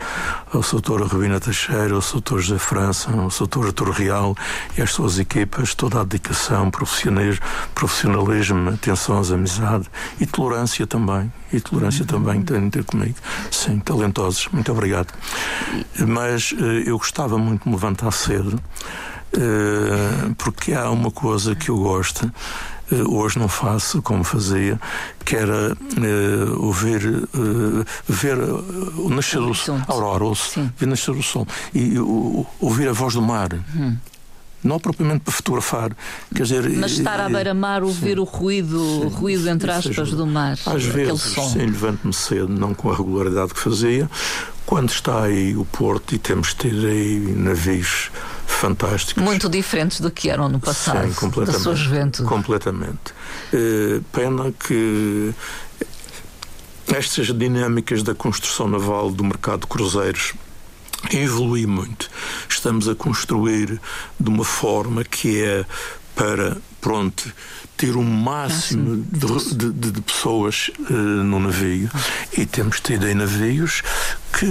ao 0.54 0.62
Sr. 0.62 1.04
Rubina 1.08 1.40
Teixeira, 1.40 1.96
ao 1.96 2.02
Sr. 2.02 2.40
José 2.40 2.60
França, 2.60 3.12
ao 3.12 3.30
Sr. 3.30 3.66
Artur 3.68 3.90
Real 3.92 4.36
e 4.78 4.82
às 4.82 4.92
suas 4.92 5.20
equipas 5.20 5.74
toda 5.76 6.02
a 6.02 6.04
dedicação, 6.04 6.70
profissionalismo, 6.70 7.46
profissionalismo 7.74 8.70
atenções, 8.70 9.32
amizade 9.32 9.90
e 10.20 10.26
tolerância 10.26 10.86
também. 10.86 11.32
E 11.52 11.60
tolerância 11.60 12.06
também 12.06 12.42
tem 12.42 12.70
ter 12.70 12.84
comigo. 12.84 13.16
Sim, 13.52 13.80
talentosos. 13.80 14.48
Muito 14.52 14.72
obrigado. 14.72 15.14
Mas 16.08 16.54
eh, 16.58 16.84
eu 16.86 16.98
gostava 16.98 17.38
muito 17.38 17.64
de 17.64 17.70
me 17.70 17.76
levantar 17.76 18.12
cedo, 18.12 18.60
eh, 18.60 19.11
porque 20.38 20.74
há 20.74 20.90
uma 20.90 21.12
coisa 21.12 21.56
que 21.56 21.70
eu 21.70 21.78
gosto 21.78 22.32
eh, 22.92 23.04
hoje 23.08 23.40
não 23.40 23.48
faço 23.48 24.02
como 24.02 24.24
fazia, 24.24 24.80
que 25.24 25.36
era 25.36 25.74
uh, 25.74 26.66
ouvir, 26.66 27.06
uh, 27.08 27.86
ver 28.08 28.38
o 28.38 29.10
nascer 29.10 29.40
do 29.40 29.54
sol, 29.54 29.80
aurora, 29.88 30.26
ver 30.78 30.86
nascer 30.88 31.12
o 31.12 31.24
sol 31.24 31.48
e 31.74 31.98
uh, 31.98 32.46
ouvir 32.60 32.90
a 32.90 32.94
voz 32.94 33.14
do 33.14 33.22
mar. 33.22 33.50
Hum 33.76 33.96
não 34.64 34.80
propriamente 34.80 35.22
para 35.22 35.34
fotografar. 35.34 35.92
Quer 36.36 36.44
dizer, 36.44 36.70
Mas 36.70 36.92
estar 36.92 37.20
à 37.20 37.28
beira-mar, 37.28 37.82
ouvir 37.82 38.14
sim, 38.14 38.20
o 38.20 38.24
ruído, 38.24 38.78
sim, 38.78 39.08
ruído 39.08 39.50
entre 39.50 39.72
aspas, 39.72 39.96
seja, 39.96 40.16
do 40.16 40.28
mar. 40.28 40.56
Às 40.68 40.84
vezes, 40.84 41.20
som. 41.20 41.50
sim, 41.50 41.66
levanto-me 41.66 42.14
cedo, 42.14 42.48
não 42.48 42.72
com 42.72 42.92
a 42.92 42.96
regularidade 42.96 43.56
que 43.56 43.60
fazia. 43.60 44.08
Quando 44.64 44.90
está 44.90 45.24
aí 45.24 45.58
o 45.58 45.66
Porto 45.66 46.14
e 46.14 46.20
temos 46.20 46.54
tido 46.54 46.86
aí 46.86 47.34
navios 47.36 48.12
fantásticos. 48.62 49.24
Muito 49.24 49.49
diferentes 49.49 49.99
do 49.99 50.12
que 50.12 50.30
eram 50.30 50.47
no 50.47 50.59
passado, 50.59 51.07
sim, 51.07 51.14
completamente, 51.14 51.57
da 51.57 51.64
sua 51.64 51.76
juventude. 51.76 52.30
Completamente. 52.30 53.12
Uh, 53.51 54.03
pena 54.14 54.51
que 54.51 55.34
estas 56.88 57.28
dinâmicas 57.36 58.03
da 58.03 58.14
construção 58.14 58.68
naval 58.68 59.09
do 59.09 59.24
mercado 59.24 59.62
de 59.62 59.68
cruzeiros 59.68 60.34
evolui 61.12 61.66
muito. 61.66 62.07
Estamos 62.47 62.88
a 62.88 62.93
construir 62.93 63.82
de 64.20 64.30
uma 64.30 64.45
forma 64.45 65.03
que 65.03 65.41
é 65.41 65.66
para, 66.16 66.57
pronto, 66.80 67.34
ter 67.82 67.96
o 67.96 68.04
máximo 68.04 69.04
de, 69.12 69.56
de, 69.56 69.92
de, 69.92 70.02
pessoas 70.02 70.70
uh, 70.88 70.94
no 70.94 71.40
navio. 71.40 71.90
E 72.38 72.46
temos 72.46 72.80
tido 72.80 73.08
em 73.08 73.16
navios 73.16 73.82
que 74.32 74.46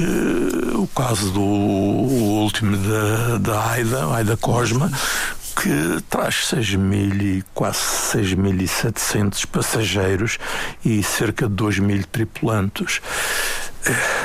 o 0.74 0.88
caso 0.88 1.30
do 1.30 1.40
último 1.40 2.76
da, 2.76 3.38
da 3.38 3.70
AIDA, 3.70 4.12
AIDA 4.12 4.36
Cosma, 4.36 4.90
que 5.54 6.02
traz 6.08 6.48
6 6.48 6.74
mil 6.74 7.14
e 7.22 7.44
quase 7.54 7.78
6.700 7.78 9.46
passageiros 9.46 10.38
e 10.84 11.00
cerca 11.00 11.48
de 11.48 11.54
2 11.54 11.78
mil 11.78 12.02
tripulantes. 12.10 13.00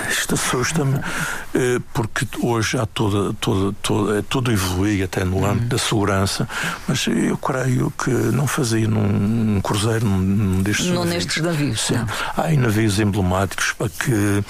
Isto 0.09 0.35
assusta-me 0.35 0.99
eh, 1.53 1.79
porque 1.93 2.27
hoje 2.41 2.77
há 2.77 2.85
toda, 2.85 3.33
toda, 3.39 3.73
toda, 3.81 4.19
é 4.19 4.21
tudo 4.21 4.51
evolui 4.51 5.01
até 5.01 5.23
no 5.23 5.45
âmbito 5.45 5.63
uhum. 5.63 5.69
da 5.69 5.77
segurança, 5.77 6.49
mas 6.87 7.07
eu 7.07 7.37
creio 7.37 7.91
que 7.91 8.09
não 8.09 8.45
fazia 8.45 8.87
num, 8.87 9.61
cruzeiro 9.61 10.05
num 10.05 10.61
destes 10.61 10.87
não 10.87 11.05
navios. 11.05 11.13
nestes 11.13 11.43
navios. 11.43 11.81
Sim. 11.81 12.05
Há 12.35 12.43
aí 12.43 12.57
navios 12.57 12.99
emblemáticos 12.99 13.71
para 13.71 13.87
que 13.87 14.43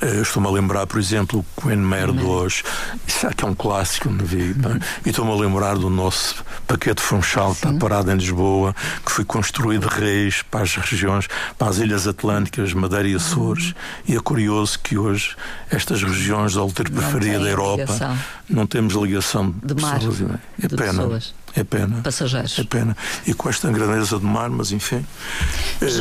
eh, 0.00 0.20
estou-me 0.20 0.48
a 0.48 0.50
lembrar, 0.50 0.86
por 0.86 0.98
exemplo, 0.98 1.44
o 1.56 1.62
Queen 1.62 1.78
Mare 1.78 2.12
de 2.12 2.24
hoje. 2.24 2.64
Isso 3.06 3.26
é 3.26 3.32
que 3.32 3.44
é 3.44 3.48
um 3.48 3.54
clássico 3.54 4.10
navio. 4.10 4.56
Uhum. 4.56 4.80
E 5.06 5.10
estou-me 5.10 5.30
a 5.30 5.36
lembrar 5.36 5.76
do 5.76 5.88
nosso 5.88 6.44
paquete 6.66 7.00
Funchal 7.00 7.50
que 7.52 7.66
está 7.66 7.72
parado 7.74 8.10
em 8.10 8.16
Lisboa, 8.16 8.74
que 9.06 9.12
foi 9.12 9.24
construído 9.24 9.88
de 9.88 9.94
reis 9.94 10.42
para 10.42 10.62
as 10.62 10.74
regiões, 10.74 11.28
para 11.56 11.68
as 11.68 11.78
ilhas 11.78 12.08
Atlânticas, 12.08 12.72
Madeira 12.72 13.06
e 13.06 13.14
Açores. 13.14 13.66
Uhum. 13.66 13.74
E 14.08 14.16
é 14.16 14.20
curioso 14.20 14.47
curioso 14.48 14.78
que 14.78 14.96
hoje 14.96 15.36
estas 15.70 16.02
regiões 16.02 16.54
da 16.54 16.66
periferia 16.66 17.38
da 17.38 17.48
Europa 17.48 17.82
ligação. 17.82 18.18
não 18.48 18.66
temos 18.66 18.94
ligação 18.94 19.50
de, 19.50 19.74
de 19.74 19.82
mar, 19.82 19.98
pessoas. 19.98 20.20
É 20.62 20.68
de 20.68 20.76
pena. 20.76 20.92
Pessoas. 20.92 21.34
É 21.54 21.64
pena. 21.64 22.02
Passageiros. 22.02 22.58
É 22.58 22.64
pena. 22.64 22.96
E 23.26 23.34
com 23.34 23.48
esta 23.48 23.70
grandeza 23.70 24.18
do 24.18 24.26
mar, 24.26 24.48
mas 24.48 24.72
enfim. 24.72 25.04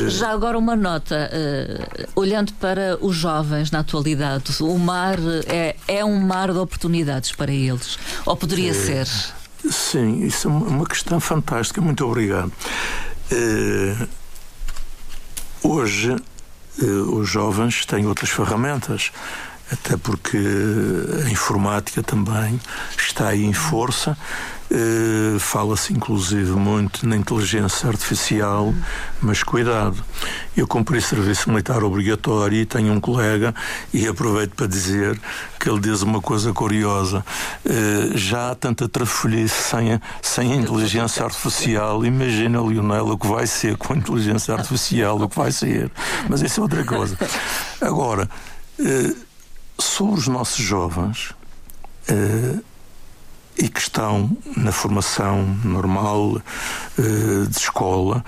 Já 0.08 0.32
agora 0.32 0.58
uma 0.58 0.76
nota, 0.76 1.30
uh, 1.32 2.08
olhando 2.16 2.54
para 2.54 2.98
os 3.02 3.16
jovens 3.16 3.72
na 3.72 3.80
atualidade, 3.80 4.52
o 4.62 4.78
mar 4.78 5.18
é, 5.48 5.76
é 5.88 6.06
um 6.06 6.20
mar 6.20 6.52
de 6.52 6.60
oportunidades 6.60 7.32
para 7.32 7.52
eles? 7.52 7.98
Ou 8.26 8.36
poderia 8.36 8.72
é, 8.72 8.74
ser? 8.74 9.08
Sim, 9.70 10.24
isso 10.24 10.48
é 10.48 10.52
uma 10.52 10.86
questão 10.86 11.20
fantástica. 11.20 11.82
Muito 11.82 12.06
obrigado. 12.06 12.52
Uh, 13.32 14.08
hoje 15.64 16.14
eh, 16.14 16.37
os 16.86 17.30
jovens 17.30 17.86
têm 17.86 18.06
outras 18.06 18.30
ferramentas, 18.30 19.12
até 19.72 19.98
porque 19.98 20.38
a 21.26 21.30
informática 21.30 22.02
também 22.02 22.60
está 22.98 23.30
aí 23.30 23.44
em 23.44 23.54
força. 23.54 24.18
Uh, 24.70 25.40
Fala-se 25.40 25.94
inclusive 25.94 26.52
muito 26.52 27.08
na 27.08 27.16
inteligência 27.16 27.88
artificial, 27.88 28.74
mas 29.22 29.42
cuidado. 29.42 30.04
Eu 30.58 30.68
cumpri 30.68 31.02
serviço 31.02 31.50
militar 31.50 31.84
obrigatório 31.84 32.60
e 32.60 32.66
tenho 32.66 32.92
um 32.92 33.00
colega, 33.00 33.56
e 33.94 34.06
aproveito 34.08 34.56
para 34.56 34.68
dizer 34.68 35.18
que 35.58 35.70
ele 35.70 35.80
diz 35.80 36.02
uma 36.02 36.22
coisa 36.22 36.52
curiosa: 36.52 37.24
uh, 37.66 38.18
já 38.18 38.52
há 38.52 38.56
tanta 38.56 38.90
trafolhice 38.90 39.70
sem, 39.70 40.02
sem 40.22 40.54
inteligência 40.56 41.24
artificial. 41.24 42.06
Imagina, 42.06 42.60
Lionel, 42.60 43.08
o 43.08 43.18
que 43.18 43.28
vai 43.28 43.48
ser 43.48 43.78
com 43.78 43.94
a 43.94 43.96
inteligência 43.96 44.54
artificial, 44.54 45.18
o 45.22 45.30
que 45.30 45.38
vai 45.38 45.52
ser. 45.52 45.90
Mas 46.28 46.42
isso 46.42 46.60
é 46.60 46.64
outra 46.64 46.84
coisa. 46.84 47.18
Agora, 47.80 48.30
uh, 48.80 49.16
sobre 49.80 50.20
os 50.20 50.28
nossos 50.28 50.58
jovens. 50.64 51.34
Uh, 52.10 52.62
e 53.58 53.68
que 53.68 53.80
estão 53.80 54.36
na 54.56 54.72
formação 54.72 55.44
normal 55.64 56.42
uh, 56.98 57.48
de 57.48 57.58
escola, 57.58 58.24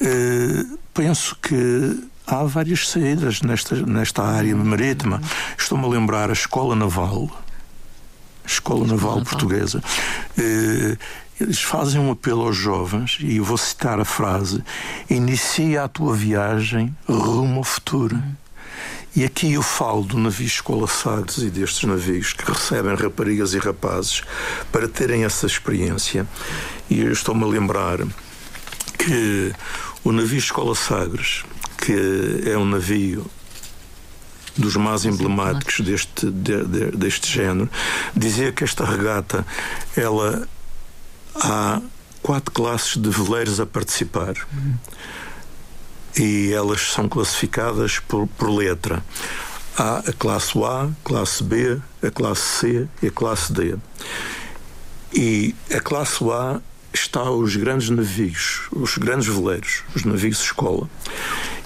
uh, 0.00 0.78
penso 0.92 1.36
que 1.40 2.08
há 2.26 2.42
várias 2.44 2.88
saídas 2.88 3.42
nesta, 3.42 3.76
nesta 3.86 4.22
área 4.22 4.54
marítima. 4.56 5.20
Estou-me 5.56 5.84
a 5.84 5.88
lembrar 5.88 6.30
a 6.30 6.32
Escola 6.32 6.74
Naval, 6.74 7.28
a 8.44 8.46
Escola 8.46 8.86
Naval 8.86 9.22
Portuguesa. 9.22 9.82
Uh, 10.38 10.96
eles 11.40 11.60
fazem 11.60 12.00
um 12.00 12.10
apelo 12.10 12.42
aos 12.42 12.56
jovens, 12.56 13.18
e 13.20 13.36
eu 13.36 13.44
vou 13.44 13.58
citar 13.58 13.98
a 13.98 14.04
frase: 14.04 14.62
Inicia 15.10 15.84
a 15.84 15.88
tua 15.88 16.14
viagem 16.14 16.94
rumo 17.08 17.58
ao 17.58 17.64
futuro. 17.64 18.22
E 19.14 19.24
aqui 19.24 19.52
eu 19.52 19.62
falo 19.62 20.04
do 20.04 20.16
navio 20.16 20.46
Escola 20.46 20.86
Sagres 20.86 21.36
e 21.36 21.50
destes 21.50 21.86
navios 21.86 22.32
que 22.32 22.50
recebem 22.50 22.94
raparigas 22.94 23.52
e 23.52 23.58
rapazes 23.58 24.22
para 24.72 24.88
terem 24.88 25.24
essa 25.24 25.46
experiência. 25.46 26.26
E 26.88 27.00
eu 27.00 27.12
estou-me 27.12 27.44
a 27.44 27.46
lembrar 27.46 27.98
que 28.98 29.52
o 30.02 30.12
navio 30.12 30.38
Escola 30.38 30.74
Sagres, 30.74 31.44
que 31.76 31.92
é 32.50 32.56
um 32.56 32.64
navio 32.64 33.26
dos 34.56 34.76
mais 34.76 35.04
emblemáticos 35.04 35.80
deste, 35.80 36.30
de, 36.30 36.64
de, 36.64 36.90
deste 36.92 37.30
género, 37.30 37.68
dizia 38.16 38.50
que 38.50 38.64
esta 38.64 38.82
regata 38.82 39.46
ela 39.94 40.48
há 41.34 41.82
quatro 42.22 42.50
classes 42.50 42.96
de 42.96 43.10
veleiros 43.10 43.60
a 43.60 43.66
participar. 43.66 44.34
Uhum 44.54 44.78
e 46.18 46.52
elas 46.52 46.92
são 46.92 47.08
classificadas 47.08 47.98
por, 47.98 48.26
por 48.26 48.50
letra. 48.50 49.02
há 49.76 49.98
a 49.98 50.12
classe 50.12 50.58
A, 50.62 50.84
a 50.84 50.90
classe 51.04 51.42
B, 51.42 51.80
a 52.02 52.10
classe 52.10 52.42
C 52.42 52.88
e 53.02 53.06
a 53.06 53.10
classe 53.10 53.52
D. 53.52 53.76
E 55.14 55.54
a 55.74 55.80
classe 55.80 56.22
A 56.30 56.60
está 56.92 57.30
os 57.30 57.56
grandes 57.56 57.88
navios, 57.90 58.62
os 58.70 58.96
grandes 58.98 59.26
veleiros, 59.26 59.82
os 59.94 60.04
navios 60.04 60.40
escola. 60.40 60.88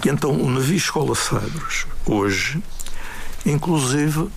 E 0.05 0.09
então 0.09 0.31
o 0.31 0.49
navio 0.49 0.77
Escola 0.77 1.15
Sagres, 1.15 1.85
hoje, 2.05 2.61
inclusive, 3.45 4.29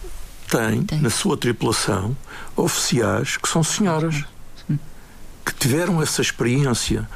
tem, 0.48 0.82
tem, 0.82 1.00
na 1.00 1.10
sua 1.10 1.36
tripulação 1.36 2.16
oficiais 2.56 3.36
que 3.36 3.48
são 3.48 3.62
senhoras 3.62 4.24
que 5.44 5.54
tiveram 5.54 6.02
essa 6.02 6.20
experiência 6.20 7.08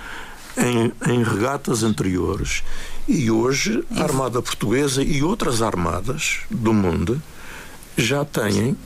em, 0.57 0.93
em 1.11 1.23
regatas 1.23 1.83
anteriores 1.83 2.63
e 3.07 3.31
hoje 3.31 3.85
a 3.97 4.03
Armada 4.03 4.41
Portuguesa 4.41 5.03
e 5.03 5.23
outras 5.23 5.61
armadas 5.61 6.41
do 6.51 6.73
mundo 6.73 7.21
já 7.97 8.25
têm 8.25 8.77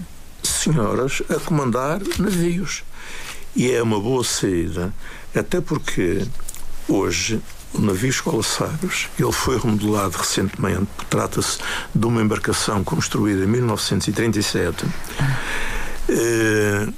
senhoras 0.42 1.22
a 1.28 1.38
comandar 1.40 2.00
navios. 2.18 2.82
E 3.54 3.70
é 3.70 3.82
uma 3.82 3.98
boa 3.98 4.22
saída, 4.22 4.92
até 5.34 5.60
porque 5.60 6.26
hoje 6.86 7.40
o 7.72 7.80
navio 7.80 8.08
Escola 8.08 8.42
Sagres, 8.42 9.08
ele 9.18 9.32
foi 9.32 9.58
remodelado 9.58 10.16
recentemente, 10.16 10.88
trata-se 11.10 11.58
de 11.94 12.06
uma 12.06 12.22
embarcação 12.22 12.82
construída 12.82 13.44
em 13.44 13.46
1937. 13.46 14.86
Eh, 16.08 16.88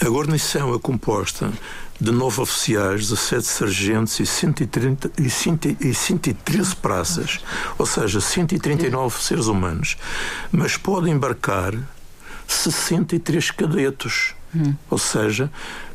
a 0.00 0.08
guarnição 0.08 0.74
é 0.74 0.78
composta 0.78 1.52
de 2.00 2.10
nove 2.10 2.40
oficiais, 2.40 3.08
17 3.08 3.46
sargentos 3.46 4.20
e, 4.20 4.26
130, 4.26 5.12
e, 5.18 5.94
113 5.94 6.76
praças, 6.76 7.40
ou 7.78 7.86
seja, 7.86 8.20
139 8.20 9.22
seres 9.22 9.46
humanos. 9.46 9.96
Mas 10.50 10.76
pode 10.76 11.08
embarcar 11.08 11.74
63 12.46 13.50
cadetos, 13.52 14.34
hum. 14.54 14.74
ou 14.90 14.98
seja, 14.98 15.50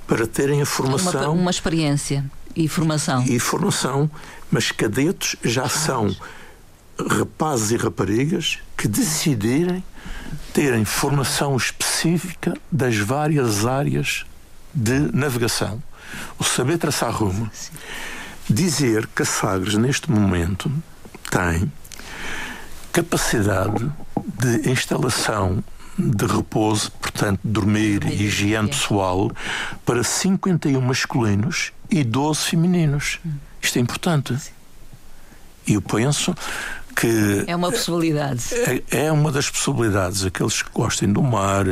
para 0.08 0.26
terem 0.26 0.62
a 0.62 0.66
formação. 0.66 1.34
Uma, 1.34 1.42
uma 1.42 1.52
experiência 1.52 2.26
e 2.56 2.68
formação. 2.68 3.24
E 3.28 3.38
formação, 3.40 4.10
mas 4.50 4.72
cadetos 4.72 5.36
já 5.44 5.68
são 5.68 6.16
rapazes 7.08 7.72
e 7.72 7.78
raparigas 7.78 8.60
que 8.76 8.88
decidirem 8.88 9.84
terem 10.54 10.86
formação 10.86 11.56
específica 11.56 12.54
das 12.72 12.98
várias 12.98 13.66
áreas 13.66 14.26
de 14.74 15.00
navegação. 15.14 15.82
O 16.38 16.44
saber 16.44 16.78
traçar 16.78 17.12
rumo. 17.12 17.50
Dizer 18.50 19.08
que 19.08 19.22
a 19.22 19.26
Sagres, 19.26 19.76
neste 19.76 20.10
momento, 20.10 20.72
tem 21.30 21.72
capacidade 22.92 23.92
de 24.40 24.70
instalação 24.70 25.64
de 25.98 26.26
repouso, 26.26 26.92
portanto, 26.94 27.40
dormir 27.44 28.06
e 28.06 28.24
higiene 28.24 28.70
pessoal, 28.70 29.32
para 29.86 30.04
51 30.04 30.80
masculinos 30.82 31.72
e 31.92 32.04
12 32.04 32.40
femininos. 32.42 33.20
Isto 33.62 33.78
é 33.78 33.82
importante. 33.82 34.36
E 35.68 35.74
eu 35.74 35.82
penso 35.82 36.34
que. 37.00 37.46
É 37.48 37.56
uma 37.56 37.72
possibilidade. 37.72 38.44
É, 38.54 39.06
é, 39.06 39.12
uma 39.12 39.32
das 39.32 39.50
possibilidades. 39.50 40.26
Aqueles 40.26 40.62
que 40.62 40.70
gostem 40.72 41.12
do 41.12 41.24
mar, 41.24 41.66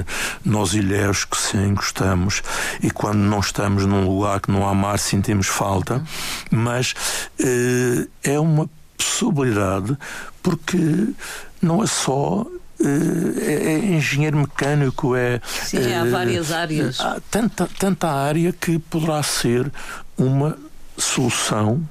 nós 0.43 0.73
ilhéus 0.73 1.25
que 1.25 1.37
sim 1.37 1.73
gostamos, 1.73 2.41
e 2.81 2.89
quando 2.89 3.17
não 3.17 3.39
estamos 3.39 3.85
num 3.85 4.07
lugar 4.07 4.39
que 4.39 4.51
não 4.51 4.67
há 4.67 4.73
mar 4.73 4.97
sentimos 4.97 5.47
falta, 5.47 6.01
mas 6.49 6.93
eh, 7.39 8.07
é 8.23 8.39
uma 8.39 8.69
possibilidade 8.97 9.97
porque 10.41 11.09
não 11.61 11.83
é 11.83 11.87
só 11.87 12.45
eh, 12.79 12.85
é, 13.41 13.73
é, 13.73 13.77
engenheiro 13.95 14.37
mecânico, 14.37 15.15
é. 15.15 15.41
Sim, 15.45 15.93
há 15.93 16.05
várias 16.05 16.51
áreas. 16.51 16.99
Há 16.99 17.19
tanta, 17.29 17.67
tanta 17.77 18.07
área 18.07 18.53
que 18.53 18.79
poderá 18.79 19.21
ser 19.23 19.71
uma 20.17 20.57
solução 20.97 21.87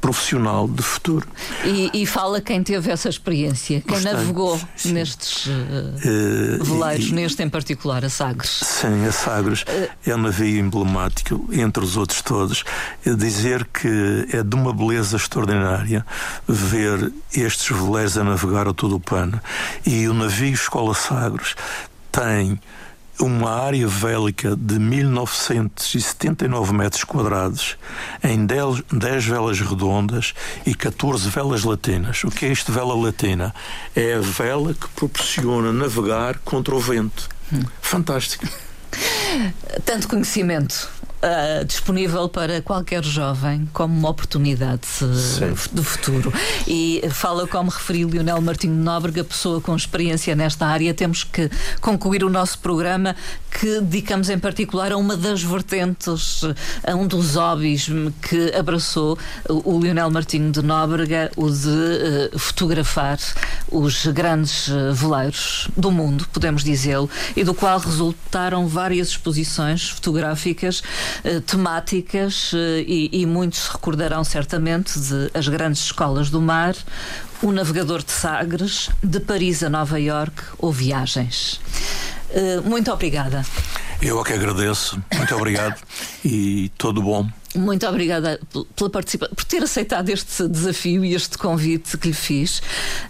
profissional 0.00 0.68
de 0.68 0.82
futuro. 0.82 1.26
E, 1.64 1.90
e, 1.92 2.06
fala 2.06 2.40
quem 2.40 2.62
teve 2.62 2.90
essa 2.90 3.08
experiência, 3.08 3.80
quem 3.80 3.94
Gostei, 3.94 4.12
navegou 4.12 4.60
sim. 4.76 4.92
nestes 4.92 5.46
uh, 5.46 5.50
uh, 5.50 6.64
veleiros, 6.64 7.08
e, 7.08 7.14
neste 7.14 7.42
em 7.42 7.48
particular, 7.48 8.04
a 8.04 8.08
Sagres. 8.08 8.60
Sim, 8.62 9.06
a 9.06 9.12
Sagres 9.12 9.62
uh, 9.62 9.90
é 10.06 10.14
um 10.14 10.18
navio 10.18 10.58
emblemático, 10.58 11.48
entre 11.52 11.82
os 11.82 11.96
outros 11.96 12.22
todos. 12.22 12.64
É 13.04 13.14
dizer 13.14 13.66
que 13.66 14.28
é 14.32 14.42
de 14.42 14.54
uma 14.54 14.72
beleza 14.72 15.16
extraordinária 15.16 16.06
ver 16.46 17.12
estes 17.34 17.76
veleiros 17.76 18.16
a 18.16 18.24
navegar 18.24 18.68
a 18.68 18.72
todo 18.72 18.96
o 18.96 19.00
pano. 19.00 19.40
E 19.84 20.08
o 20.08 20.14
navio 20.14 20.52
Escola 20.52 20.94
Sagres 20.94 21.54
tem 22.12 22.60
uma 23.20 23.50
área 23.50 23.86
vélica 23.86 24.56
de 24.56 24.78
1979 24.78 26.72
metros 26.72 27.04
quadrados, 27.04 27.76
em 28.22 28.46
10, 28.46 28.82
10 28.92 29.24
velas 29.24 29.60
redondas 29.60 30.34
e 30.64 30.74
14 30.74 31.28
velas 31.28 31.64
latinas. 31.64 32.24
O 32.24 32.30
que 32.30 32.46
é 32.46 32.52
isto 32.52 32.72
vela 32.72 32.94
latina? 32.94 33.54
É 33.94 34.14
a 34.14 34.20
vela 34.20 34.74
que 34.74 34.88
proporciona 34.88 35.72
navegar 35.72 36.38
contra 36.38 36.74
o 36.74 36.80
vento. 36.80 37.28
Hum. 37.52 37.62
Fantástico. 37.80 38.46
Tanto 39.84 40.08
conhecimento 40.08 40.97
uh, 41.22 41.64
disponível 41.64 42.28
para 42.28 42.62
qualquer 42.62 43.04
jovem 43.04 43.68
como 43.72 43.96
uma 43.96 44.10
oportunidade 44.10 44.82
uh, 45.02 45.74
de 45.74 45.82
futuro. 45.82 46.32
E 46.66 47.02
fala 47.10 47.46
como 47.46 47.70
referiu 47.70 48.08
Lionel 48.08 48.40
Martinho 48.40 48.74
de 48.74 48.80
Nóbrega, 48.80 49.24
pessoa 49.24 49.60
com 49.60 49.74
experiência 49.74 50.34
nesta 50.34 50.66
área. 50.66 50.92
Temos 50.94 51.24
que 51.24 51.50
concluir 51.80 52.24
o 52.24 52.30
nosso 52.30 52.58
programa 52.58 53.14
que 53.50 53.80
dedicamos 53.80 54.28
em 54.30 54.38
particular 54.38 54.92
a 54.92 54.96
uma 54.96 55.16
das 55.16 55.42
vertentes, 55.42 56.42
a 56.86 56.94
um 56.94 57.06
dos 57.06 57.34
hobbies 57.34 57.88
que 58.22 58.54
abraçou 58.54 59.18
o 59.48 59.80
Lionel 59.80 60.10
Martinho 60.10 60.50
de 60.50 60.62
Nóbrega, 60.62 61.30
o 61.36 61.50
de 61.50 61.68
uh, 61.68 62.38
fotografar 62.38 63.18
os 63.70 64.06
grandes 64.06 64.70
veleiros 64.94 65.68
do 65.76 65.90
mundo, 65.90 66.26
podemos 66.32 66.64
dizê-lo, 66.64 67.10
e 67.36 67.44
do 67.44 67.54
qual 67.54 67.78
resultaram 67.78 68.66
várias 68.66 69.08
exposições 69.08 69.88
fotográficas 69.90 70.82
eh, 71.24 71.40
temáticas 71.40 72.52
eh, 72.54 72.84
e, 72.86 73.22
e 73.22 73.26
muitos 73.26 73.60
se 73.60 73.72
recordarão 73.72 74.24
certamente 74.24 74.98
de 74.98 75.30
As 75.34 75.48
Grandes 75.48 75.82
Escolas 75.82 76.30
do 76.30 76.40
Mar, 76.40 76.74
O 77.42 77.52
Navegador 77.52 78.02
de 78.02 78.12
Sagres, 78.12 78.90
De 79.02 79.20
Paris 79.20 79.62
a 79.62 79.68
Nova 79.68 79.98
York 79.98 80.42
ou 80.58 80.72
Viagens. 80.72 81.60
Eh, 82.30 82.60
muito 82.64 82.90
obrigada. 82.92 83.44
Eu 84.00 84.20
é 84.20 84.24
que 84.24 84.32
agradeço. 84.32 85.02
Muito 85.12 85.34
obrigado 85.34 85.80
e 86.24 86.70
todo 86.78 87.02
bom. 87.02 87.28
Muito 87.54 87.86
obrigada 87.86 88.38
pela 88.76 88.90
participação, 88.90 89.34
por 89.34 89.44
ter 89.44 89.62
aceitado 89.62 90.08
este 90.10 90.46
desafio 90.46 91.04
e 91.04 91.14
este 91.14 91.36
convite 91.36 91.96
que 91.96 92.08
lhe 92.08 92.14
fiz. 92.14 92.58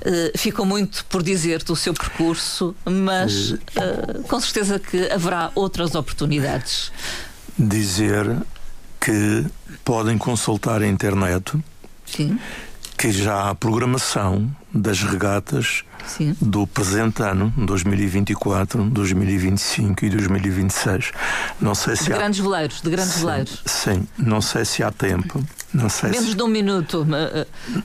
Uh, 0.00 0.38
ficou 0.38 0.64
muito 0.64 1.04
por 1.06 1.22
dizer 1.22 1.62
do 1.64 1.74
seu 1.74 1.92
percurso, 1.92 2.74
mas 2.84 3.50
uh, 3.50 4.22
com 4.28 4.40
certeza 4.40 4.78
que 4.78 5.10
haverá 5.10 5.50
outras 5.54 5.94
oportunidades 5.94 6.92
dizer 7.58 8.36
que 9.00 9.46
podem 9.84 10.16
consultar 10.18 10.82
a 10.82 10.86
internet. 10.86 11.58
Sim. 12.06 12.38
Que 12.96 13.12
já 13.12 13.48
há 13.48 13.54
programação 13.54 14.50
das 14.72 15.02
regatas 15.02 15.84
Sim. 16.06 16.36
do 16.40 16.66
presente 16.66 17.22
ano, 17.22 17.52
2024, 17.56 18.82
2025 18.84 20.04
e 20.04 20.10
2026. 20.10 21.12
Não 21.60 21.74
sei 21.74 21.96
se 21.96 22.04
de 22.04 22.12
há... 22.12 22.16
grandes 22.16 22.40
veleiros, 22.40 22.80
de 22.80 22.90
grandes 22.90 23.14
sim, 23.14 23.20
veleiros. 23.20 23.62
Sim, 23.66 24.08
não 24.16 24.40
sei 24.40 24.64
se 24.64 24.82
há 24.82 24.90
tempo. 24.90 25.44
Não 25.72 25.88
sei 25.88 26.10
Menos 26.10 26.30
se... 26.30 26.34
de 26.34 26.42
um 26.42 26.48
minuto, 26.48 27.06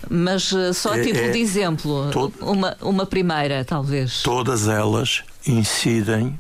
mas 0.09 0.53
eh, 0.53 0.71
só 0.74 0.93
a 0.93 0.97
é, 0.97 1.03
título 1.03 1.26
é, 1.26 1.32
de 1.32 1.39
exemplo, 1.39 2.11
uma, 2.39 2.78
uma 2.82 3.05
primeira, 3.05 3.65
talvez. 3.65 4.24
Todas 4.24 4.67
elas 4.67 5.24
incidem 5.45 6.39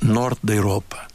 norte 0.00 0.40
da 0.44 0.54
Europa. 0.54 1.05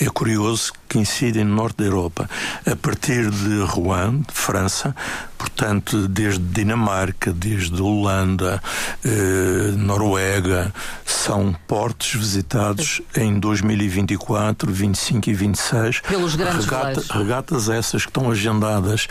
É 0.00 0.06
curioso 0.06 0.72
que 0.88 0.98
incidem 0.98 1.44
no 1.44 1.54
norte 1.54 1.78
da 1.78 1.84
Europa, 1.84 2.28
a 2.66 2.76
partir 2.76 3.30
de 3.30 3.60
Rouen, 3.64 4.20
de 4.20 4.32
França, 4.32 4.94
portanto, 5.38 6.08
desde 6.08 6.40
Dinamarca, 6.40 7.32
desde 7.32 7.80
Holanda, 7.80 8.62
eh, 9.04 9.72
Noruega, 9.76 10.72
são 11.04 11.54
portos 11.66 12.14
visitados 12.14 13.00
em 13.16 13.38
2024, 13.38 14.72
25 14.72 15.30
e 15.30 15.34
26. 15.34 16.00
Pelos 16.00 16.34
grandes 16.34 16.64
Regata, 16.64 17.02
Regatas 17.10 17.68
essas 17.68 18.02
que 18.02 18.10
estão 18.10 18.30
agendadas 18.30 19.06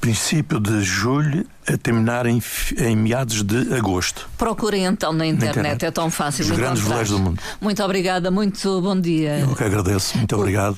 princípio 0.00 0.60
de 0.60 0.82
julho 0.82 1.46
a 1.66 1.76
terminar 1.76 2.26
em, 2.26 2.42
em, 2.78 2.96
meados 2.96 3.42
de 3.42 3.74
agosto. 3.74 4.28
Procurem 4.38 4.84
então 4.84 5.12
na 5.12 5.26
internet, 5.26 5.56
na 5.56 5.60
internet. 5.60 5.84
é 5.84 5.90
tão 5.90 6.10
fácil. 6.10 6.44
Os 6.44 6.50
grandes 6.50 6.82
veleiros 6.82 7.10
do 7.10 7.18
mundo. 7.18 7.40
Muito 7.60 7.82
obrigada, 7.82 8.30
muito 8.30 8.80
bom 8.80 8.98
dia. 8.98 9.40
Eu 9.40 9.54
que 9.54 9.64
agradeço, 9.64 10.16
muito 10.16 10.36
obrigado. 10.36 10.76